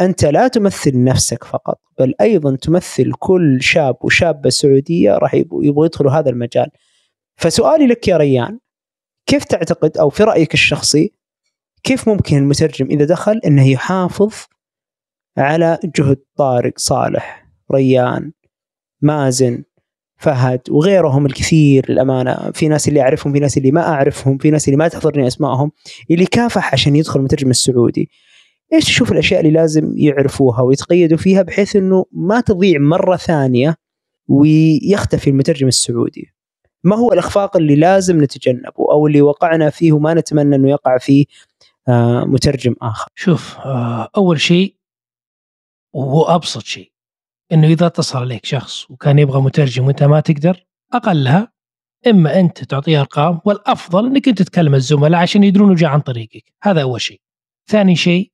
أنت 0.00 0.24
لا 0.24 0.48
تمثل 0.48 1.04
نفسك 1.04 1.44
فقط 1.44 1.80
بل 1.98 2.14
أيضا 2.20 2.56
تمثل 2.56 3.12
كل 3.18 3.62
شاب 3.62 3.96
وشابة 4.00 4.50
سعودية 4.50 5.12
راح 5.12 5.34
يبغوا 5.34 5.86
يدخلوا 5.86 6.12
هذا 6.12 6.30
المجال. 6.30 6.70
فسؤالي 7.36 7.86
لك 7.86 8.08
يا 8.08 8.16
ريان 8.16 8.58
كيف 9.26 9.44
تعتقد 9.44 9.98
أو 9.98 10.10
في 10.10 10.24
رأيك 10.24 10.54
الشخصي 10.54 11.12
كيف 11.82 12.08
ممكن 12.08 12.36
المترجم 12.36 12.86
إذا 12.86 13.04
دخل 13.04 13.40
إنه 13.46 13.68
يحافظ 13.68 14.34
على 15.38 15.78
جهد 15.84 16.18
طارق 16.36 16.78
صالح 16.78 17.48
ريان 17.72 18.32
مازن 19.00 19.64
فهد 20.18 20.60
وغيرهم 20.70 21.26
الكثير 21.26 21.86
للأمانة. 21.88 22.50
في 22.54 22.68
ناس 22.68 22.88
اللي 22.88 23.00
أعرفهم 23.00 23.32
في 23.32 23.38
ناس 23.38 23.58
اللي 23.58 23.70
ما 23.70 23.88
أعرفهم 23.88 24.38
في 24.38 24.50
ناس 24.50 24.68
اللي 24.68 24.76
ما 24.76 24.88
تحضرني 24.88 25.26
اسمائهم 25.26 25.70
اللي 26.10 26.26
كافح 26.26 26.72
عشان 26.72 26.96
يدخل 26.96 27.20
المترجم 27.20 27.50
السعودي. 27.50 28.10
إيش 28.72 28.84
تشوف 28.84 29.12
الأشياء 29.12 29.40
اللي 29.40 29.52
لازم 29.52 29.92
يعرفوها 29.96 30.62
ويتقيدوا 30.62 31.18
فيها 31.18 31.42
بحيث 31.42 31.76
إنه 31.76 32.04
ما 32.12 32.40
تضيع 32.40 32.78
مرة 32.80 33.16
ثانية 33.16 33.76
ويختفي 34.28 35.30
المترجم 35.30 35.68
السعودي؟ 35.68 36.34
ما 36.84 36.96
هو 36.96 37.12
الأخفاق 37.12 37.56
اللي 37.56 37.76
لازم 37.76 38.24
نتجنبه 38.24 38.92
أو 38.92 39.06
اللي 39.06 39.22
وقعنا 39.22 39.70
فيه 39.70 39.92
وما 39.92 40.14
نتمنى 40.14 40.56
إنه 40.56 40.70
يقع 40.70 40.98
فيه 40.98 41.24
آه، 41.88 42.24
مترجم 42.24 42.74
آخر؟ 42.82 43.08
شوف 43.14 43.58
آه، 43.58 44.08
أول 44.16 44.40
شيء 44.40 44.74
وهو 45.92 46.22
ابسط 46.22 46.62
شيء 46.62 46.92
إنه 47.52 47.66
إذا 47.66 47.86
اتصل 47.86 48.18
عليك 48.18 48.46
شخص 48.46 48.90
وكان 48.90 49.18
يبغى 49.18 49.40
مترجم 49.40 49.86
وأنت 49.86 50.02
ما 50.02 50.20
تقدر 50.20 50.66
أقلها. 50.92 51.52
إما 52.06 52.40
أنت 52.40 52.64
تعطيه 52.64 53.00
أرقام 53.00 53.40
والأفضل 53.44 54.06
إنك 54.06 54.28
أنت 54.28 54.42
تتكلم 54.42 54.74
الزملاء 54.74 55.20
عشان 55.20 55.44
يدرون 55.44 55.74
جاء 55.74 55.90
عن 55.90 56.00
طريقك. 56.00 56.52
هذا 56.62 56.82
أول 56.82 57.00
شيء. 57.00 57.20
ثاني 57.70 57.96
شيء 57.96 58.32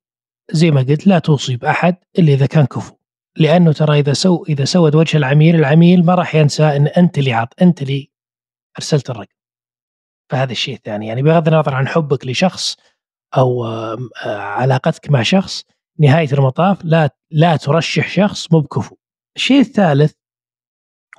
زي 0.50 0.70
ما 0.70 0.80
قلت 0.80 1.06
لا 1.06 1.18
توصي 1.18 1.56
بأحد 1.56 1.96
إلا 2.18 2.32
إذا 2.32 2.46
كان 2.46 2.66
كفو. 2.66 2.94
لأنه 3.36 3.72
ترى 3.72 3.98
إذا 3.98 4.12
سو 4.12 4.44
إذا 4.48 4.64
سود 4.64 4.94
وجه 4.94 5.16
العميل 5.16 5.54
العميل 5.54 6.04
ما 6.04 6.14
راح 6.14 6.34
ينسى 6.34 6.64
إن 6.64 6.86
أنت 6.86 7.18
اللي 7.18 7.32
عط 7.32 7.62
أنت 7.62 7.82
اللي 7.82 8.10
أرسلت 8.78 9.10
الرقم. 9.10 9.34
فهذا 10.30 10.52
الشيء 10.52 10.74
الثاني. 10.74 11.06
يعني 11.06 11.22
بغض 11.22 11.48
النظر 11.48 11.74
عن 11.74 11.88
حبك 11.88 12.26
لشخص 12.26 12.76
أو 13.36 13.64
علاقتك 14.36 15.10
مع 15.10 15.22
شخص 15.22 15.64
نهاية 15.98 16.32
المطاف 16.32 16.84
لا 16.84 17.10
لا 17.30 17.56
ترشح 17.56 18.08
شخص 18.08 18.52
مو 18.52 18.60
بكفو. 18.60 18.96
الشيء 19.36 19.60
الثالث 19.60 20.14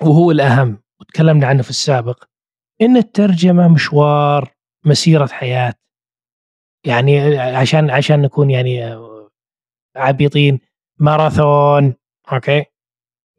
وهو 0.02 0.30
الأهم 0.30 0.82
وتكلمنا 1.00 1.46
عنه 1.46 1.62
في 1.62 1.70
السابق 1.70 2.24
إن 2.82 2.96
الترجمة 2.96 3.68
مشوار 3.68 4.54
مسيرة 4.84 5.26
حياة. 5.26 5.74
يعني 6.86 7.38
عشان 7.38 7.90
عشان 7.90 8.22
نكون 8.22 8.50
يعني 8.50 8.98
عبيطين 9.96 10.60
ماراثون 10.98 11.94
أوكي؟ 12.32 12.64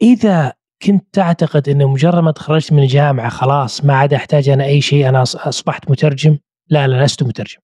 إذا 0.01 0.53
كنت 0.81 1.13
تعتقد 1.13 1.69
إنه 1.69 1.87
مجرد 1.87 2.23
ما 2.23 2.31
تخرجت 2.31 2.73
من 2.73 2.83
الجامعة 2.83 3.29
خلاص 3.29 3.85
ما 3.85 3.95
عاد 3.95 4.13
أحتاج 4.13 4.49
أنا 4.49 4.63
أي 4.65 4.81
شيء 4.81 5.09
أنا 5.09 5.23
أصبحت 5.23 5.91
مترجم؟ 5.91 6.37
لا 6.67 6.87
لا 6.87 7.03
لست 7.05 7.23
مترجم. 7.23 7.59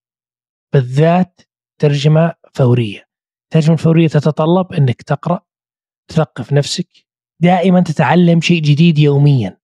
بالذات 0.74 1.42
ترجمة 1.80 2.34
فورية. 2.54 3.08
الترجمه 3.44 3.74
الفوريه 3.74 4.08
تتطلب 4.08 4.74
إنك 4.74 5.02
تقرأ 5.02 5.40
تثقف 6.08 6.54
نفسك 6.54 7.03
دائما 7.44 7.82
تتعلم 7.82 8.42
شيء 8.42 8.62
جديد 8.62 9.00
يوميا. 9.00 9.58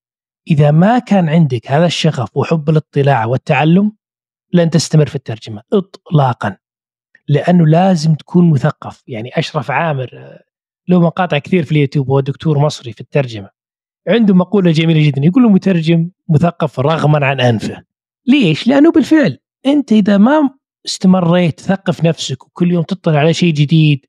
إذا 0.48 0.72
ما 0.72 1.00
كان 1.00 1.30
عندك 1.30 1.72
هذا 1.72 1.86
الشغف 1.86 2.38
وحب 2.38 2.70
الاطلاع 2.70 3.26
والتعلم 3.26 3.92
لن 4.54 4.70
تستمر 4.70 5.06
في 5.06 5.16
الترجمة 5.16 5.62
اطلاقا. 5.74 6.58
لأنه 7.28 7.68
لازم 7.68 8.16
تكون 8.16 8.50
مثقف. 8.50 9.04
يعني 9.08 9.30
أشرف 9.34 9.72
عامر 9.72 10.40
له 10.88 11.00
مقاطع 11.02 11.38
كثير 11.38 11.64
في 11.64 11.72
اليوتيوب 11.72 12.10
هو 12.10 12.20
دكتور 12.20 12.60
مصري 12.60 12.94
في 12.94 13.02
الترجمة. 13.02 13.50
عنده 14.08 14.34
مقولة 14.34 14.72
جميلة 14.72 15.08
جدا 15.08 15.22
يقول 15.26 15.46
المترجم 15.46 16.10
مثقف 16.30 16.80
رغما 16.80 17.26
عن 17.26 17.42
أنفه. 17.42 17.84
ليش؟ 18.28 18.68
لأنه 18.68 18.92
بالفعل 18.92 19.40
أنت 19.66 19.92
إذا 19.92 20.18
ما 20.18 20.50
استمريت 20.86 21.60
تثقف 21.60 22.04
نفسك 22.04 22.46
وكل 22.46 22.72
يوم 22.72 22.84
تطلع 22.84 23.20
على 23.20 23.34
شيء 23.34 23.54
جديد 23.54 24.06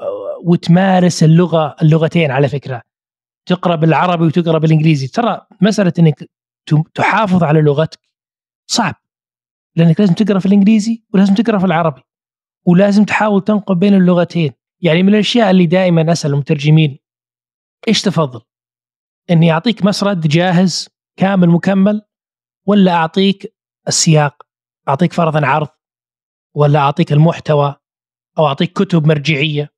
آه، 0.00 0.40
وتمارس 0.44 1.22
اللغة 1.22 1.76
اللغتين 1.82 2.30
على 2.30 2.48
فكرة. 2.48 2.93
تقرأ 3.46 3.76
بالعربي 3.76 4.24
وتقرأ 4.24 4.58
بالإنجليزي 4.58 5.08
ترى 5.08 5.46
مسألة 5.60 5.92
إنك 5.98 6.30
تحافظ 6.94 7.42
على 7.42 7.60
لغتك 7.60 8.00
صعب 8.66 8.94
لأنك 9.76 10.00
لازم 10.00 10.14
تقرأ 10.14 10.38
في 10.38 10.46
الإنجليزي 10.46 11.04
ولازم 11.14 11.34
تقرأ 11.34 11.58
في 11.58 11.64
العربي 11.64 12.02
ولازم 12.66 13.04
تحاول 13.04 13.44
تنقل 13.44 13.74
بين 13.74 13.94
اللغتين 13.94 14.52
يعني 14.80 15.02
من 15.02 15.08
الأشياء 15.08 15.50
اللي 15.50 15.66
دائما 15.66 16.12
أسأل 16.12 16.32
المترجمين 16.32 16.98
إيش 17.88 18.02
تفضل؟ 18.02 18.40
إني 19.30 19.52
أعطيك 19.52 19.84
مسرد 19.84 20.20
جاهز 20.20 20.88
كامل 21.16 21.48
مكمل 21.48 22.02
ولا 22.66 22.92
أعطيك 22.92 23.54
السياق؟ 23.88 24.42
أعطيك 24.88 25.12
فرضا 25.12 25.46
عرض 25.46 25.68
ولا 26.54 26.78
أعطيك 26.78 27.12
المحتوى 27.12 27.76
أو 28.38 28.46
أعطيك 28.46 28.72
كتب 28.72 29.06
مرجعية 29.06 29.73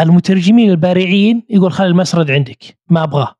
المترجمين 0.00 0.70
البارعين 0.70 1.42
يقول 1.50 1.72
خلي 1.72 1.86
المسرد 1.86 2.30
عندك 2.30 2.78
ما 2.90 3.02
أبغاه. 3.02 3.34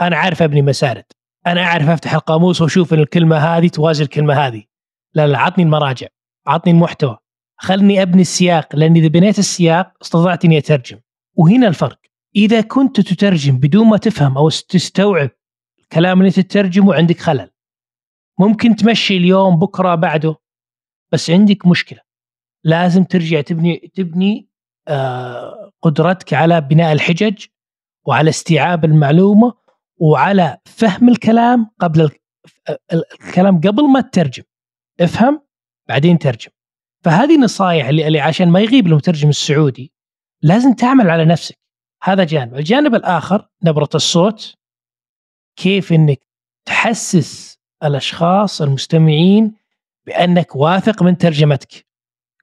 أنا 0.00 0.16
عارف 0.16 0.42
أبني 0.42 0.62
مسارد 0.62 1.04
أنا 1.46 1.62
أعرف 1.62 1.88
أفتح 1.88 2.14
القاموس 2.14 2.60
وأشوف 2.60 2.94
إن 2.94 2.98
الكلمة 2.98 3.36
هذه 3.36 3.68
توازي 3.68 4.04
الكلمة 4.04 4.34
هذه. 4.34 4.64
لا 5.14 5.26
لا 5.26 5.38
عطني 5.38 5.64
المراجع. 5.64 6.06
عطني 6.46 6.72
المحتوى. 6.72 7.18
خلني 7.56 8.02
أبني 8.02 8.22
السياق 8.22 8.76
لأن 8.76 8.96
إذا 8.96 9.08
بنيت 9.08 9.38
السياق 9.38 9.92
استطعت 10.02 10.44
إني 10.44 10.58
أترجم. 10.58 10.98
وهنا 11.34 11.68
الفرق. 11.68 11.98
إذا 12.36 12.60
كنت 12.60 13.00
تترجم 13.00 13.58
بدون 13.58 13.86
ما 13.86 13.96
تفهم 13.96 14.38
أو 14.38 14.48
تستوعب 14.48 15.30
الكلام 15.80 16.20
اللي 16.20 16.30
تترجمه 16.30 16.94
عندك 16.94 17.18
خلل. 17.18 17.50
ممكن 18.38 18.76
تمشي 18.76 19.16
اليوم 19.16 19.58
بكرة 19.58 19.94
بعده 19.94 20.36
بس 21.12 21.30
عندك 21.30 21.66
مشكلة. 21.66 22.00
لازم 22.64 23.04
ترجع 23.04 23.40
تبني 23.40 23.90
تبني 23.94 24.49
قدرتك 25.82 26.34
على 26.34 26.60
بناء 26.60 26.92
الحجج 26.92 27.44
وعلى 28.06 28.30
استيعاب 28.30 28.84
المعلومة 28.84 29.54
وعلى 29.96 30.58
فهم 30.64 31.08
الكلام 31.08 31.70
قبل 31.80 32.10
الكلام 32.92 33.60
قبل 33.60 33.88
ما 33.88 34.00
تترجم. 34.00 34.42
افهم 35.00 35.42
بعدين 35.88 36.18
ترجم. 36.18 36.50
فهذه 37.04 37.38
نصائح 37.38 37.88
اللي, 37.88 38.06
اللي 38.06 38.20
عشان 38.20 38.48
ما 38.48 38.60
يغيب 38.60 38.86
المترجم 38.86 39.28
السعودي 39.28 39.92
لازم 40.42 40.72
تعمل 40.72 41.10
على 41.10 41.24
نفسك. 41.24 41.58
هذا 42.02 42.24
جانب. 42.24 42.54
الجانب 42.54 42.94
الآخر 42.94 43.48
نبرة 43.64 43.88
الصوت 43.94 44.54
كيف 45.56 45.92
إنك 45.92 46.26
تحسس 46.64 47.58
الأشخاص 47.84 48.62
المستمعين 48.62 49.54
بأنك 50.06 50.56
واثق 50.56 51.02
من 51.02 51.18
ترجمتك. 51.18 51.86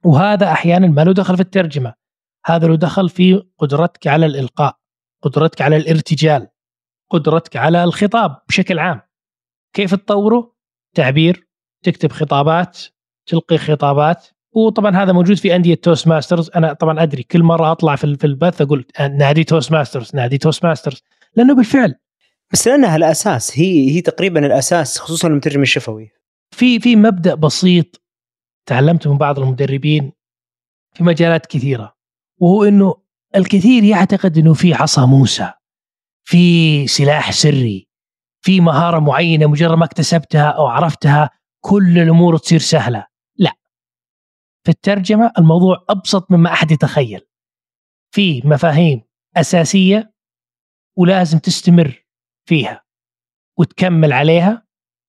وهذا 0.04 0.52
أحيانا 0.52 0.86
ما 0.86 1.04
له 1.04 1.12
دخل 1.12 1.36
في 1.36 1.42
الترجمة. 1.42 1.94
هذا 2.48 2.66
له 2.66 2.76
دخل 2.76 3.08
في 3.08 3.42
قدرتك 3.58 4.06
على 4.06 4.26
الإلقاء 4.26 4.78
قدرتك 5.22 5.62
على 5.62 5.76
الارتجال 5.76 6.48
قدرتك 7.10 7.56
على 7.56 7.84
الخطاب 7.84 8.42
بشكل 8.48 8.78
عام. 8.78 9.00
كيف 9.72 9.94
تطوره؟ 9.94 10.54
تعبير 10.94 11.48
تكتب 11.84 12.12
خطابات 12.12 12.78
تلقي 13.26 13.58
خطابات. 13.58 14.26
وطبعا 14.52 14.96
هذا 14.96 15.12
موجود 15.12 15.36
في 15.36 15.56
أندية 15.56 15.74
توست 15.74 16.08
ماسترز 16.08 16.50
أنا 16.56 16.72
طبعا 16.72 17.02
أدري 17.02 17.22
كل 17.22 17.42
مرة 17.42 17.72
أطلع 17.72 17.96
في 17.96 18.16
في 18.16 18.26
البث 18.26 18.62
أقول 18.62 18.86
نادي 19.00 19.44
توست 19.44 19.72
ماسترز 19.72 20.10
نادي 20.14 20.38
توست 20.38 20.64
ماسترز 20.64 21.02
لأنه 21.36 21.54
بالفعل. 21.54 21.94
بس 22.52 22.68
لأنها 22.68 22.96
الأساس 22.96 23.58
هي 23.58 23.90
هي 23.90 24.00
تقريبا 24.00 24.46
الأساس 24.46 24.98
خصوصا 24.98 25.28
المترجم 25.28 25.62
الشفوي. 25.62 26.10
في 26.50 26.80
في 26.80 26.96
مبدأ 26.96 27.34
بسيط 27.34 28.02
تعلمته 28.66 29.12
من 29.12 29.18
بعض 29.18 29.38
المدربين 29.38 30.12
في 30.94 31.04
مجالات 31.04 31.46
كثيرة. 31.46 31.97
وهو 32.40 32.64
إنه 32.64 32.94
الكثير 33.36 33.84
يعتقد 33.84 34.38
إنه 34.38 34.54
في 34.54 34.74
عصا 34.74 35.06
موسى 35.06 35.52
في 36.24 36.86
سلاح 36.86 37.32
سري 37.32 37.88
في 38.40 38.60
مهارة 38.60 38.98
معينة 38.98 39.46
مجرد 39.46 39.78
ما 39.78 39.84
اكتسبتها 39.84 40.48
أو 40.48 40.66
عرفتها 40.66 41.30
كل 41.60 41.98
الأمور 41.98 42.36
تصير 42.36 42.58
سهلة. 42.58 43.06
لا. 43.36 43.52
في 44.64 44.70
الترجمة 44.70 45.32
الموضوع 45.38 45.84
أبسط 45.88 46.30
مما 46.30 46.52
أحد 46.52 46.70
يتخيل. 46.70 47.20
في 48.14 48.42
مفاهيم 48.44 49.02
أساسية 49.36 50.14
ولازم 50.96 51.38
تستمر 51.38 52.06
فيها 52.48 52.84
وتكمل 53.58 54.12
عليها 54.12 54.66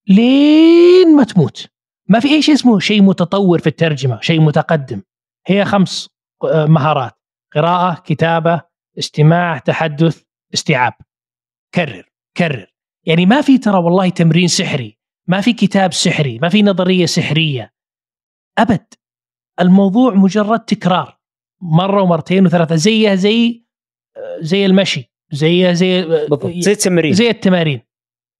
لين 0.08 1.16
ما 1.16 1.24
تموت. 1.24 1.68
ما 2.08 2.20
في 2.20 2.28
أي 2.28 2.42
شيء 2.42 2.56
اسمه 2.56 2.80
شيء 2.80 3.02
متطور 3.02 3.60
في 3.60 3.68
الترجمة 3.68 4.22
شيء 4.22 4.42
متقدم. 4.42 5.02
هي 5.48 5.66
خمس 5.66 6.10
آه، 6.44 6.66
مهارات. 6.66 7.19
قراءة 7.54 8.02
كتابة 8.02 8.62
استماع 9.00 9.58
تحدث 9.58 10.24
استيعاب. 10.54 10.94
كرر 11.74 12.10
كرر. 12.38 12.74
يعني 13.06 13.26
ما 13.26 13.42
في 13.42 13.58
ترى 13.58 13.78
والله 13.78 14.10
تمرين 14.10 14.48
سحري 14.48 15.00
ما 15.28 15.42
في 15.42 15.54
كتاب 15.54 15.94
سحري 15.94 16.40
ما 16.40 16.50
في 16.50 16.62
نظرية 16.62 17.06
سحرية. 17.06 17.74
أبد. 18.58 18.94
الموضوع 19.60 20.14
مجرد 20.14 20.60
تكرار. 20.60 21.20
مرة 21.62 22.02
ومرتين 22.02 22.46
وثلاثة 22.46 22.76
زيها 22.76 23.16
زي 23.16 23.66
زي 24.40 24.66
المشي 24.66 25.14
زي 25.32 25.76
زي 25.76 26.06
بالضبط. 26.06 26.48
زي 26.48 26.72
التمارين 26.72 27.14
زي 27.14 27.30
التمارين. 27.30 27.82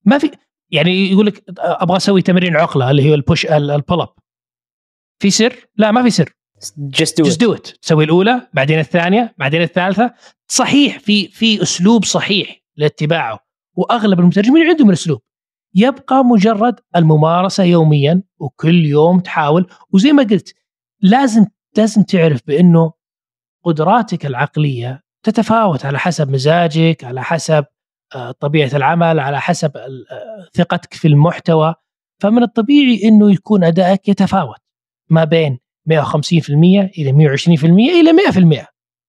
ما 0.04 0.18
في 0.18 0.30
يعني 0.70 1.10
يقول 1.10 1.26
لك 1.26 1.44
أبغى 1.58 1.96
أسوي 1.96 2.22
تمرين 2.22 2.56
عقلة 2.56 2.90
اللي 2.90 3.10
هو 3.10 3.14
ال 3.14 3.20
push 3.20 3.46
ال 3.46 3.57
pull 3.57 4.00
up 4.00 4.14
في 5.22 5.30
سر؟ 5.30 5.68
لا 5.76 5.90
ما 5.90 6.02
في 6.02 6.10
سر. 6.10 6.32
just 6.78 7.20
do 7.20 7.46
do 7.46 7.54
it 7.54 7.66
تسوي 7.66 8.04
الأولى 8.04 8.48
بعدين 8.54 8.78
الثانية 8.78 9.34
بعدين 9.38 9.62
الثالثة. 9.62 10.14
صحيح 10.48 10.98
في 10.98 11.28
في 11.28 11.62
أسلوب 11.62 12.04
صحيح 12.04 12.62
لاتباعه. 12.76 13.38
وأغلب 13.76 14.20
المترجمين 14.20 14.66
عندهم 14.66 14.88
الأسلوب. 14.88 15.20
يبقى 15.74 16.24
مجرد 16.24 16.80
الممارسة 16.96 17.64
يوميا 17.64 18.22
وكل 18.38 18.86
يوم 18.86 19.20
تحاول. 19.20 19.66
وزي 19.92 20.12
ما 20.12 20.22
قلت 20.22 20.54
لازم 21.00 21.46
لازم 21.76 22.02
تعرف 22.02 22.40
بأنه 22.46 22.92
قدراتك 23.64 24.26
العقلية 24.26 25.02
تتفاوت 25.22 25.84
على 25.84 25.98
حسب 25.98 26.30
مزاجك 26.30 27.04
على 27.04 27.22
حسب 27.22 27.64
آه، 28.14 28.30
طبيعة 28.30 28.70
العمل 28.74 29.20
على 29.20 29.40
حسب 29.40 29.76
آه، 29.76 30.48
ثقتك 30.54 30.94
في 30.94 31.08
المحتوى. 31.08 31.74
فمن 32.20 32.42
الطبيعي 32.42 33.00
إنه 33.04 33.32
يكون 33.32 33.64
أدائك 33.64 34.08
يتفاوت 34.08 34.58
ما 35.10 35.24
بين 35.24 35.58
150% 35.90 36.50
إلى 36.98 37.12
120% 37.12 37.64
إلى 37.64 38.12
100% 38.62 38.66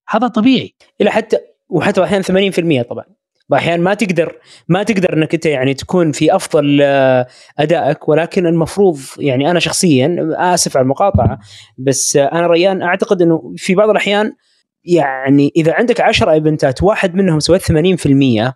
هذا 0.10 0.28
طبيعي. 0.28 0.76
إلى 1.02 1.12
حتى 1.12 1.38
وحتى 1.70 2.04
أحيانا 2.04 2.24
80% 2.24 2.82
طبعا. 2.90 3.06
واحيانا 3.52 3.84
ما 3.84 3.94
تقدر 3.94 4.38
ما 4.68 4.84
تقدر 4.84 5.14
إنك 5.14 5.34
أنت 5.34 5.46
يعني 5.46 5.74
تكون 5.74 6.12
في 6.12 6.36
أفضل 6.36 6.80
آه، 6.82 7.28
أدائك 7.60 8.10
ولكن 8.10 8.48
المفروض 8.48 9.00
يعني 9.18 9.52
أنا 9.52 9.60
شخصيا 9.60 10.30
آسف 10.38 10.78
على 10.78 10.84
المقاطعة 10.84 11.40
بس 11.78 12.16
أنا 12.16 12.48
ريان 12.48 12.82
أعتقد 12.82 13.22
إنه 13.22 13.54
في 13.58 13.76
بعض 13.76 13.90
الأحيان 13.90 14.34
يعني 14.84 15.52
إذا 15.56 15.74
عندك 15.74 16.02
10 16.02 16.32
أيفنتات 16.32 16.84
واحد 16.84 17.16
منهم 17.16 17.40
سويت 17.40 17.62
80% 17.62 18.54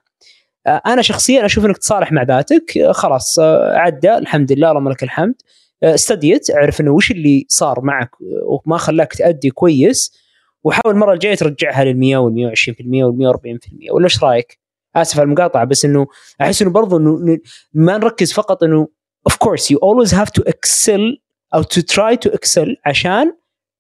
آه، 0.68 0.82
أنا 0.86 1.02
شخصيا 1.02 1.46
أشوف 1.46 1.66
إنك 1.66 1.78
تصالح 1.78 2.12
مع 2.12 2.24
ذاتك 2.24 2.78
آه، 2.78 2.92
خلاص 2.92 3.40
عدى 3.74 4.18
الحمد 4.18 4.52
لله 4.52 4.70
اللهم 4.70 4.90
لك 4.90 5.04
الحمد. 5.04 5.36
استهديت 5.84 6.52
اعرف 6.52 6.82
إنه 6.82 6.92
وش 6.92 7.12
اللي 7.12 7.46
صار 7.50 7.82
معك 7.82 8.10
وما 8.46 8.78
خلاك 8.78 9.14
تأدي 9.14 9.50
كويس 9.50 10.26
وحاول 10.64 10.94
المرة 10.94 11.14
الجاية 11.14 11.36
ترجعها 11.36 11.84
لل 11.84 12.00
100 12.00 12.18
وال 12.18 12.54
120% 12.58 12.86
وال 13.04 13.34
140% 13.60 13.92
ولا 13.92 14.04
إيش 14.04 14.24
رأيك؟ 14.24 14.60
آسف 14.96 15.20
على 15.20 15.26
المقاطعة 15.26 15.66
بس 15.66 15.86
إنه 15.86 16.08
أحس 16.42 16.62
إنه 16.62 16.72
برضو 16.72 16.98
إنه 16.98 17.40
ما 17.74 17.98
نركز 17.98 18.34
فقط 18.34 18.64
إنه 18.64 18.88
of 19.28 19.36
course 19.36 19.72
you 19.72 19.78
always 19.78 20.14
have 20.14 20.30
to 20.30 20.42
excel 20.42 21.22
أو 21.54 21.64
to 21.64 21.82
try 21.82 22.18
to 22.18 22.30
excel 22.30 22.78
عشان 22.86 23.34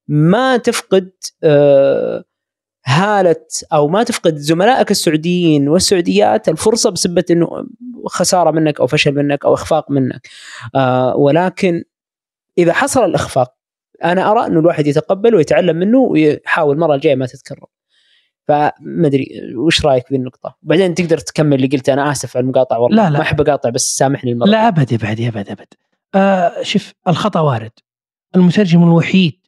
ما 0.07 0.57
تفقد 0.57 1.11
آه 1.43 2.23
هاله 2.85 3.35
أو 3.73 3.87
ما 3.87 4.03
تفقد 4.03 4.35
زملائك 4.35 4.91
السعوديين 4.91 5.69
والسعوديات 5.69 6.49
الفرصة 6.49 6.89
بسبة 6.89 7.25
إنه 7.31 7.65
خسارة 8.05 8.51
منك 8.51 8.79
أو 8.79 8.87
فشل 8.87 9.15
منك 9.15 9.45
أو 9.45 9.53
إخفاق 9.53 9.91
منك. 9.91 10.27
آه 10.75 11.15
ولكن 11.15 11.83
إذا 12.57 12.73
حصل 12.73 13.05
الإخفاق 13.05 13.55
أنا 14.03 14.31
أرى 14.31 14.47
إنه 14.47 14.59
الواحد 14.59 14.87
يتقبل 14.87 15.35
ويتعلم 15.35 15.75
منه 15.75 15.99
ويحاول 15.99 16.75
المرة 16.75 16.95
الجاية 16.95 17.15
ما 17.15 17.25
تتكرر. 17.25 17.65
فما 18.47 19.07
أدري 19.07 19.41
وش 19.55 19.85
رأيك 19.85 20.07
في 20.07 20.15
النقطة؟ 20.15 20.57
بعدين 20.61 20.95
تقدر 20.95 21.17
تكمل 21.17 21.53
اللي 21.53 21.67
قلته 21.67 21.93
أنا 21.93 22.11
آسف 22.11 22.37
على 22.37 22.43
المقاطعة 22.43 22.79
والله. 22.79 23.03
لا 23.03 23.09
لا. 23.09 23.17
ما 23.17 23.21
أحب 23.21 23.41
أقاطع 23.41 23.69
بس 23.69 23.95
سامحني 23.95 24.31
المرة 24.31 24.47
لا 24.47 24.67
أبد 24.67 24.93
أبد 24.93 25.21
أبد 25.21 25.49
أبد 25.49 25.67
آه 26.15 26.61
شوف 26.61 26.93
الخطأ 27.07 27.39
وارد. 27.39 27.71
المترجم 28.35 28.83
الوحيد 28.83 29.39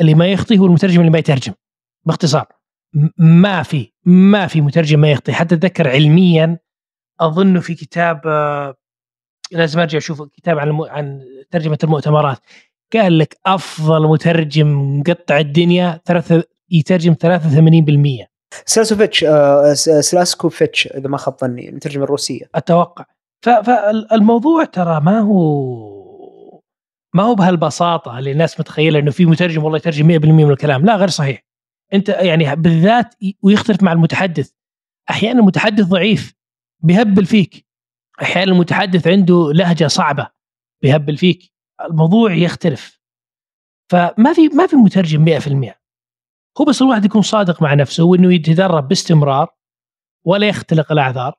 اللي 0.00 0.14
ما 0.14 0.26
يخطي 0.26 0.58
هو 0.58 0.66
المترجم 0.66 1.00
اللي 1.00 1.10
ما 1.10 1.18
يترجم 1.18 1.52
باختصار. 2.04 2.55
ما 3.18 3.62
في 3.62 3.92
ما 4.04 4.46
في 4.46 4.60
مترجم 4.60 5.00
ما 5.00 5.10
يخطي. 5.10 5.32
حتى 5.32 5.54
أتذكر 5.54 5.88
علميا 5.88 6.58
اظنه 7.20 7.60
في 7.60 7.74
كتاب 7.74 8.20
آه 8.26 8.74
لازم 9.52 9.80
ارجع 9.80 9.98
أشوف 9.98 10.22
كتاب 10.22 10.58
عن 10.58 10.80
عن 10.88 11.20
ترجمة 11.50 11.78
المؤتمرات. 11.84 12.38
قال 12.94 13.18
لك 13.18 13.36
أفضل 13.46 14.08
مترجم 14.08 14.98
مقطع 14.98 15.38
الدنيا 15.38 16.00
ثلاثة 16.04 16.44
يترجم 16.70 17.14
83% 17.14 18.26
سيليسكوفيتش 18.66 19.24
آه 19.24 19.72
سيليسكوفيتش 20.00 20.86
إذا 20.86 21.08
ما 21.08 21.16
خاب 21.16 21.36
ظني 21.40 21.68
المترجمه 21.68 22.04
الروسية. 22.04 22.44
أتوقع. 22.54 23.04
فالموضوع 23.42 24.64
ترى 24.64 25.00
ما 25.00 25.18
هو 25.20 25.96
ما 27.14 27.22
هو 27.22 27.34
بهالبساطة 27.34 28.18
اللي 28.18 28.32
الناس 28.32 28.60
متخيلة 28.60 28.98
إنه 28.98 29.10
في 29.10 29.26
مترجم 29.26 29.64
والله 29.64 29.78
يترجم 29.78 30.20
100% 30.20 30.26
من 30.26 30.50
الكلام. 30.50 30.84
لا 30.84 30.96
غير 30.96 31.08
صحيح. 31.08 31.45
أنت 31.94 32.08
يعني 32.08 32.56
بالذات 32.56 33.14
ويختلف 33.42 33.82
مع 33.82 33.92
المتحدث. 33.92 34.52
أحيانا 35.10 35.40
المتحدث 35.40 35.86
ضعيف 35.86 36.34
بيهبل 36.82 37.26
فيك. 37.26 37.66
أحيانا 38.22 38.52
المتحدث 38.52 39.06
عنده 39.06 39.52
لهجة 39.52 39.86
صعبة 39.86 40.30
بيهبل 40.82 41.16
فيك. 41.16 41.52
الموضوع 41.84 42.32
يختلف. 42.32 43.00
فما 43.90 44.32
في 44.32 44.48
ما 44.48 44.66
في 44.66 44.76
مترجم 44.76 45.24
100% 45.24 45.74
هو 46.60 46.64
بس 46.64 46.82
الواحد 46.82 47.04
يكون 47.04 47.22
صادق 47.22 47.62
مع 47.62 47.74
نفسه 47.74 48.04
وإنه 48.04 48.34
يتدرب 48.34 48.88
باستمرار 48.88 49.54
ولا 50.26 50.48
يختلق 50.48 50.92
الأعذار 50.92 51.34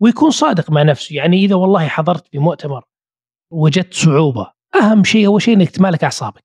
ويكون 0.00 0.30
صادق 0.30 0.70
مع 0.70 0.82
نفسه. 0.82 1.16
يعني 1.16 1.36
إذا 1.36 1.54
والله 1.54 1.88
حضرت 1.88 2.26
في 2.28 2.38
مؤتمر 2.38 2.84
وجدت 3.52 3.94
صعوبة 3.94 4.52
أهم 4.74 5.04
شيء 5.04 5.26
أول 5.26 5.42
شيء 5.42 5.54
إنك 5.54 5.70
تمالك 5.70 6.04
أعصابك. 6.04 6.44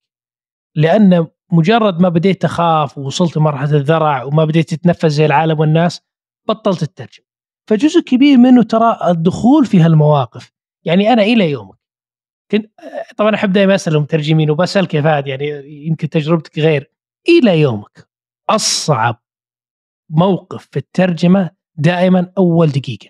لأن 0.76 1.28
مجرد 1.54 2.02
ما 2.02 2.10
بديت 2.10 2.42
تخاف 2.42 2.98
ووصلت 2.98 3.38
لمرحلة 3.38 3.78
الذرع 3.78 4.24
وما 4.24 4.46
بديت 4.46 4.74
تتنفس 4.74 5.06
زي 5.06 5.26
العالم 5.26 5.60
والناس 5.60 6.02
بطلت 6.48 6.84
الترجم 6.84 7.24
فجزء 7.70 8.02
كبير 8.02 8.38
منه 8.38 8.64
ترى 8.64 9.00
الدخول 9.08 9.66
في 9.66 9.80
هالمواقف. 9.80 10.52
يعني 10.86 11.14
أنا 11.14 11.22
إلى 11.22 11.52
يومك. 11.52 11.78
كنت 12.52 12.72
طبعا 13.18 13.36
أحب 13.36 13.52
دائما 13.52 13.76
أسأل 13.76 13.96
المترجمين 13.96 14.52
وبسألك 14.52 14.94
يا 14.94 15.02
فهد 15.02 15.28
يعني 15.28 15.48
يمكن 15.88 16.10
تجربتك 16.10 16.60
غير. 16.60 16.92
إلى 17.30 17.62
يومك. 17.62 18.10
أصعب 18.50 19.24
موقف 20.10 20.68
في 20.72 20.78
الترجمة 20.78 21.52
دائما 21.76 22.32
أول 22.38 22.68
دقيقة. 22.68 23.10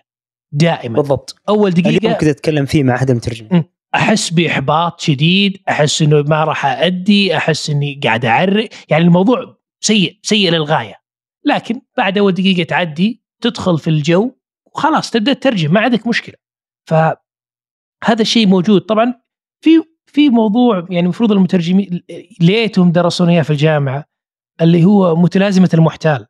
دائما. 0.52 0.96
بالضبط. 0.96 1.36
أول 1.48 1.70
دقيقة 1.70 2.08
ممكن 2.08 2.26
تتكلم 2.26 2.66
فيه 2.66 2.82
مع 2.82 2.94
أحد 2.94 3.10
المترجمين. 3.10 3.64
أحس 3.94 4.30
بإحباط 4.30 5.00
شديد 5.00 5.62
أحس 5.68 6.02
إنه 6.02 6.22
ما 6.22 6.44
راح 6.44 6.66
أأدي 6.66 7.36
أحس 7.36 7.70
إني 7.70 8.00
قاعد 8.04 8.24
أعرق. 8.24 8.68
يعني 8.88 9.04
الموضوع 9.04 9.56
سيء 9.80 10.18
سيء 10.22 10.50
للغاية. 10.50 10.94
لكن 11.44 11.80
بعد 11.96 12.18
أول 12.18 12.32
دقيقة 12.32 12.62
تعدي 12.62 13.22
تدخل 13.40 13.78
في 13.78 13.90
الجو 13.90 14.34
وخلاص 14.66 15.10
تبدأ 15.10 15.32
تترجم 15.32 15.72
ما 15.72 15.80
عندك 15.80 16.06
مشكلة. 16.06 16.34
فهذا 16.88 18.20
الشيء 18.20 18.46
موجود. 18.46 18.80
طبعا 18.80 19.14
في 19.64 19.70
في 20.06 20.30
موضوع 20.30 20.76
يعني 20.78 21.00
المفروض 21.00 21.32
المترجمين 21.32 22.02
ليتهم 22.40 22.92
درسون 22.92 23.28
إياه 23.28 23.42
في 23.42 23.50
الجامعة 23.50 24.04
اللي 24.60 24.84
هو 24.84 25.16
متلازمة 25.16 25.70
المحتال. 25.74 26.26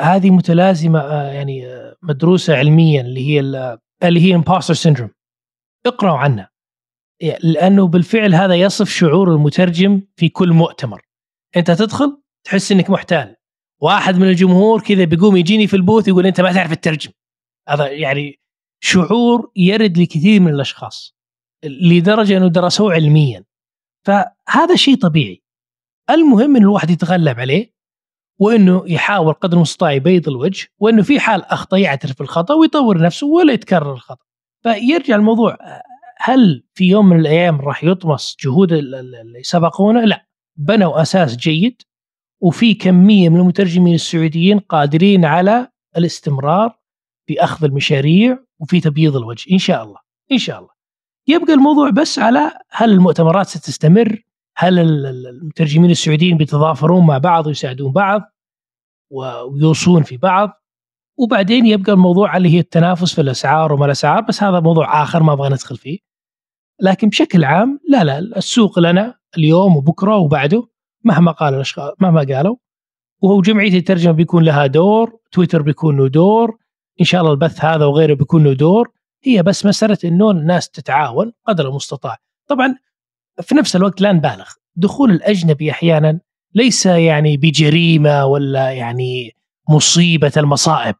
هذه 0.00 0.30
متلازمة 0.30 1.00
آه، 1.00 1.32
يعني 1.32 1.66
آه، 1.66 1.96
مدروسة 2.02 2.56
علميا 2.56 3.00
اللي 3.00 3.28
هي 3.28 3.40
اللي 4.02 4.20
هي 4.20 4.34
impostor 4.34 4.74
syndrome 4.74 5.10
اقرأوا 5.86 6.18
عنها. 6.18 6.57
لأنه 7.22 7.88
بالفعل 7.88 8.34
هذا 8.34 8.54
يصف 8.54 8.90
شعور 8.90 9.32
المترجم 9.32 10.02
في 10.16 10.28
كل 10.28 10.52
مؤتمر. 10.52 11.02
أنت 11.56 11.70
تدخل 11.70 12.22
تحس 12.44 12.72
إنك 12.72 12.90
محتال. 12.90 13.36
واحد 13.80 14.16
من 14.16 14.28
الجمهور 14.28 14.80
كذا 14.80 15.04
بيقوم 15.04 15.36
يجيني 15.36 15.66
في 15.66 15.76
ال 15.76 15.81
booth 15.81 16.08
يقول 16.08 16.26
أنت 16.26 16.40
ما 16.40 16.52
تعرف 16.52 16.72
تترجم. 16.72 17.10
هذا 17.68 17.88
يعني 17.90 18.40
شعور 18.80 19.50
يرد 19.56 19.98
لكثير 19.98 20.40
من 20.40 20.54
الأشخاص 20.54 21.16
لدرجة 21.64 22.36
إنه 22.36 22.48
درسوه 22.48 22.92
علميا. 22.92 23.44
فهذا 24.06 24.76
شيء 24.76 24.96
طبيعي. 24.96 25.42
المهم 26.10 26.56
ان 26.56 26.62
الواحد 26.62 26.90
يتغلب 26.90 27.40
عليه 27.40 27.72
وإنه 28.40 28.84
يحاول 28.86 29.32
قدر 29.32 29.56
المستطاع 29.56 29.92
يبيض 29.92 30.28
الوجه 30.28 30.68
وإنه 30.78 31.02
في 31.02 31.20
حال 31.20 31.44
أخطأ 31.44 31.76
يعترف 31.76 32.18
بالخطأ 32.18 32.54
ويطور 32.54 33.02
نفسه 33.02 33.26
ولا 33.26 33.52
يتكرر 33.52 33.92
الخطأ. 33.92 34.24
فيرجع 34.62 35.16
الموضوع 35.16 35.56
هل 36.20 36.64
في 36.74 36.84
يوم 36.84 37.08
من 37.08 37.20
الأيام 37.20 37.60
راح 37.60 37.84
يطمس 37.84 38.36
جهود 38.44 38.72
اللي 38.72 39.42
سبقونا؟ 39.42 39.98
لا. 39.98 40.26
بنوا 40.56 41.02
أساس 41.02 41.36
جيد 41.36 41.82
وفي 42.40 42.74
كمية 42.74 43.28
من 43.28 43.40
المترجمين 43.40 43.94
السعوديين 43.94 44.58
قادرين 44.58 45.24
على 45.24 45.68
الاستمرار 45.96 46.78
في 47.26 47.44
أخذ 47.44 47.64
المشاريع 47.64 48.38
وفي 48.58 48.80
تبييض 48.80 49.16
الوجه 49.16 49.52
إن 49.52 49.58
شاء 49.58 49.84
الله 49.84 49.98
إن 50.32 50.38
شاء 50.38 50.58
الله. 50.58 50.70
يبقى 51.28 51.52
الموضوع 51.52 51.90
بس 51.90 52.18
على 52.18 52.52
هل 52.70 52.90
المؤتمرات 52.90 53.46
ستستمر؟ 53.46 54.22
هل 54.56 54.78
المترجمين 54.78 55.90
السعوديين 55.90 56.36
بيتضافرون 56.36 57.06
مع 57.06 57.18
بعض 57.18 57.46
ويساعدون 57.46 57.92
بعض 57.92 58.22
ويوصون 59.10 60.02
في 60.02 60.16
بعض؟ 60.16 60.57
وبعدين 61.18 61.66
يبقى 61.66 61.92
الموضوع 61.92 62.36
اللي 62.36 62.54
هي 62.54 62.58
التنافس 62.58 63.14
في 63.14 63.20
الأسعار 63.20 63.72
وما 63.72 63.86
الأسعار 63.86 64.22
بس 64.22 64.42
هذا 64.42 64.60
موضوع 64.60 65.02
آخر 65.02 65.22
ما 65.22 65.32
أبغى 65.32 65.48
ندخل 65.48 65.76
فيه. 65.76 65.98
لكن 66.80 67.08
بشكل 67.08 67.44
عام 67.44 67.80
لا 67.88 68.04
لا 68.04 68.18
السوق 68.18 68.78
لنا 68.78 69.14
اليوم 69.38 69.76
وبكرة 69.76 70.16
وبعده 70.16 70.68
مهما 71.04 71.32
قال 71.32 71.54
الأشخاص 71.54 71.92
مهما 72.00 72.20
قالوا. 72.20 72.56
وهو 73.22 73.40
جمعية 73.40 73.78
الترجمة 73.78 74.12
بيكون 74.12 74.44
لها 74.44 74.66
دور 74.66 75.18
تويتر 75.32 75.62
بيكون 75.62 75.96
له 75.96 76.08
دور 76.08 76.58
إن 77.00 77.04
شاء 77.04 77.20
الله 77.20 77.32
البث 77.32 77.64
هذا 77.64 77.84
وغيره 77.84 78.14
بيكون 78.14 78.44
له 78.44 78.52
دور. 78.52 78.90
هي 79.24 79.42
بس 79.42 79.66
مسألة 79.66 79.98
إنه 80.04 80.30
الناس 80.30 80.70
تتعاون 80.70 81.32
قدر 81.46 81.68
المستطاع. 81.68 82.16
طبعا 82.48 82.74
في 83.42 83.54
نفس 83.54 83.76
الوقت 83.76 84.00
لا 84.00 84.12
نبالغ. 84.12 84.48
دخول 84.76 85.10
الأجنبي 85.10 85.70
أحيانا 85.70 86.20
ليس 86.54 86.86
يعني 86.86 87.36
بجريمة 87.36 88.26
ولا 88.26 88.70
يعني 88.70 89.32
مصيبة 89.68 90.32
المصائب. 90.36 90.94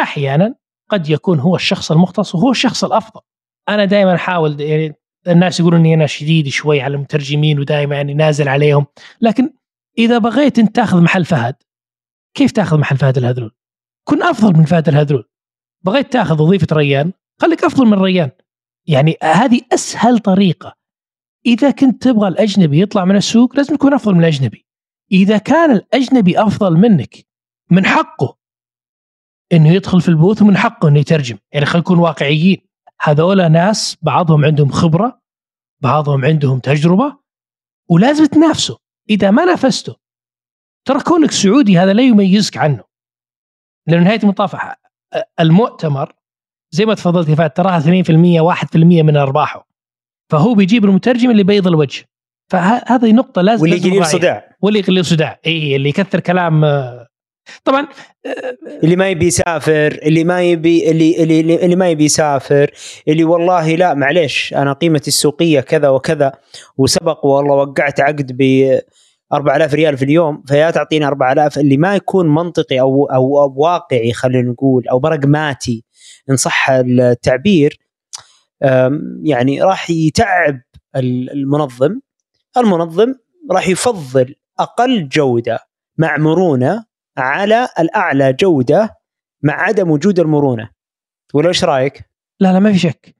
أحيانا 0.00 0.54
قد 0.88 1.10
يكون 1.10 1.38
هو 1.38 1.56
الشخص 1.56 1.92
المختص 1.92 2.34
وهو 2.34 2.50
الشخص 2.50 2.84
الأفضل. 2.84 3.20
أنا 3.68 3.84
دائما 3.84 4.14
أحاول 4.14 4.60
يعني 4.60 4.94
الناس 5.28 5.60
يقولون 5.60 5.80
إني 5.80 5.94
أنا 5.94 6.06
شديد 6.06 6.48
شوي 6.48 6.80
على 6.80 6.94
المترجمين 6.94 7.60
ودائما 7.60 7.96
يعني 7.96 8.14
نازل 8.14 8.48
عليهم. 8.48 8.86
لكن 9.20 9.50
إذا 9.98 10.18
بغيت 10.18 10.58
أنت 10.58 10.76
تأخذ 10.76 11.00
محل 11.00 11.24
فهد 11.24 11.54
كيف 12.34 12.52
تأخذ 12.52 12.78
محل 12.78 12.96
فهد 12.96 13.18
الهذلول؟ 13.18 13.54
كن 14.04 14.22
أفضل 14.22 14.58
من 14.58 14.64
فهد 14.64 14.88
الهذلول. 14.88 15.28
بغيت 15.84 16.12
تأخذ 16.12 16.42
وظيفة 16.42 16.66
ريان 16.72 17.12
خليك 17.40 17.64
أفضل 17.64 17.86
من 17.86 17.98
ريان. 18.02 18.30
يعني 18.86 19.16
هذه 19.22 19.60
أسهل 19.72 20.18
طريقة. 20.18 20.74
إذا 21.46 21.70
كنت 21.70 22.02
تبغى 22.02 22.28
الأجنبي 22.28 22.80
يطلع 22.82 23.04
من 23.04 23.16
السوق 23.16 23.56
لازم 23.56 23.76
تكون 23.76 23.94
أفضل 23.94 24.14
من 24.14 24.20
الأجنبي. 24.20 24.66
إذا 25.12 25.38
كان 25.38 25.70
الأجنبي 25.70 26.42
أفضل 26.42 26.76
منك 26.76 27.26
من 27.70 27.86
حقه 27.86 28.37
إنه 29.52 29.72
يدخل 29.72 30.00
في 30.00 30.08
البوث 30.08 30.42
ومن 30.42 30.56
حقه 30.56 30.88
إنه 30.88 30.98
يترجم. 30.98 31.38
يعني 31.52 31.66
خلينا 31.66 31.80
نكون 31.82 31.98
واقعيين. 31.98 32.58
هذول 33.00 33.52
ناس 33.52 33.96
بعضهم 34.02 34.44
عندهم 34.44 34.70
خبرة 34.70 35.20
بعضهم 35.82 36.24
عندهم 36.24 36.58
تجربة 36.58 37.16
ولازم 37.90 38.26
تنافسوا. 38.26 38.76
إذا 39.10 39.30
ما 39.30 39.44
نافسته 39.44 39.96
ترى 40.84 41.00
كونك 41.00 41.30
سعودي 41.30 41.78
هذا 41.78 41.92
لا 41.92 42.02
يميزك 42.02 42.56
عنه. 42.56 42.84
لأن 43.86 44.04
نهاية 44.04 44.20
المطاف 44.22 44.56
المؤتمر 45.40 46.12
زي 46.70 46.86
ما 46.86 46.94
تفضلت 46.94 47.28
يا 47.28 47.46
تراها 47.46 47.80
2% 47.80 48.40
1% 48.40 48.76
من 48.76 49.16
أرباحه. 49.16 49.68
فهو 50.30 50.54
بيجيب 50.54 50.84
المترجم 50.84 51.30
اللي 51.30 51.42
بيض 51.42 51.66
الوجه. 51.66 52.04
فهذه 52.50 53.12
نقطة 53.12 53.42
لازم 53.42 53.62
واللي 53.62 53.76
يقلل 53.76 54.06
صداع. 54.06 54.56
واللي 54.60 54.78
يقلل 54.78 55.04
صداع. 55.04 55.40
إي 55.46 55.76
اللي 55.76 55.88
يكثر 55.88 56.20
كلام 56.20 56.64
طبعا 57.64 57.88
اللي 58.84 58.96
ما 58.96 59.08
يبي 59.08 59.26
يسافر 59.26 60.00
اللي 60.02 60.24
ما 60.24 60.42
يبي 60.42 60.90
اللي 60.90 61.22
اللي 61.22 61.64
اللي 61.64 61.76
ما 61.76 61.88
يبي 61.90 62.04
يسافر 62.04 62.70
اللي 63.08 63.24
والله 63.24 63.74
لا 63.74 63.94
معليش 63.94 64.54
أنا 64.54 64.72
قيمتي 64.72 65.08
السوقية 65.08 65.60
كذا 65.60 65.88
وكذا 65.88 66.32
وسبق 66.78 67.26
والله 67.26 67.54
وقعت 67.54 68.00
عقد 68.00 68.36
ب 68.36 68.78
4000 69.32 69.74
ريال 69.74 69.96
في 69.96 70.04
اليوم 70.04 70.42
فيا 70.46 70.70
تعطيني 70.70 71.06
4000 71.06 71.58
اللي 71.58 71.76
ما 71.76 71.96
يكون 71.96 72.34
منطقي 72.34 72.80
أو 72.80 73.06
أو, 73.06 73.42
أو 73.42 73.54
واقعي 73.56 74.12
خلينا 74.12 74.50
نقول 74.50 74.88
أو 74.88 74.98
برقماتي 74.98 75.84
إن 76.30 76.36
صح 76.36 76.70
التعبير 76.70 77.78
يعني 79.22 79.62
راح 79.62 79.90
يتعب 79.90 80.60
المنظم. 80.96 82.00
المنظم 82.56 83.14
راح 83.50 83.68
يفضل 83.68 84.34
أقل 84.58 85.08
جودة 85.08 85.58
مع 85.98 86.16
مرونة 86.16 86.84
على 87.20 87.68
الأعلى 87.78 88.32
جودة 88.32 88.98
مع 89.42 89.54
عدم 89.54 89.90
وجود 89.90 90.20
المرونة. 90.20 90.70
ولا 91.34 91.48
إيش 91.48 91.64
رأيك؟ 91.64 92.10
لا 92.40 92.52
لا 92.52 92.58
ما 92.58 92.72
في 92.72 92.78
شك. 92.78 93.16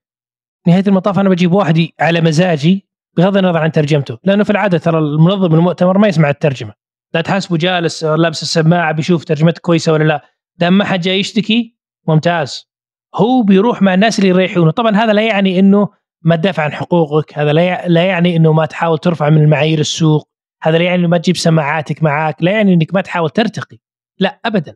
نهاية 0.66 0.84
المطاف 0.86 1.18
أنا 1.18 1.28
بجيب 1.28 1.52
واحد 1.52 1.88
على 2.00 2.20
مزاجي 2.20 2.88
بغض 3.16 3.36
النظر 3.36 3.58
عن 3.58 3.72
ترجمته 3.72 4.18
لأنه 4.24 4.44
في 4.44 4.50
العادة 4.50 4.78
ترى 4.78 4.98
المنظم 4.98 5.54
المؤتمر 5.54 5.98
ما 5.98 6.08
يسمع 6.08 6.30
الترجمة. 6.30 6.72
لا 7.14 7.20
تحاسبه 7.20 7.56
جالس 7.56 8.04
لابس 8.04 8.42
السماعة 8.42 8.92
بيشوف 8.92 9.24
ترجمتك 9.24 9.60
كويسة 9.60 9.92
ولا 9.92 10.04
لا. 10.04 10.24
دام 10.56 10.78
ما 10.78 10.84
حد 10.84 11.00
جاي 11.00 11.20
يشتكي 11.20 11.76
ممتاز. 12.08 12.68
هو 13.14 13.42
بيروح 13.42 13.82
مع 13.82 13.94
الناس 13.94 14.18
اللي 14.18 14.30
يريحونه. 14.30 14.70
طبعا 14.70 14.96
هذا 14.96 15.12
لا 15.12 15.22
يعني 15.22 15.58
إنه 15.58 15.88
ما 16.22 16.36
تدافع 16.36 16.62
عن 16.62 16.72
حقوقك 16.72 17.38
هذا 17.38 17.52
لا 17.86 18.04
يعني 18.04 18.36
إنه 18.36 18.52
ما 18.52 18.66
تحاول 18.66 18.98
ترفع 18.98 19.30
من 19.30 19.42
المعايير 19.42 19.78
السوق 19.78 20.28
هذا 20.62 20.78
لا 20.78 20.84
يعني 20.84 21.00
إنه 21.00 21.08
ما 21.08 21.18
تجيب 21.18 21.36
سماعاتك 21.36 22.02
معاك 22.02 22.36
لا 22.40 22.52
يعني 22.52 22.74
إنك 22.74 22.94
ما 22.94 23.00
تحاول 23.00 23.30
ترتقي. 23.30 23.78
لا 24.18 24.40
ابدا. 24.44 24.74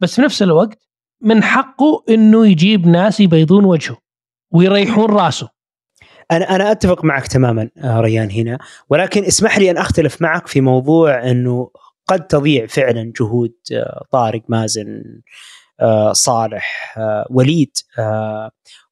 بس 0.00 0.16
في 0.16 0.22
نفس 0.22 0.42
الوقت 0.42 0.88
من 1.20 1.42
حقه 1.42 2.04
إنه 2.08 2.46
يجيب 2.46 2.86
ناس 2.86 3.20
يبيضون 3.20 3.64
وجهه 3.64 3.98
ويريحون 4.50 5.10
راسه. 5.10 5.48
أنا 6.30 6.54
أنا 6.56 6.72
أتفق 6.72 7.04
معك 7.04 7.26
تماما 7.26 7.70
آه، 7.78 8.00
ريان 8.00 8.30
هنا. 8.30 8.58
ولكن 8.88 9.24
اسمح 9.24 9.58
لي 9.58 9.70
أن 9.70 9.76
أختلف 9.76 10.22
معك 10.22 10.46
في 10.46 10.60
موضوع 10.60 11.30
إنه 11.30 11.70
قد 12.06 12.26
تضيع 12.26 12.66
فعلا 12.66 13.12
جهود 13.20 13.54
آه، 13.72 14.04
طارق 14.10 14.42
مازن 14.48 15.02
آه، 15.80 16.12
صالح 16.12 16.94
وليد 17.30 17.70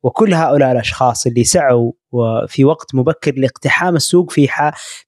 وكل 0.02 0.34
هؤلاء 0.34 0.72
الأشخاص 0.72 1.26
اللي 1.26 1.44
سعوا 1.44 1.92
في 2.46 2.64
وقت 2.64 2.94
مبكر 2.94 3.34
لاقتحام 3.36 3.96
السوق 3.96 4.30
في 4.30 4.48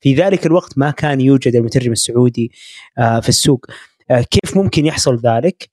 في 0.00 0.14
ذلك 0.14 0.46
الوقت 0.46 0.78
ما 0.78 0.90
كان 0.90 1.20
يوجد 1.20 1.54
المترجم 1.56 1.92
السعودي 1.92 2.52
في 2.96 3.28
السوق. 3.28 3.66
كيف 4.10 4.56
ممكن 4.56 4.86
يحصل 4.86 5.20
ذلك؟ 5.24 5.68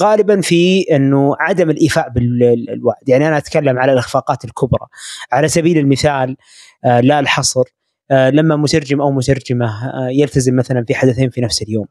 غالبا 0.00 0.40
في 0.40 0.84
إنه 0.90 1.36
عدم 1.40 1.70
الإيفاء 1.70 2.08
بالوعد، 2.08 3.08
يعني 3.08 3.28
أنا 3.28 3.38
أتكلم 3.38 3.78
على 3.78 3.92
الإخفاقات 3.92 4.44
الكبرى. 4.44 4.86
على 5.32 5.48
سبيل 5.48 5.78
المثال 5.78 6.36
آه، 6.84 7.00
لا 7.00 7.20
الحصر 7.20 7.64
آه، 8.10 8.30
لما 8.30 8.56
مترجم 8.56 9.00
أو 9.00 9.10
مترجمة 9.10 9.92
يلتزم 10.10 10.56
مثلا 10.56 10.84
في 10.84 10.94
حدثين 10.94 11.30
في 11.30 11.40
نفس 11.40 11.62
اليوم 11.62 11.86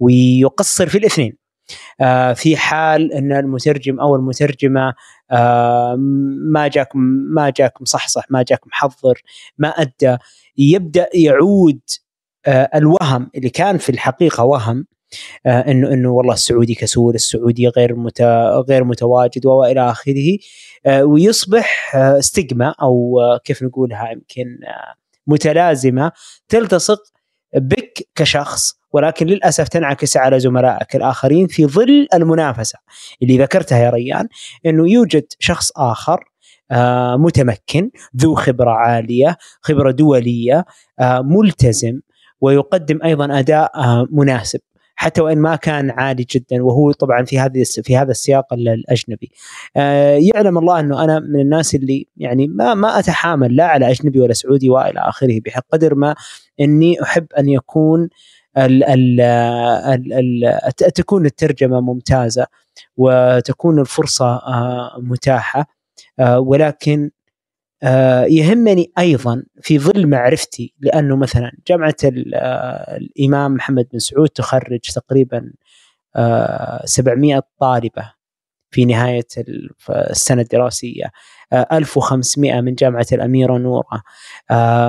ويقصر 0.00 0.88
في 0.88 0.98
الاثنين 0.98 1.36
في 2.34 2.56
حال 2.56 3.12
إن 3.12 3.32
المترجم 3.32 4.00
أو 4.00 4.16
المترجمة 4.16 4.94
ما 6.52 6.68
جاك 6.68 6.88
ما 7.34 7.50
جاك 7.50 7.82
مصحصح 7.82 8.24
ما 8.30 8.42
جاك 8.42 8.66
محضر 8.66 9.22
ما 9.58 9.68
أدى 9.68 10.16
يبدأ 10.58 11.08
يعود 11.14 11.80
آه، 11.90 12.09
الوهم 12.48 13.30
اللي 13.34 13.50
كان 13.50 13.78
في 13.78 13.90
الحقيقة 13.90 14.44
وهم 14.44 14.86
آه 15.46 15.60
إنه 15.70 15.92
إنه 15.92 16.10
والله 16.10 16.34
السعودي 16.34 16.74
كسول 16.74 17.14
السعودي 17.14 17.68
غير 17.68 17.96
مت... 17.96 18.22
غير 18.68 18.84
متواجد 18.84 19.46
وإلى 19.46 19.90
آخره 19.90 20.38
آه 20.86 21.04
ويصبح 21.04 21.96
آه 21.96 22.20
ستيغما 22.20 22.74
أو 22.82 23.20
آه 23.20 23.38
كيف 23.44 23.62
نقولها 23.62 24.10
يمكن 24.10 24.58
آه 24.68 24.94
متلازمة 25.26 26.12
تلتصق 26.48 26.98
بك 27.54 28.08
كشخص 28.14 28.80
ولكن 28.92 29.26
للأسف 29.26 29.68
تنعكس 29.68 30.16
على 30.16 30.40
زملائك 30.40 30.96
الآخرين 30.96 31.46
في 31.46 31.66
ظل 31.66 32.08
المنافسة. 32.14 32.78
اللي 33.22 33.38
ذكرتها 33.38 33.78
يا 33.78 33.90
ريان 33.90 34.28
إنه 34.66 34.90
يوجد 34.90 35.24
شخص 35.38 35.72
آخر 35.76 36.24
آه 36.70 37.16
متمكن 37.16 37.90
ذو 38.16 38.34
خبرة 38.34 38.70
عالية 38.70 39.36
خبرة 39.60 39.90
دولية 39.90 40.64
آه 41.00 41.20
ملتزم 41.20 42.00
ويقدم 42.40 42.98
أيضا 43.04 43.38
أداء 43.38 43.70
آه 43.74 44.06
مناسب 44.10 44.60
حتى 44.94 45.20
وإن 45.20 45.38
ما 45.38 45.56
كان 45.56 45.90
عالي 45.90 46.26
جدا 46.30 46.62
وهو 46.62 46.92
طبعا 46.92 47.24
في 47.24 47.38
هذه 47.38 47.64
في 47.84 47.96
هذا 47.96 48.10
السياق 48.10 48.52
الأجنبي. 48.52 49.30
آه 49.76 50.18
يعلم 50.34 50.58
الله 50.58 50.80
أنه 50.80 51.04
أنا 51.04 51.18
من 51.20 51.40
الناس 51.40 51.74
اللي 51.74 52.06
يعني 52.16 52.46
ما 52.48 52.74
ما 52.74 52.98
أتحامل 52.98 53.56
لا 53.56 53.66
على 53.66 53.90
أجنبي 53.90 54.20
ولا 54.20 54.32
سعودي 54.32 54.70
وإلى 54.70 55.00
آخره 55.00 55.40
بقدر 55.44 55.94
ما 55.94 56.14
إني 56.60 57.02
أحب 57.02 57.26
أن 57.38 57.48
يكون 57.48 58.08
ال 58.58 58.84
ال 58.84 59.20
ال 59.20 60.12
ال 60.12 60.72
تكون 60.74 61.26
الترجمة 61.26 61.80
ممتازة 61.80 62.46
وتكون 62.96 63.80
الفرصة 63.80 64.26
آه 64.36 64.90
متاحة 64.98 65.66
ولكن 66.36 67.10
يهمني 68.28 68.92
أيضا 68.98 69.42
في 69.62 69.78
ظل 69.78 70.06
معرفتي 70.06 70.74
لأنه 70.80 71.16
مثلا 71.16 71.52
جامعة 71.68 71.96
الإمام 72.04 73.54
محمد 73.54 73.86
بن 73.92 73.98
سعود 73.98 74.28
تخرج 74.28 74.80
تقريبا 74.94 75.52
700 76.84 77.42
طالبة 77.60 78.12
في 78.70 78.84
نهاية 78.84 79.26
السنة 79.90 80.42
الدراسية. 80.42 81.04
1500 81.52 82.60
من 82.60 82.74
جامعة 82.74 83.06
الأميرة 83.12 83.58
نورة. 83.58 84.02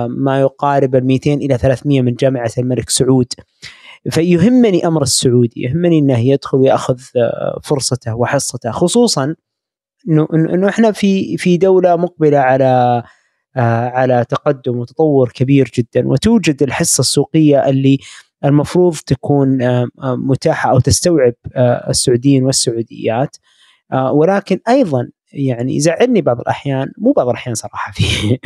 ما 0.08 0.40
يقارب 0.40 0.94
ال 0.96 1.06
200 1.06 1.34
إلى 1.34 1.58
300 1.58 2.02
من 2.02 2.14
جامعة 2.14 2.50
الملك 2.58 2.90
سعود. 2.90 3.32
فيهمني 4.10 4.86
أمر 4.86 5.02
السعودي 5.02 5.62
يهمني 5.62 5.98
إنه 5.98 6.18
يدخل 6.18 6.58
ويأخذ 6.58 7.00
فرصته 7.62 8.14
وحصته 8.14 8.70
خصوصا 8.70 9.34
إنه 10.08 10.28
إنه 10.34 10.68
إحنا 10.68 10.92
في 10.92 11.36
في 11.36 11.56
دولة 11.56 11.96
مقبلة 11.96 12.38
على 12.38 13.02
على 13.56 14.24
تقدم 14.28 14.78
وتطور 14.78 15.30
كبير 15.34 15.70
جدا 15.78 16.08
وتوجد 16.08 16.62
الحصة 16.62 17.00
السوقية 17.00 17.68
اللي 17.68 17.98
المفروض 18.44 18.96
تكون 18.96 19.58
متاحة 20.04 20.70
أو 20.70 20.80
تستوعب 20.80 21.34
السعوديين 21.88 22.44
والسعوديات. 22.44 23.36
ولكن 24.12 24.60
أيضا 24.68 25.08
يعني 25.32 25.76
يزعلني 25.76 26.20
بعض 26.20 26.40
الأحيان 26.40 26.92
مو 26.98 27.12
بعض 27.12 27.28
الأحيان 27.28 27.54
صراحة 27.54 27.92
في 27.96 28.38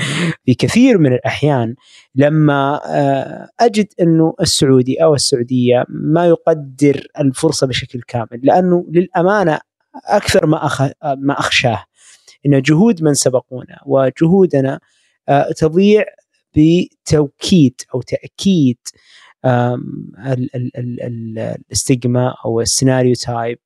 في 0.44 0.54
كثير 0.54 0.98
من 0.98 1.12
الأحيان 1.12 1.74
لما 2.14 2.80
أجد 3.60 3.86
إنه 4.00 4.34
السعودي 4.40 5.02
أو 5.02 5.14
السعودية 5.14 5.84
ما 5.88 6.26
يقدر 6.26 7.06
الفرصة 7.20 7.66
بشكل 7.66 8.00
كامل 8.02 8.40
لأنه 8.42 8.86
للأمانة 8.90 9.58
أكثر 10.04 10.46
ما 10.46 10.66
أخ... 10.66 10.82
ما 11.04 11.38
أخشاه. 11.38 11.84
إن 12.46 12.62
جهود 12.62 13.02
من 13.02 13.14
سبقونا 13.14 13.80
وجهودنا 13.86 14.80
تضيع 15.56 16.04
بتوكيد 16.56 17.80
أو 17.94 18.02
تأكيد 18.02 18.78
الاستجما 21.06 22.34
أو 22.44 22.60
السيناريو 22.60 23.14
تايب 23.14 23.58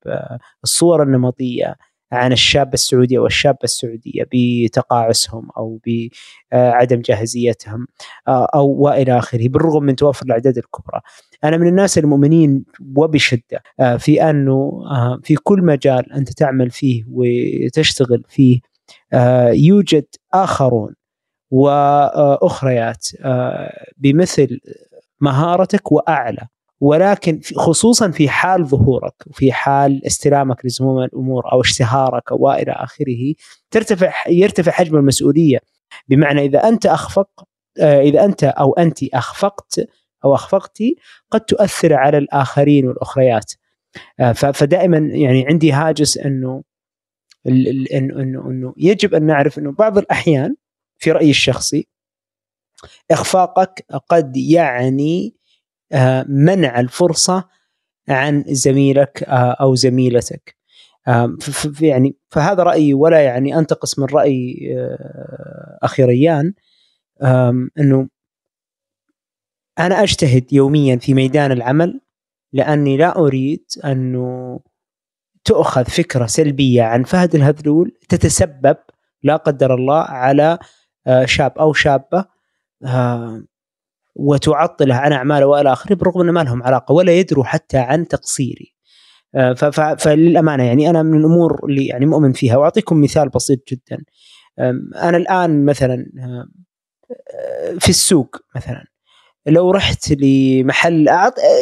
الصور 0.65 1.03
النمطية. 1.03 1.77
عن 2.13 2.33
الشاب 2.33 2.75
السعودي 2.75 3.19
أو 3.19 3.27
الشابة 3.27 3.59
السعودية 3.65 4.27
بتقاعسهم 4.33 5.49
أو 5.57 5.81
بعدم 6.53 7.01
جاهزيتهم 7.01 7.87
أو 8.29 8.69
وإلى 8.69 9.19
آخره 9.19 9.49
بالرغم 9.49 9.83
من 9.83 9.97
توفر 9.97 10.27
الأعداد 10.27 10.59
الكبرى. 10.59 11.01
أنا 11.45 11.57
من 11.57 11.67
الناس 11.67 11.99
المؤمنين 11.99 12.65
وبشدة 12.97 13.63
في 13.99 14.31
أنه 14.31 14.83
في 15.23 15.35
كل 15.35 15.63
مجال 15.63 16.13
أنت 16.13 16.33
تعمل 16.33 16.71
فيه 16.71 17.05
وتشتغل 17.11 18.25
فيه 18.29 18.61
يوجد 19.53 20.07
آخرون 20.35 20.95
وأخريات 21.51 23.07
بمثل 23.97 24.61
مهارتك 25.21 25.93
وأعلى 25.93 26.47
ولكن 26.81 27.41
خصوصا 27.57 28.11
في 28.11 28.29
حال 28.29 28.67
ظهورك 28.67 29.15
وفي 29.27 29.53
حال 29.53 30.07
استلامك 30.07 30.67
لزموم 30.67 31.03
الأمور 31.03 31.53
أو 31.53 31.61
اشتهارك 31.61 32.33
وإلى 32.33 32.73
آخره 32.73 33.35
ترتفع 33.71 34.13
يرتفع 34.29 34.73
حجم 34.73 34.97
المسؤولية. 34.97 35.59
بمعنى 36.09 36.45
إذا 36.45 36.69
أنت 36.69 36.87
أخفق 36.87 37.45
إذا 37.79 38.25
أنت 38.25 38.45
أو 38.45 38.73
أنت 38.73 38.99
أخفقت 39.15 39.89
أو 40.25 40.35
أخفقتي 40.35 40.97
قد 41.31 41.41
تؤثر 41.41 41.95
على 41.95 42.19
الآخرين 42.19 42.87
والأخريات. 42.87 43.53
فدائما 44.35 44.99
يعني 44.99 45.47
عندي 45.47 45.73
هاجس 45.73 46.19
إنه 46.19 46.63
انه 47.47 48.21
إنه 48.51 48.75
يجب 48.77 49.15
أن 49.15 49.27
نعرف 49.27 49.59
إنه 49.59 49.73
بعض 49.73 49.99
الأحيان 49.99 50.57
في 50.99 51.13
رأيي 51.13 51.31
الشخصي 51.31 51.89
إخفاقك 53.11 53.85
قد 54.09 54.37
يعني 54.37 55.35
منع 56.29 56.81
الفرصة 56.81 57.49
عن 58.09 58.45
زميلك 58.49 59.23
أو 59.29 59.75
زميلتك. 59.75 60.57
يعني 61.81 62.17
فهذا 62.31 62.63
رأيي 62.63 62.95
ولا 62.95 63.21
يعني 63.21 63.59
أنتقص 63.59 63.99
من 63.99 64.07
رأي 64.07 64.57
أخي 65.83 66.05
ريان 66.05 66.55
إنه 67.79 68.09
أنا 69.79 70.03
أجتهد 70.03 70.53
يوميا 70.53 70.97
في 70.97 71.15
ميدان 71.15 71.53
العمل 71.53 72.01
لأني 72.53 72.97
لا 72.97 73.19
أريد 73.19 73.65
أنه 73.85 74.61
تؤخذ 75.45 75.85
فكرة 75.85 76.27
سلبية 76.27 76.83
عن 76.83 77.03
فهد 77.03 77.35
الهذلول 77.35 77.99
تتسبب 78.09 78.77
لا 79.23 79.37
قدر 79.37 79.75
الله 79.75 80.01
على 80.01 80.59
شاب 81.25 81.59
أو 81.59 81.73
شابة 81.73 82.25
وتعطله 84.15 84.95
عن 84.95 85.13
أعماله 85.13 85.47
والى 85.47 85.73
آخره 85.73 85.95
بالرغم 85.95 86.21
أن 86.21 86.31
ما 86.31 86.45
لهم 86.45 86.63
علاقة 86.63 86.93
ولا 86.93 87.13
يدروا 87.13 87.45
حتى 87.45 87.79
عن 87.79 88.09
تقصيري. 88.09 88.75
فللأمانة 89.99 90.65
يعني 90.65 90.91
أنا 90.91 91.03
من 91.03 91.19
الأمور 91.19 91.61
اللي 91.65 91.87
يعني 91.87 92.07
مؤمن 92.07 92.33
فيها 92.33 92.57
وأعطيكم 92.57 93.01
مثال 93.01 93.29
بسيط 93.29 93.59
جدا. 93.69 94.05
أنا 95.03 95.17
الآن 95.17 95.65
مثلا 95.65 96.07
في 97.79 97.89
السوق 97.89 98.37
مثلا 98.57 98.85
لو 99.47 99.71
رحت 99.71 100.13
لمحل 100.13 101.07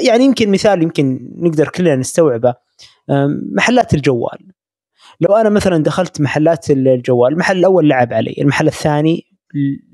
يعني 0.07 0.25
يمكن 0.25 0.51
مثال 0.51 0.83
يمكن 0.83 1.31
نقدر 1.37 1.69
كلنا 1.69 1.97
نستوعبه 1.97 2.55
محلات 3.55 3.95
الجوال 3.95 4.53
لو 5.21 5.35
أنا 5.35 5.49
مثلا 5.49 5.83
دخلت 5.83 6.21
محلات 6.21 6.71
الجوال 6.71 7.33
المحل 7.33 7.59
الأول 7.59 7.89
لعب 7.89 8.13
علي 8.13 8.35
المحل 8.39 8.67
الثاني 8.67 9.25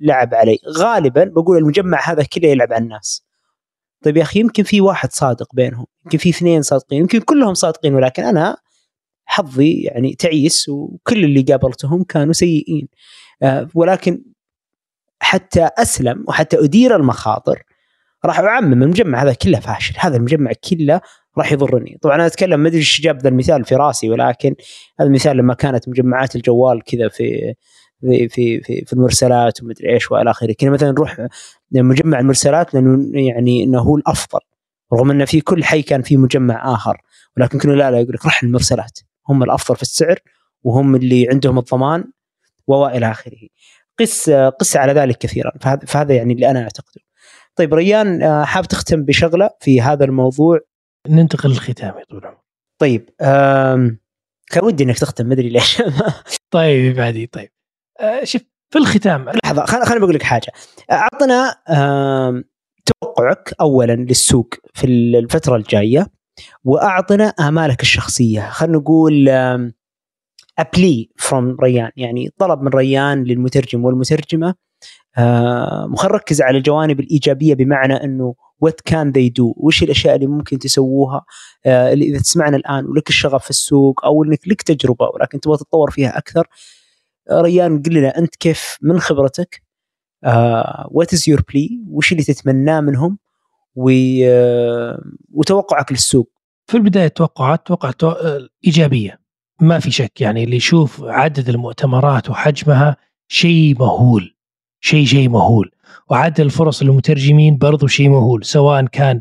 لعب 0.01 0.35
علي. 0.35 0.59
غالبا 0.79 1.25
بقول 1.25 1.59
المجمع 1.59 2.11
هذا 2.11 2.23
كله 2.23 2.49
يلعب 2.49 2.73
على 2.73 2.85
الناس. 2.85 3.25
طيب 4.05 4.17
يا 4.17 4.23
أخي 4.23 4.41
يمكن 4.41 4.63
في 4.63 4.81
واحد 4.81 5.13
صادق 5.13 5.55
بينهم 5.55 5.87
يمكن 6.05 6.19
في 6.19 6.29
اثنين 6.31 6.63
صادقين 6.63 7.01
يمكن 7.01 7.21
كلهم 7.21 7.55
صادقين 7.55 7.95
ولكن 7.95 8.23
أنا 8.25 8.57
حظي 9.25 9.83
يعني 9.83 10.15
تعيس 10.15 10.69
وكل 10.69 11.25
اللي 11.25 11.43
قابلتهم 11.43 12.05
كانوا 12.05 12.33
سيئين. 12.33 12.89
آه 13.43 13.69
ولكن 13.75 14.25
حتى 15.21 15.69
أسلم 15.79 16.25
وحتى 16.29 16.65
أدير 16.65 16.97
المخاطر 16.97 17.63
راح 18.25 18.41
أعمم 18.41 18.83
المجمع 18.83 19.23
هذا 19.23 19.35
كله 19.35 19.61
فاشل. 19.61 19.95
هذا 19.99 20.17
المجمع 20.17 20.53
كله 20.71 21.01
راح 21.39 21.53
يضرني. 21.53 21.99
طبعا 22.03 22.15
أنا 22.15 22.27
أتكلم 22.27 22.61
ما 22.61 22.69
أدري 22.69 22.79
إيش 22.79 23.01
جاب 23.01 23.19
ذا 23.19 23.29
المثال 23.29 23.65
في 23.65 23.75
رأسي 23.75 24.11
ولكن 24.11 24.55
هذا 25.01 25.09
المثال 25.09 25.37
لما 25.37 25.55
كانت 25.55 25.89
مجمعات 25.89 26.37
الجوال 26.37 26.83
كذا 26.85 27.09
في 27.09 27.55
في 28.05 28.29
في 28.29 28.61
في, 28.61 28.85
في 28.85 28.93
المرسلات 28.93 29.63
ومدري 29.63 29.95
إيش 29.95 30.11
وإلى 30.11 30.31
آخره. 30.31 30.55
كنا 30.61 30.71
مثلا 30.71 30.91
نروح 30.91 31.27
مجمع 31.73 32.21
المرسلات 32.21 32.75
لأنه 32.75 33.21
يعني 33.21 33.65
إنه 33.65 33.79
هو 33.81 33.97
الأفضل 33.97 34.41
رغم 34.93 35.11
ان 35.11 35.25
في 35.25 35.41
كل 35.41 35.65
حي 35.65 35.83
كان 35.83 36.03
في 36.03 36.17
مجمع 36.17 36.75
آخر. 36.75 37.01
ولكن 37.37 37.59
كنا 37.59 37.73
لا 37.73 37.91
لا 37.91 38.01
يقول 38.01 38.15
لك 38.15 38.27
رح 38.27 38.43
المرسلات. 38.43 38.99
هم 39.29 39.43
الأفضل 39.43 39.77
في 39.77 39.83
السعر 39.83 40.19
وهم 40.63 40.97
اللي 40.97 41.29
عندهم 41.31 41.59
الضمان 41.59 42.05
وإلى 42.67 43.11
آخره. 43.11 43.49
قس 43.99 44.31
قس 44.31 44.77
على 44.77 44.93
ذلك 44.93 45.19
كثيرا. 45.19 45.53
فهذا 45.87 46.15
يعني 46.15 46.33
اللي 46.35 46.51
أنا 46.51 46.63
أعتقده. 46.63 47.01
طيب 47.57 47.75
ريان 47.75 48.45
حاب 48.45 48.65
تختم 48.65 49.05
بشغلة 49.05 49.51
في 49.61 49.81
هذا 49.81 50.05
الموضوع؟ 50.05 50.61
ننتقل 51.09 51.49
للختام 51.49 51.99
يا 51.99 52.05
طول 52.05 52.19
العمر. 52.19 52.39
طيب 52.79 53.11
كان 54.51 54.65
ودي 54.65 54.85
إنك 54.85 54.99
تختم 54.99 55.29
مدري 55.29 55.49
ليش. 55.49 55.83
طيب 56.51 56.97
بعدي 56.97 57.27
طيب. 57.27 57.49
آه 57.49 57.64
شوف 58.23 58.43
في 58.71 58.79
الختام. 58.79 59.29
لحظة 59.45 59.65
خليني 59.65 60.01
بقول 60.01 60.15
لك 60.15 60.23
حاجة. 60.23 60.53
أعطنا 60.93 61.55
توقعك 62.87 63.55
اولا 63.61 63.93
للسوق 63.93 64.55
في 64.75 64.87
الفترة 64.87 65.57
الجاية 65.57 66.07
وأعطنا 66.65 67.25
آمالك 67.25 67.83
الشخصية. 67.83 68.51
خلينا 68.51 68.79
نقول 68.79 69.29
a 70.59 70.69
plea 70.69 71.11
from 71.17 71.57
ريان. 71.61 71.91
يعني 71.97 72.31
طلب 72.39 72.63
من 72.63 72.69
ريان 72.69 73.25
للمترجم 73.25 73.85
والمترجمة 73.85 74.55
آه، 75.19 75.87
نركز 75.91 76.43
على 76.43 76.59
الجوانب 76.59 77.01
الإيجابية 77.01 77.55
بمعنى 77.55 77.95
إنه 78.05 78.35
what 78.61 78.81
can 78.81 79.11
they 79.11 79.29
do 79.29 79.55
وش 79.57 79.83
الأشياء 79.83 80.15
اللي 80.15 80.27
ممكن 80.27 80.59
تسووها؟ 80.59 81.25
آه، 81.67 81.93
اللي 81.93 82.05
إذا 82.05 82.19
تسمعنا 82.19 82.57
الآن 82.57 82.87
ولك 82.87 83.09
الشغف 83.09 83.45
في 83.45 83.51
السوق 83.51 84.05
أو 84.05 84.25
إنك 84.25 84.49
لك 84.49 84.63
تجربة 84.63 85.09
ولكن 85.15 85.41
تبغى 85.41 85.57
تتطور 85.57 85.91
فيها 85.91 86.19
أكثر 86.19 86.41
آه، 86.41 86.49
ريان 87.33 87.83
قل 87.83 87.95
لنا 87.95 88.19
أنت 88.19 88.37
كيف 88.37 88.79
من 88.83 89.01
خبرتك؟ 89.01 89.63
what 90.91 91.13
is 91.13 91.29
your 91.29 91.43
plea 91.53 91.81
وش 91.89 92.13
اللي 92.13 92.23
تتمناه 92.23 92.81
منهم؟ 92.81 93.19
وتوقعك 95.33 95.93
للسوق. 95.93 96.31
في 96.67 96.77
البداية 96.77 97.09
توقعات 97.09 97.67
توقعات 97.67 98.03
إيجابية. 98.67 99.21
ما 99.61 99.79
في 99.79 99.91
شك 99.91 100.21
يعني 100.21 100.45
اللي 100.45 100.57
يشوف 100.57 101.05
عدد 101.05 101.49
المؤتمرات 101.49 102.31
وحجمها 102.31 102.97
شيء 103.29 103.77
مهول 103.79 104.37
شيء 104.81 105.07
شيء 105.07 105.29
مهول. 105.29 105.71
وعدد 106.11 106.41
الفرص 106.41 106.83
للمترجمين 106.83 107.59
برضو 107.59 107.87
شيء 107.87 108.09
مهول 108.09 108.45
سواء 108.45 108.87
كان 108.87 109.21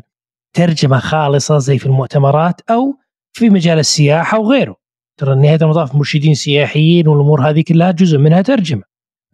ترجمة 0.52 0.98
خالصة 0.98 1.58
زي 1.58 1.78
في 1.78 1.86
المؤتمرات 1.86 2.60
أو 2.70 2.94
في 3.32 3.50
مجال 3.50 3.78
السياحة 3.78 4.38
وغيره 4.38 4.76
ترى 5.16 5.34
نهاية 5.34 5.58
المطاف 5.62 5.94
مرشدين 5.94 6.34
سياحيين 6.34 7.08
والأمور 7.08 7.50
هذه 7.50 7.64
كلها 7.68 7.90
جزء 7.90 8.18
منها 8.18 8.42
ترجمة. 8.42 8.82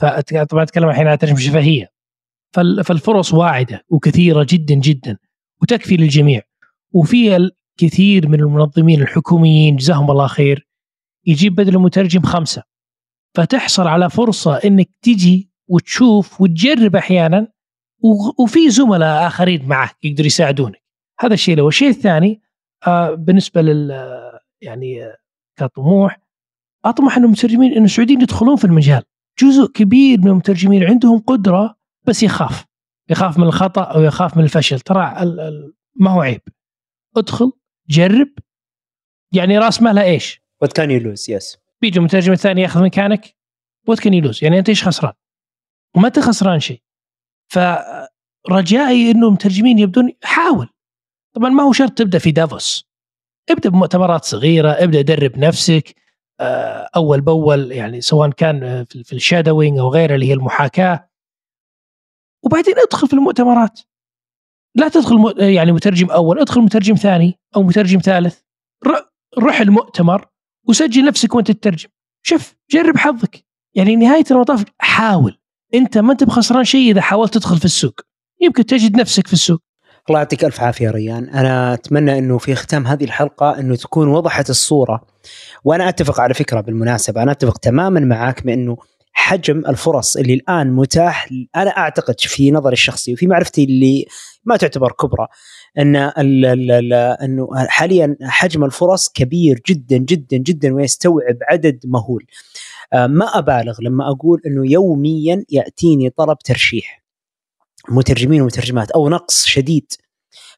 فطبعا 0.00 0.62
أتكلم 0.62 0.88
الحين 0.88 1.06
عن 1.06 1.18
ترجمة 1.18 1.38
شفهية 1.38 1.92
فالفرص 2.84 3.34
واعدة 3.34 3.84
وكثيرة 3.88 4.46
جدا 4.48 4.74
جدا 4.74 5.18
وتكفي 5.62 5.96
للجميع. 5.96 6.42
وفي 6.92 7.36
الكثير 7.36 8.28
من 8.28 8.40
المنظمين 8.40 9.02
الحكوميين 9.02 9.76
جزاهم 9.76 10.10
الله 10.10 10.26
خير 10.26 10.68
يجيب 11.26 11.54
بدل 11.54 11.74
المترجم 11.74 12.22
خمسة. 12.22 12.62
فتحصل 13.36 13.86
على 13.86 14.10
فرصة 14.10 14.54
إنك 14.56 14.90
تجي 15.02 15.50
وتشوف 15.68 16.40
وتجرب 16.40 16.96
أحيانا 16.96 17.48
وفي 18.38 18.70
زملاء 18.70 19.26
آخرين 19.26 19.68
معك 19.68 20.04
يقدروا 20.04 20.26
يساعدونك. 20.26 20.82
هذا 21.20 21.34
الشيء 21.34 21.54
الأول. 21.54 21.68
الشيء 21.68 21.88
الثاني 21.88 22.40
آه، 22.86 23.14
بالنسبة 23.14 23.62
لل 23.62 23.90
يعني 24.62 25.04
آه، 25.04 25.16
كطموح 25.60 26.20
أطمح 26.84 27.16
ان 27.16 27.24
المترجمين 27.24 27.72
ان 27.72 27.84
السعوديين 27.84 28.20
يدخلون 28.20 28.56
في 28.56 28.64
المجال. 28.64 29.02
جزء 29.38 29.66
كبير 29.66 30.20
من 30.20 30.28
المترجمين 30.28 30.84
عندهم 30.84 31.18
قدرة 31.18 31.76
بس 32.04 32.22
يخاف. 32.22 32.64
يخاف 33.10 33.38
من 33.38 33.44
الخطأ 33.44 33.82
أو 33.82 34.02
يخاف 34.02 34.36
من 34.36 34.44
الفشل. 34.44 34.80
ترى 34.80 35.14
ما 35.94 36.10
هو 36.10 36.20
عيب. 36.20 36.40
ادخل 37.16 37.52
جرب. 37.88 38.28
يعني 39.34 39.58
رأس 39.58 39.82
مالها 39.82 40.02
إيش؟ 40.02 40.42
وات 40.62 40.72
كان 40.72 40.90
يلوز 40.90 41.30
يس 41.30 41.58
بيجي 41.80 41.98
المترجم 41.98 42.32
الثاني 42.32 42.62
يأخذ 42.62 42.82
مكانك. 42.82 43.36
what 43.88 44.00
can 44.00 44.14
you 44.14 44.27
lose 44.27 44.44
يعني 44.44 44.58
أنت 44.58 44.68
إيش 44.68 44.84
خسران؟ 44.84 45.12
وما 45.96 46.06
أنت 46.06 46.18
خسران 46.18 46.60
شيء. 46.60 46.82
فرجائي 47.52 49.10
إنه 49.10 49.28
المترجمين 49.28 49.78
يبدون 49.78 50.12
حاول. 50.22 50.68
طبعا 51.34 51.50
ما 51.50 51.62
هو 51.62 51.72
شرط 51.72 51.92
تبدأ 51.92 52.18
في 52.18 52.32
دافوس. 52.32 52.89
ابدأ 53.50 53.70
بمؤتمرات 53.70 54.24
صغيرة 54.24 54.70
ابدأ 54.70 55.00
درب 55.00 55.38
نفسك 55.38 55.94
آه، 56.40 56.90
أول 56.96 57.20
بأول 57.20 57.72
يعني 57.72 58.00
سواء 58.00 58.30
كان 58.30 58.84
في 58.84 59.12
الشادوينج 59.12 59.78
أو 59.78 59.88
غيره 59.88 60.14
اللي 60.14 60.28
هي 60.28 60.32
المحاكاة. 60.32 61.10
وبعدين 62.44 62.74
ادخل 62.78 63.08
في 63.08 63.12
المؤتمرات. 63.12 63.80
لا 64.74 64.88
تدخل 64.88 65.34
يعني 65.38 65.72
مترجم 65.72 66.10
أول 66.10 66.38
ادخل 66.38 66.60
مترجم 66.60 66.94
ثاني 66.94 67.38
أو 67.56 67.62
مترجم 67.62 67.98
ثالث. 67.98 68.40
روح 69.38 69.60
المؤتمر 69.60 70.28
وسجل 70.68 71.04
نفسك 71.04 71.34
وأنت 71.34 71.50
تترجم. 71.50 71.88
شوف 72.22 72.56
جرب 72.70 72.96
حظك. 72.96 73.44
يعني 73.74 73.96
نهاية 73.96 74.24
المطاف 74.30 74.64
حاول. 74.78 75.38
أنت 75.74 75.98
ما 75.98 76.12
أنت 76.12 76.24
بخسران 76.24 76.64
شيء 76.64 76.90
إذا 76.90 77.00
حاولت 77.00 77.34
تدخل 77.34 77.58
في 77.58 77.64
السوق. 77.64 78.00
يمكن 78.40 78.66
تجد 78.66 78.96
نفسك 78.96 79.26
في 79.26 79.32
السوق. 79.32 79.62
الله 80.10 80.20
يعطيك 80.20 80.44
ألف 80.44 80.60
عافية 80.60 80.90
ريان. 80.90 81.28
أنا 81.28 81.74
أتمنى 81.74 82.18
إنه 82.18 82.38
في 82.38 82.54
ختام 82.54 82.86
هذه 82.86 83.04
الحلقة 83.04 83.58
إنه 83.58 83.76
تكون 83.76 84.08
وضحت 84.08 84.50
الصورة. 84.50 85.06
وأنا 85.64 85.88
أتفق 85.88 86.20
على 86.20 86.34
فكرة 86.34 86.60
بالمناسبة. 86.60 87.22
أنا 87.22 87.32
أتفق 87.32 87.58
تماما 87.58 88.00
معك 88.00 88.46
بأنه 88.46 88.76
حجم 89.12 89.58
الفرص 89.68 90.16
اللي 90.16 90.34
الآن 90.34 90.72
متاح 90.72 91.28
أنا 91.56 91.70
أعتقد 91.70 92.20
في 92.20 92.50
نظري 92.50 92.72
الشخصي 92.72 93.12
وفي 93.12 93.26
معرفتي 93.26 93.64
اللي 93.64 94.06
ما 94.44 94.56
تعتبر 94.56 94.92
كبرى 94.92 95.26
أن 95.78 95.96
أنه 97.24 97.48
حاليا 97.68 98.16
حجم 98.22 98.64
الفرص 98.64 99.08
كبير 99.08 99.60
جدا 99.68 99.96
جدا 99.96 100.36
جدا 100.36 100.74
ويستوعب 100.74 101.36
عدد 101.50 101.80
مهول. 101.84 102.26
آه، 102.92 103.06
ما 103.06 103.38
أبالغ 103.38 103.76
لما 103.82 104.10
أقول 104.10 104.40
إنه 104.46 104.72
يوميا 104.72 105.44
يأتيني 105.50 106.10
طلب 106.10 106.38
ترشيح. 106.38 107.00
مترجمين 107.90 108.42
ومترجمات 108.42 108.90
أو 108.90 109.08
نقص 109.08 109.46
شديد. 109.46 109.92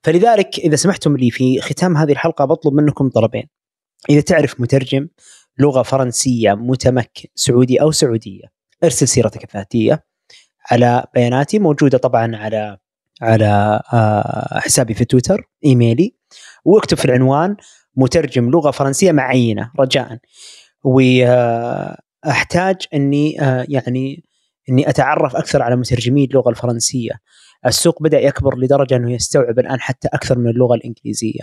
فلذلك 0.02 0.58
إذا 0.58 0.76
سمحتم 0.76 1.16
لي 1.16 1.30
في 1.30 1.60
ختام 1.60 1.96
هذه 1.96 2.12
الحلقة 2.12 2.44
بطلب 2.44 2.74
منكم 2.74 3.08
طلبين. 3.08 3.48
إذا 4.10 4.20
تعرف 4.20 4.60
مترجم 4.60 5.08
لغة 5.58 5.82
فرنسية 5.82 6.52
متمكن 6.52 7.28
سعودي 7.34 7.80
أو 7.80 7.90
سعودية 7.90 8.44
ارسل 8.84 9.08
سيرتك 9.08 9.44
الذاتية 9.44 10.04
على 10.70 11.04
بياناتي 11.14 11.58
موجودة 11.58 11.98
طبعا 11.98 12.36
على 12.36 12.78
على 13.22 13.80
آه، 13.92 14.58
حسابي 14.58 14.94
في 14.94 15.04
تويتر 15.04 15.48
إيميلي 15.64 16.14
واكتب 16.64 16.96
في 16.96 17.04
العنوان 17.04 17.56
مترجم 17.96 18.50
لغة 18.50 18.70
فرنسية 18.70 19.12
معينه 19.12 19.72
رجاء. 19.80 20.18
واحتاج 20.84 22.76
إني 22.94 23.42
آه، 23.42 23.66
يعني 23.68 24.24
إني 24.68 24.88
أتعرف 24.88 25.36
أكثر 25.36 25.62
على 25.62 25.76
مترجمي 25.76 26.24
اللغة 26.24 26.50
الفرنسية 26.50 27.12
السوق 27.66 28.02
بدأ 28.02 28.20
يكبر 28.20 28.58
لدرجة 28.58 28.96
إنه 28.96 29.12
يستوعب 29.12 29.58
الآن 29.58 29.80
حتى 29.80 30.08
أكثر 30.08 30.38
من 30.38 30.50
اللغة 30.50 30.74
الإنجليزية. 30.74 31.40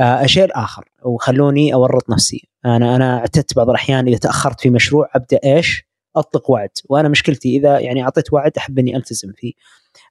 آه، 0.00 0.22
الشيء 0.24 0.44
الآخر 0.44 0.84
وخلوني 1.02 1.74
أورط 1.74 2.10
نفسي 2.10 2.48
أنا 2.64 2.96
أنا 2.96 3.18
اعتدت 3.18 3.56
بعض 3.56 3.70
الأحيان 3.70 4.08
إذا 4.08 4.18
تأخرت 4.18 4.60
في 4.60 4.70
مشروع 4.70 5.10
أبدأ 5.14 5.40
إيش؟ 5.44 5.86
أطلق 6.16 6.50
وعد 6.50 6.70
وأنا 6.88 7.08
مشكلتي 7.08 7.56
إذا 7.56 7.78
يعني 7.78 8.02
أعطيت 8.02 8.32
وعد 8.32 8.52
أحب 8.58 8.78
إني 8.78 8.96
ألتزم 8.96 9.32
فيه. 9.36 9.52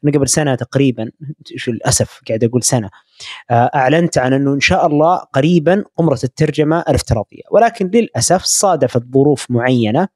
أنا 0.03 0.11
قبل 0.11 0.29
سنة 0.29 0.55
تقريبا 0.55 1.11
للأسف 1.67 2.21
قاعد 2.27 2.43
أقول 2.43 2.63
سنة 2.63 2.89
آه، 3.51 3.71
أعلنت 3.75 4.17
عن 4.17 4.33
إنه 4.33 4.53
إن 4.53 4.59
شاء 4.59 4.87
الله 4.87 5.17
قريبا 5.17 5.83
قمرة 5.97 6.19
الترجمة 6.23 6.79
الافتراضيه 6.79 7.41
ولكن 7.51 7.91
للأسف 7.93 8.43
صادفت 8.43 9.03
ظروف 9.13 9.51
معينة 9.51 10.07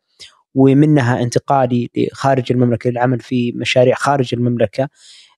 ومنها 0.56 1.22
انتقالي 1.22 1.89
لخارج 1.97 2.52
المملكة 2.52 2.89
للعمل 2.89 3.20
في 3.20 3.52
مشاريع 3.52 3.95
خارج 3.95 4.34
المملكة 4.34 4.89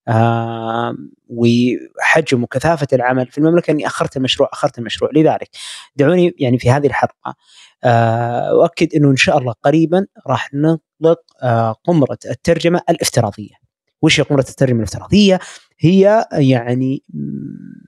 آه 0.08 0.96
وحجم 1.30 2.44
وكثافة 2.44 2.88
العمل 2.94 3.28
في 3.28 3.38
المملكة 3.38 3.72
إني 3.72 3.88
أخرت 3.88 4.18
المشروع 4.18 4.50
أخرت 4.54 4.80
المشروع 4.80 5.12
لذلك 5.16 5.50
دعوني 5.96 6.36
يعني 6.40 6.60
في 6.60 6.72
هذه 6.72 6.88
الحلقة 6.88 7.36
آه 7.84 8.50
اؤكد 8.50 8.96
إنه 8.96 9.12
إن 9.12 9.16
شاء 9.16 9.38
الله 9.38 9.54
قريبا 9.64 10.06
راح 10.28 10.50
نطلق 10.54 11.22
آه 11.44 11.72
قمرة 11.72 12.18
الترجمة 12.26 12.82
الافتراضية. 12.90 13.62
وش 14.02 14.20
هي 14.20 14.24
قمرة 14.24 14.46
الترجمة 14.50 14.78
الافتراضية؟ 14.78 15.40
هي 15.80 16.26
يعني 16.34 17.04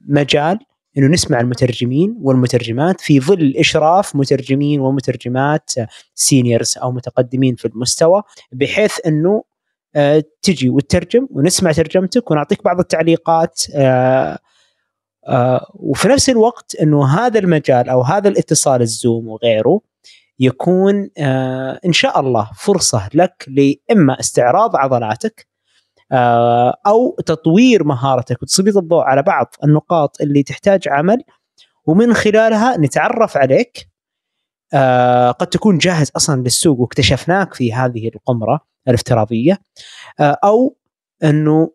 مجال 0.08 0.58
إنه 0.98 1.06
نسمع 1.06 1.40
المترجمين 1.40 2.16
والمترجمات 2.20 3.00
في 3.00 3.20
ظل 3.20 3.54
إشراف 3.56 4.16
مترجمين 4.16 4.80
ومترجمات 4.80 5.70
سينيورز 6.14 6.78
أو 6.82 6.92
متقدمين 6.92 7.54
في 7.54 7.64
المستوى 7.64 8.22
بحيث 8.52 8.98
إنه 9.06 9.44
آه، 9.96 10.24
تجي 10.42 10.68
وتترجم 10.68 11.28
ونسمع 11.30 11.72
ترجمتك 11.72 12.30
ونعطيك 12.30 12.64
بعض 12.64 12.78
التعليقات 12.78 13.62
آه، 13.74 14.38
آه، 15.26 15.66
وفي 15.74 16.08
نفس 16.08 16.30
الوقت 16.30 16.74
إنه 16.74 17.06
هذا 17.06 17.38
المجال 17.38 17.88
أو 17.88 18.02
هذا 18.02 18.28
الاتصال 18.28 18.82
الزوم 18.82 19.28
وغيره 19.28 19.80
يكون 20.38 21.10
إن 21.86 21.92
شاء 21.92 22.20
الله 22.20 22.50
فرصة 22.56 23.08
لك 23.14 23.48
لإما 23.48 24.20
استعراض 24.20 24.76
عضلاتك 24.76 25.46
أو 26.86 27.16
تطوير 27.26 27.84
مهارتك 27.84 28.42
وتسليط 28.42 28.76
الضوء 28.76 29.02
على 29.04 29.22
بعض 29.22 29.54
النقاط 29.64 30.16
اللي 30.20 30.42
تحتاج 30.42 30.88
عمل 30.88 31.22
ومن 31.86 32.14
خلالها 32.14 32.76
نتعرف 32.76 33.36
عليك. 33.36 33.88
آه، 34.74 35.30
قد 35.30 35.46
تكون 35.46 35.78
جاهز 35.78 36.10
أصلا 36.16 36.40
للسوق 36.40 36.80
واكتشفناك 36.80 37.54
في 37.54 37.72
هذه 37.72 38.08
القمرة 38.08 38.60
الافتراضية. 38.88 39.58
آه، 40.20 40.38
أو 40.44 40.76
أنه 41.24 41.70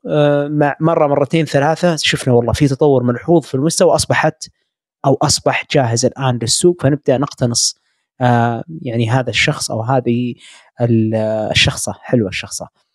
مع 0.50 0.76
مرة 0.80 1.08
مرتين 1.08 1.46
ثلاثة 1.46 1.96
شفنا 1.96 2.34
والله 2.34 2.54
في 2.54 2.68
تطور 2.68 3.04
ملحوظ 3.04 3.44
في 3.44 3.56
المستوى 3.56 3.96
أصبحت 3.96 4.50
أو 5.06 5.18
أصبح 5.22 5.66
جاهز 5.72 6.06
الآن 6.06 6.40
للسوق. 6.42 6.82
فنبدأ 6.82 7.18
نقتنص 7.18 7.80
يعني 8.82 9.10
هذا 9.10 9.30
الشخص 9.30 9.72
أو 9.72 9.82
هذه 9.82 10.34
الشخصة 10.82 11.94
حلوة 12.02 12.30
الشخصة. 12.30 12.66
آه 12.66 12.89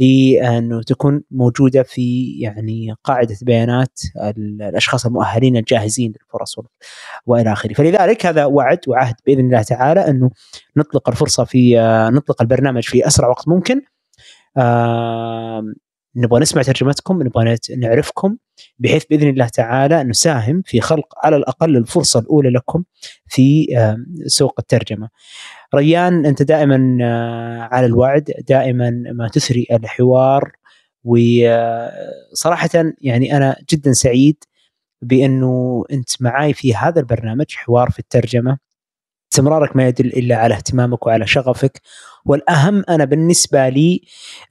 لأنه 0.00 0.82
تكون 0.82 1.22
موجودة 1.30 1.82
في 1.82 2.32
يعني 2.40 2.94
قاعدة 3.04 3.36
بيانات 3.42 4.00
الأشخاص 4.36 5.06
المؤهلين 5.06 5.56
الجاهزين 5.56 6.12
للفرص 6.12 6.56
وإلى 7.26 7.52
آخره، 7.52 7.72
فلذلك 7.72 8.26
هذا 8.26 8.44
وعد 8.44 8.78
وعهد 8.88 9.14
بإذن 9.26 9.46
الله 9.46 9.62
تعالى 9.62 10.00
أنه 10.00 10.30
نطلق 10.76 11.08
الفرصة 11.08 11.44
في 11.44 11.80
آه 11.80 12.10
نطلق 12.10 12.42
البرنامج 12.42 12.82
في 12.82 13.06
أسرع 13.06 13.28
وقت 13.28 13.48
ممكن. 13.48 13.82
آه 16.16 16.20
نبغى 16.20 16.40
نسمع 16.40 16.62
ترجمتكم 16.62 17.22
نبغى 17.22 17.56
نعرفكم 17.78 18.36
بحيث 18.78 19.04
بإذن 19.10 19.28
الله 19.28 19.48
تعالى 19.48 20.04
نساهم 20.04 20.62
في 20.66 20.80
خلق 20.80 21.14
على 21.24 21.36
الأقل 21.36 21.76
الفرصة 21.76 22.20
الأولى 22.20 22.50
لكم 22.50 22.84
في 23.26 23.66
سوق 24.26 24.54
الترجمة. 24.58 25.08
ريان 25.74 26.26
أنت 26.26 26.42
دائما 26.42 26.98
آه، 27.02 27.68
على 27.74 27.86
الوعد 27.86 28.32
دائما 28.48 28.90
ما 28.90 29.28
تثري 29.28 29.66
الحوار 29.70 30.52
وصراحه 31.04 32.70
يعني 33.00 33.36
أنا 33.36 33.56
جدا 33.70 33.92
سعيد 33.92 34.44
بأنه 35.02 35.84
أنت 35.92 36.22
معي 36.22 36.52
في 36.52 36.74
هذا 36.74 37.00
البرنامج 37.00 37.46
حوار 37.54 37.90
في 37.90 37.98
الترجمة 37.98 38.58
استمرارك 39.32 39.76
ما 39.76 39.88
يدل 39.88 40.06
إلا 40.06 40.36
على 40.36 40.54
اهتمامك 40.54 41.06
وعلى 41.06 41.26
شغفك 41.26 41.80
والأهم 42.26 42.84
أنا 42.88 43.04
بالنسبة 43.04 43.68
لي 43.68 44.00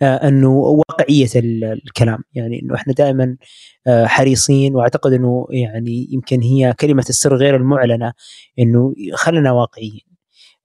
آه، 0.02 0.28
أنه 0.28 0.50
واقعية 0.50 1.30
الكلام. 1.36 2.24
يعني 2.34 2.62
إنه 2.62 2.76
إحنا 2.76 2.94
دائما 2.94 3.38
آه، 3.88 4.06
حريصين 4.06 4.76
وأعتقد 4.76 5.14
إنه 5.14 5.48
يعني 5.50 6.08
يمكن 6.12 6.42
هي 6.42 6.74
كلمة 6.80 7.06
السر 7.10 7.36
غير 7.36 7.56
المعلنة 7.56 8.14
إنه 8.60 8.94
خلنا 9.14 9.52
واقعيين. 9.52 10.02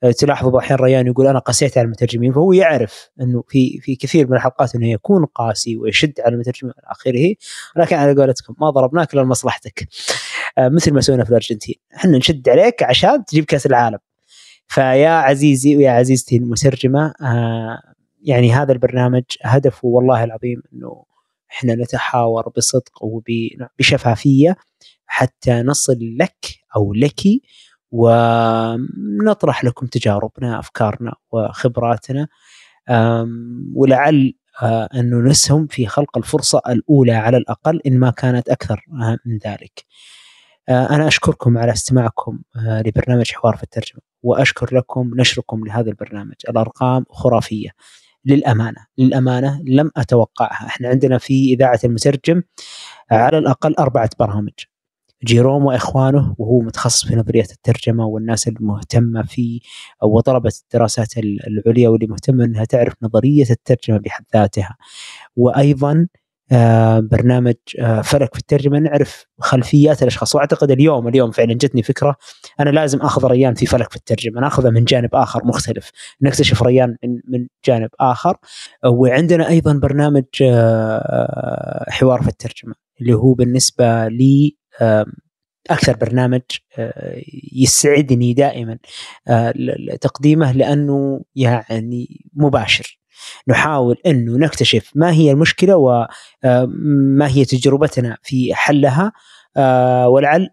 آه، 0.04 0.10
تلاحظوا 0.10 0.58
أحيانا 0.58 0.82
ريان 0.84 1.06
يقول 1.06 1.26
أنا 1.26 1.38
قسيت 1.38 1.78
على 1.78 1.84
المترجمين 1.84 2.32
فهو 2.32 2.52
يعرف 2.52 3.10
إنه 3.20 3.44
في 3.48 3.78
في 3.82 3.96
كثير 3.96 4.26
من 4.26 4.34
الحلقات 4.36 4.74
إنه 4.74 4.90
يكون 4.90 5.24
قاسي 5.24 5.76
ويشد 5.76 6.20
على 6.20 6.34
المترجمين 6.34 6.72
إلى 6.78 6.82
آخره 6.90 7.34
ولكن 7.76 7.96
على 7.96 8.14
قولتكم 8.20 8.54
ما 8.60 8.70
ضربناك 8.70 9.14
إلا 9.14 9.20
لمصلحتك. 9.20 9.88
مثل 10.58 10.92
ما 10.94 11.00
سوينا 11.00 11.24
في 11.24 11.30
الأرجنتين. 11.30 11.74
إحنا 11.96 12.18
نشد 12.18 12.48
عليك 12.48 12.82
عشان 12.82 13.24
تجيب 13.24 13.44
كأس 13.44 13.66
العالم. 13.66 13.98
فيا 14.68 15.08
عزيزي 15.10 15.76
ويا 15.76 15.90
عزيزتي 15.90 16.36
المترجمة 16.36 17.14
آه 17.22 17.82
يعني 18.22 18.52
هذا 18.52 18.72
البرنامج 18.72 19.22
هدفه 19.42 19.88
والله 19.88 20.24
العظيم 20.24 20.62
إنه 20.72 21.04
إحنا 21.50 21.74
نتحاور 21.74 22.48
بصدق 22.56 23.04
وبشفافية 23.04 24.56
حتى 25.06 25.62
نصل 25.62 25.98
لك 26.00 26.46
أو 26.76 26.94
لك 26.94 27.20
ونطرح 27.90 29.64
لكم 29.64 29.86
تجاربنا 29.86 30.58
أفكارنا 30.58 31.14
وخبراتنا 31.32 32.28
ولعل 33.74 34.34
آه، 34.62 34.88
انه 34.94 35.16
نسهم 35.30 35.66
في 35.66 35.86
خلق 35.86 36.18
الفرصة 36.18 36.62
الأولى 36.68 37.12
على 37.12 37.36
الأقل 37.36 37.80
إن 37.86 37.98
ما 37.98 38.10
كانت 38.10 38.48
أكثر 38.48 38.84
من 39.26 39.38
ذلك. 39.46 39.84
آه، 40.68 40.90
أنا 40.90 41.08
أشكركم 41.08 41.58
على 41.58 41.72
استماعكم 41.72 42.38
آه، 42.56 42.82
لبرنامج 42.82 43.32
حوار 43.32 43.56
في 43.56 43.62
الترجمة 43.62 44.07
وأشكر 44.22 44.76
لكم 44.76 45.10
نشركم 45.16 45.66
لهذا 45.66 45.90
البرنامج. 45.90 46.34
الأرقام 46.48 47.04
خرافية. 47.10 47.70
للأمانة 48.24 48.86
للأمانة 48.98 49.62
لم 49.66 49.90
أتوقعها. 49.96 50.66
إحنا 50.66 50.88
عندنا 50.88 51.18
في 51.18 51.52
إذاعة 51.52 51.80
المترجم 51.84 52.42
على 53.10 53.38
الأقل 53.38 53.74
أربعة 53.74 54.10
برامج. 54.18 54.52
جيروم 55.24 55.64
وإخوانه 55.64 56.34
وهو 56.38 56.60
متخصص 56.60 57.06
في 57.06 57.16
نظرية 57.16 57.46
الترجمة 57.52 58.06
والناس 58.06 58.48
المهتمة 58.48 59.22
في 59.22 59.60
وطلبة 60.02 60.52
الدراسات 60.64 61.18
العليا 61.18 61.88
واللي 61.88 62.06
مهتمه 62.06 62.44
إنها 62.44 62.64
تعرف 62.64 62.94
نظرية 63.02 63.46
الترجمة 63.50 63.98
بحد 63.98 64.24
ذاتها. 64.34 64.76
وأيضا 65.36 66.06
آه، 66.52 67.00
برنامج 67.00 67.54
آه، 67.80 68.00
فلك 68.00 68.34
في 68.34 68.40
الترجمة. 68.40 68.78
نعرف 68.78 69.26
خلفيات 69.40 70.02
الأشخاص. 70.02 70.34
وأعتقد 70.34 70.70
اليوم 70.70 71.08
اليوم 71.08 71.30
فعلا 71.30 71.54
جتني 71.54 71.82
فكرة 71.82 72.16
أنا 72.60 72.70
لازم 72.70 72.98
أخذ 73.00 73.26
ريان 73.26 73.54
في 73.54 73.66
فلك 73.66 73.90
في 73.90 73.96
الترجمة. 73.96 74.40
ناخذه 74.40 74.70
من 74.70 74.84
جانب 74.84 75.14
آخر 75.14 75.44
مختلف. 75.44 75.90
نكتشف 76.22 76.62
ريان 76.62 76.96
من 77.04 77.20
من 77.28 77.46
جانب 77.66 77.90
آخر. 78.00 78.36
وعندنا 78.84 79.48
أيضا 79.48 79.72
برنامج 79.72 80.24
آه، 80.42 81.84
حوار 81.88 82.22
في 82.22 82.28
الترجمة 82.28 82.74
اللي 83.00 83.14
هو 83.14 83.34
بالنسبة 83.34 84.08
لي 84.08 84.56
أكثر 85.70 85.96
برنامج 85.96 86.40
يسعدني 87.52 88.34
دائما 88.34 88.78
تقديمه 90.00 90.52
لأنه 90.52 91.24
يعني 91.36 92.30
مباشر. 92.34 92.98
نحاول 93.48 93.96
إنه 94.06 94.36
نكتشف 94.36 94.90
ما 94.94 95.12
هي 95.12 95.30
المشكلة 95.30 95.76
وما 95.76 96.08
آه، 97.24 97.28
هي 97.28 97.44
تجربتنا 97.44 98.16
في 98.22 98.54
حلها 98.54 99.12
آه، 99.56 100.08
ولعل 100.08 100.48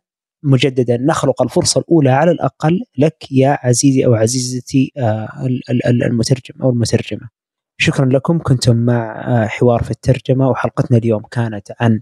مجددا. 0.46 0.98
نخلق 0.98 1.42
الفرصة 1.42 1.80
الأولى 1.80 2.10
على 2.10 2.32
الأقل 2.32 2.82
لك 2.98 3.32
يا 3.32 3.58
عزيزي 3.62 4.06
أو 4.06 4.14
عزيزتي 4.14 4.92
آه، 4.98 5.48
المترجم 5.86 6.62
أو 6.64 6.70
المترجمة. 6.70 7.30
شكرا 7.78 8.06
لكم. 8.06 8.40
كنتم 8.40 8.76
مع 8.76 9.48
حوار 9.48 9.84
في 9.84 9.92
الترجمة 9.92 10.50
وحلقتنا 10.50 10.98
اليوم 10.98 11.22
كانت 11.32 11.72
عن 11.80 12.02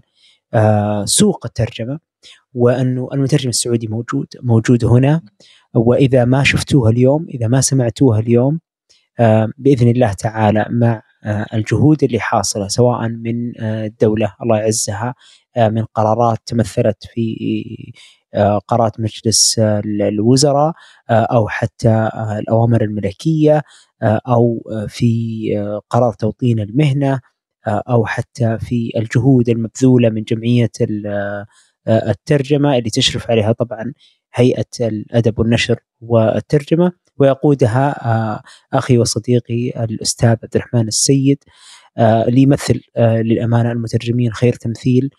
سوق 1.04 1.46
الترجمة 1.46 1.98
وأنه 2.54 3.08
المترجم 3.12 3.48
السعودي 3.48 3.88
موجود 3.88 4.26
موجود 4.42 4.84
هنا. 4.84 5.22
وإذا 5.74 6.24
ما 6.24 6.44
شفتوها 6.44 6.90
اليوم 6.90 7.26
إذا 7.34 7.48
ما 7.48 7.60
سمعتوها 7.60 8.20
اليوم 8.20 8.60
آه، 9.20 9.48
بإذن 9.58 9.88
الله 9.88 10.12
تعالى 10.12 10.66
مع 10.70 11.02
آه، 11.24 11.46
الجهود 11.54 12.04
اللي 12.04 12.20
حاصلة 12.20 12.68
سواء 12.68 13.08
من 13.08 13.52
آه، 13.60 13.86
الدولة 13.86 14.34
الله 14.42 14.58
يعزها 14.58 15.14
من 15.58 15.84
قرارات 15.84 16.38
تمثلت 16.46 17.06
في 17.14 17.36
قرارات 18.68 19.00
مجلس 19.00 19.58
الوزراء 19.84 20.72
أو 21.10 21.48
حتى 21.48 22.10
الأوامر 22.38 22.82
الملكية 22.82 23.62
أو 24.02 24.62
في 24.88 25.80
قرار 25.90 26.12
توطين 26.12 26.60
المهنة 26.60 27.20
أو 27.66 28.06
حتى 28.06 28.58
في 28.58 28.92
الجهود 28.96 29.48
المبذولة 29.48 30.08
من 30.08 30.22
جمعية 30.22 30.70
الترجمة 31.88 32.78
اللي 32.78 32.90
تشرف 32.90 33.30
عليها 33.30 33.52
طبعا 33.52 33.92
هيئة 34.34 34.66
الأدب 34.80 35.38
والنشر 35.38 35.80
والترجمة. 36.00 36.92
ويقودها 37.18 38.06
آه، 38.06 38.42
أخي 38.72 38.98
وصديقي 38.98 39.84
الأستاذ 39.84 40.28
عبد 40.28 40.56
الرحمن 40.56 40.88
السيد 40.88 41.38
آه، 41.98 42.24
اللي 42.28 42.42
يمثل 42.42 42.80
آه، 42.96 43.22
للأمانة 43.22 43.72
المترجمين 43.72 44.32
خير 44.32 44.52
تمثيل 44.52 45.10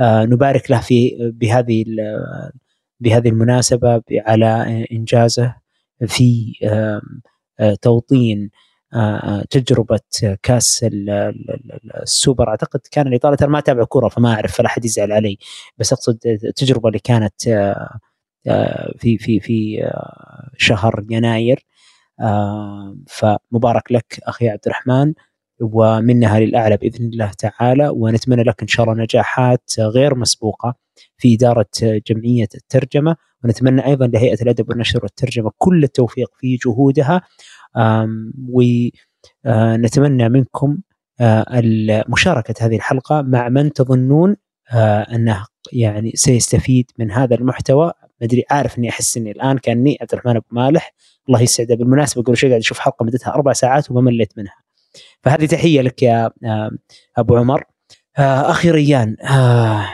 نبارك 0.00 0.70
له 0.70 0.80
في 0.80 1.16
بهذه 1.20 1.84
بهذه 3.00 3.28
المناسبة 3.28 4.02
على 4.12 4.86
إنجازه 4.92 5.56
في 6.06 6.52
توطين 7.82 8.50
تجربة 9.50 10.00
كأس 10.42 10.86
السوبر. 12.02 12.48
أعتقد 12.48 12.80
كان 12.90 13.06
الإطالة 13.06 13.46
ما 13.46 13.58
اتابع 13.58 13.84
كره 13.88 14.08
فما 14.08 14.34
أعرف 14.34 14.56
فلا 14.56 14.66
أحد 14.66 14.84
يزعل 14.84 15.12
علي. 15.12 15.38
بس 15.78 15.92
أقصد 15.92 16.18
التجربة 16.26 16.88
اللي 16.88 16.98
كانت 16.98 17.42
في 18.98 19.18
في 19.18 19.40
في 19.40 19.84
آه، 19.84 20.50
شهر 20.56 21.04
يناير. 21.10 21.64
آه، 22.20 22.96
فمبارك 23.08 23.92
لك 23.92 24.20
أخي 24.22 24.48
عبد 24.48 24.60
الرحمن. 24.66 25.14
ومنها 25.60 26.40
للاعلى 26.40 26.76
بإذن 26.76 27.06
الله 27.06 27.30
تعالى 27.38 27.88
ونتمنى 27.88 28.42
لك 28.42 28.62
إن 28.62 28.68
شاء 28.68 28.86
الله 28.86 29.02
نجاحات 29.02 29.70
غير 29.78 30.14
مسبوقة 30.14 30.74
في 31.16 31.34
إدارة 31.34 31.66
جمعية 31.82 32.48
الترجمة 32.54 33.16
ونتمنى 33.44 33.86
أيضا 33.86 34.06
لهيئة 34.06 34.42
الأدب 34.42 34.68
والنشر 34.68 35.00
والترجمة 35.02 35.50
كل 35.58 35.84
التوفيق 35.84 36.30
في 36.38 36.56
جهودها. 36.56 37.22
ونتمنى 38.48 40.24
آه، 40.24 40.28
منكم 40.28 40.78
مشاركة 42.08 42.54
هذه 42.60 42.76
الحلقة 42.76 43.22
مع 43.22 43.48
من 43.48 43.72
تظنون 43.72 44.36
أنه 45.12 45.46
يعني 45.72 46.12
سيستفيد 46.14 46.90
من 46.98 47.10
هذا 47.10 47.34
المحتوى. 47.34 47.92
ما 48.20 48.26
أدري 48.26 48.44
عارف 48.50 48.78
إني 48.78 48.88
أحس 48.88 49.16
إني 49.16 49.30
الآن 49.30 49.58
كأني 49.58 49.98
عبد 50.00 50.12
الرحمن 50.12 50.36
أبو 50.36 50.46
مالح. 50.50 50.94
الله 51.28 51.42
يسعده. 51.42 51.74
بالمناسبة 51.74 52.22
قبل 52.22 52.36
شوي 52.36 52.50
قاعد 52.50 52.60
أشوف 52.60 52.78
حلقة 52.78 53.04
مدتها 53.04 53.34
أربع 53.34 53.52
ساعات 53.52 53.90
وما 53.90 54.00
مليت 54.00 54.38
منها. 54.38 54.57
فهذه 55.22 55.46
تحية 55.46 55.80
لك 55.80 56.02
يا 56.02 56.30
أبو 57.16 57.36
عمر. 57.36 57.64
آه، 58.18 58.50
أخي 58.50 58.70
ريان 58.70 59.16
آه، 59.22 59.88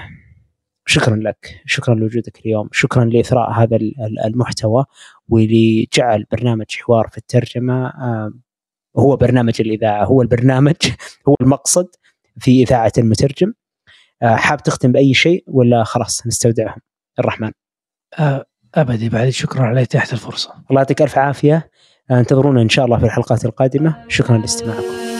شكرا 0.87 1.17
لك. 1.17 1.63
شكرا 1.67 1.95
لوجودك 1.95 2.41
اليوم. 2.41 2.69
شكرا 2.73 3.05
لإثراء 3.05 3.53
هذا 3.53 3.79
المحتوى 4.25 4.85
ولجعل 5.29 6.25
برنامج 6.33 6.67
حوار 6.77 7.09
في 7.09 7.19
الترجمة 7.19 7.87
آه، 7.87 8.33
هو 8.99 9.17
برنامج 9.17 9.55
الإذاعة 9.61 10.05
هو 10.05 10.23
البرنامج 10.23 10.77
هو 11.29 11.35
المقصد 11.41 11.89
في 12.39 12.63
إذاعة 12.63 12.93
المترجم. 12.99 13.53
حاب 14.23 14.63
تختم 14.63 14.93
بأي 14.93 15.15
شيء 15.15 15.45
ولا 15.47 15.85
خلاص 15.85 16.27
نستودعهم؟ 16.27 16.81
الرحمن. 17.19 17.51
ابدي 18.75 19.09
بعد 19.09 19.29
شكرا 19.29 19.63
على 19.63 19.83
اتاحه 19.83 20.13
الفرصة. 20.13 20.55
الله 20.71 20.81
يعطيك 20.81 21.03
ألف 21.03 21.19
عافية. 21.19 21.71
أنتظرونا 22.11 22.63
إن 22.63 22.69
شاء 22.69 22.85
الله 22.85 22.99
في 22.99 23.05
الحلقات 23.05 23.45
القادمة. 23.45 23.95
شكرا 24.09 24.39
لاستماعكم. 24.39 25.14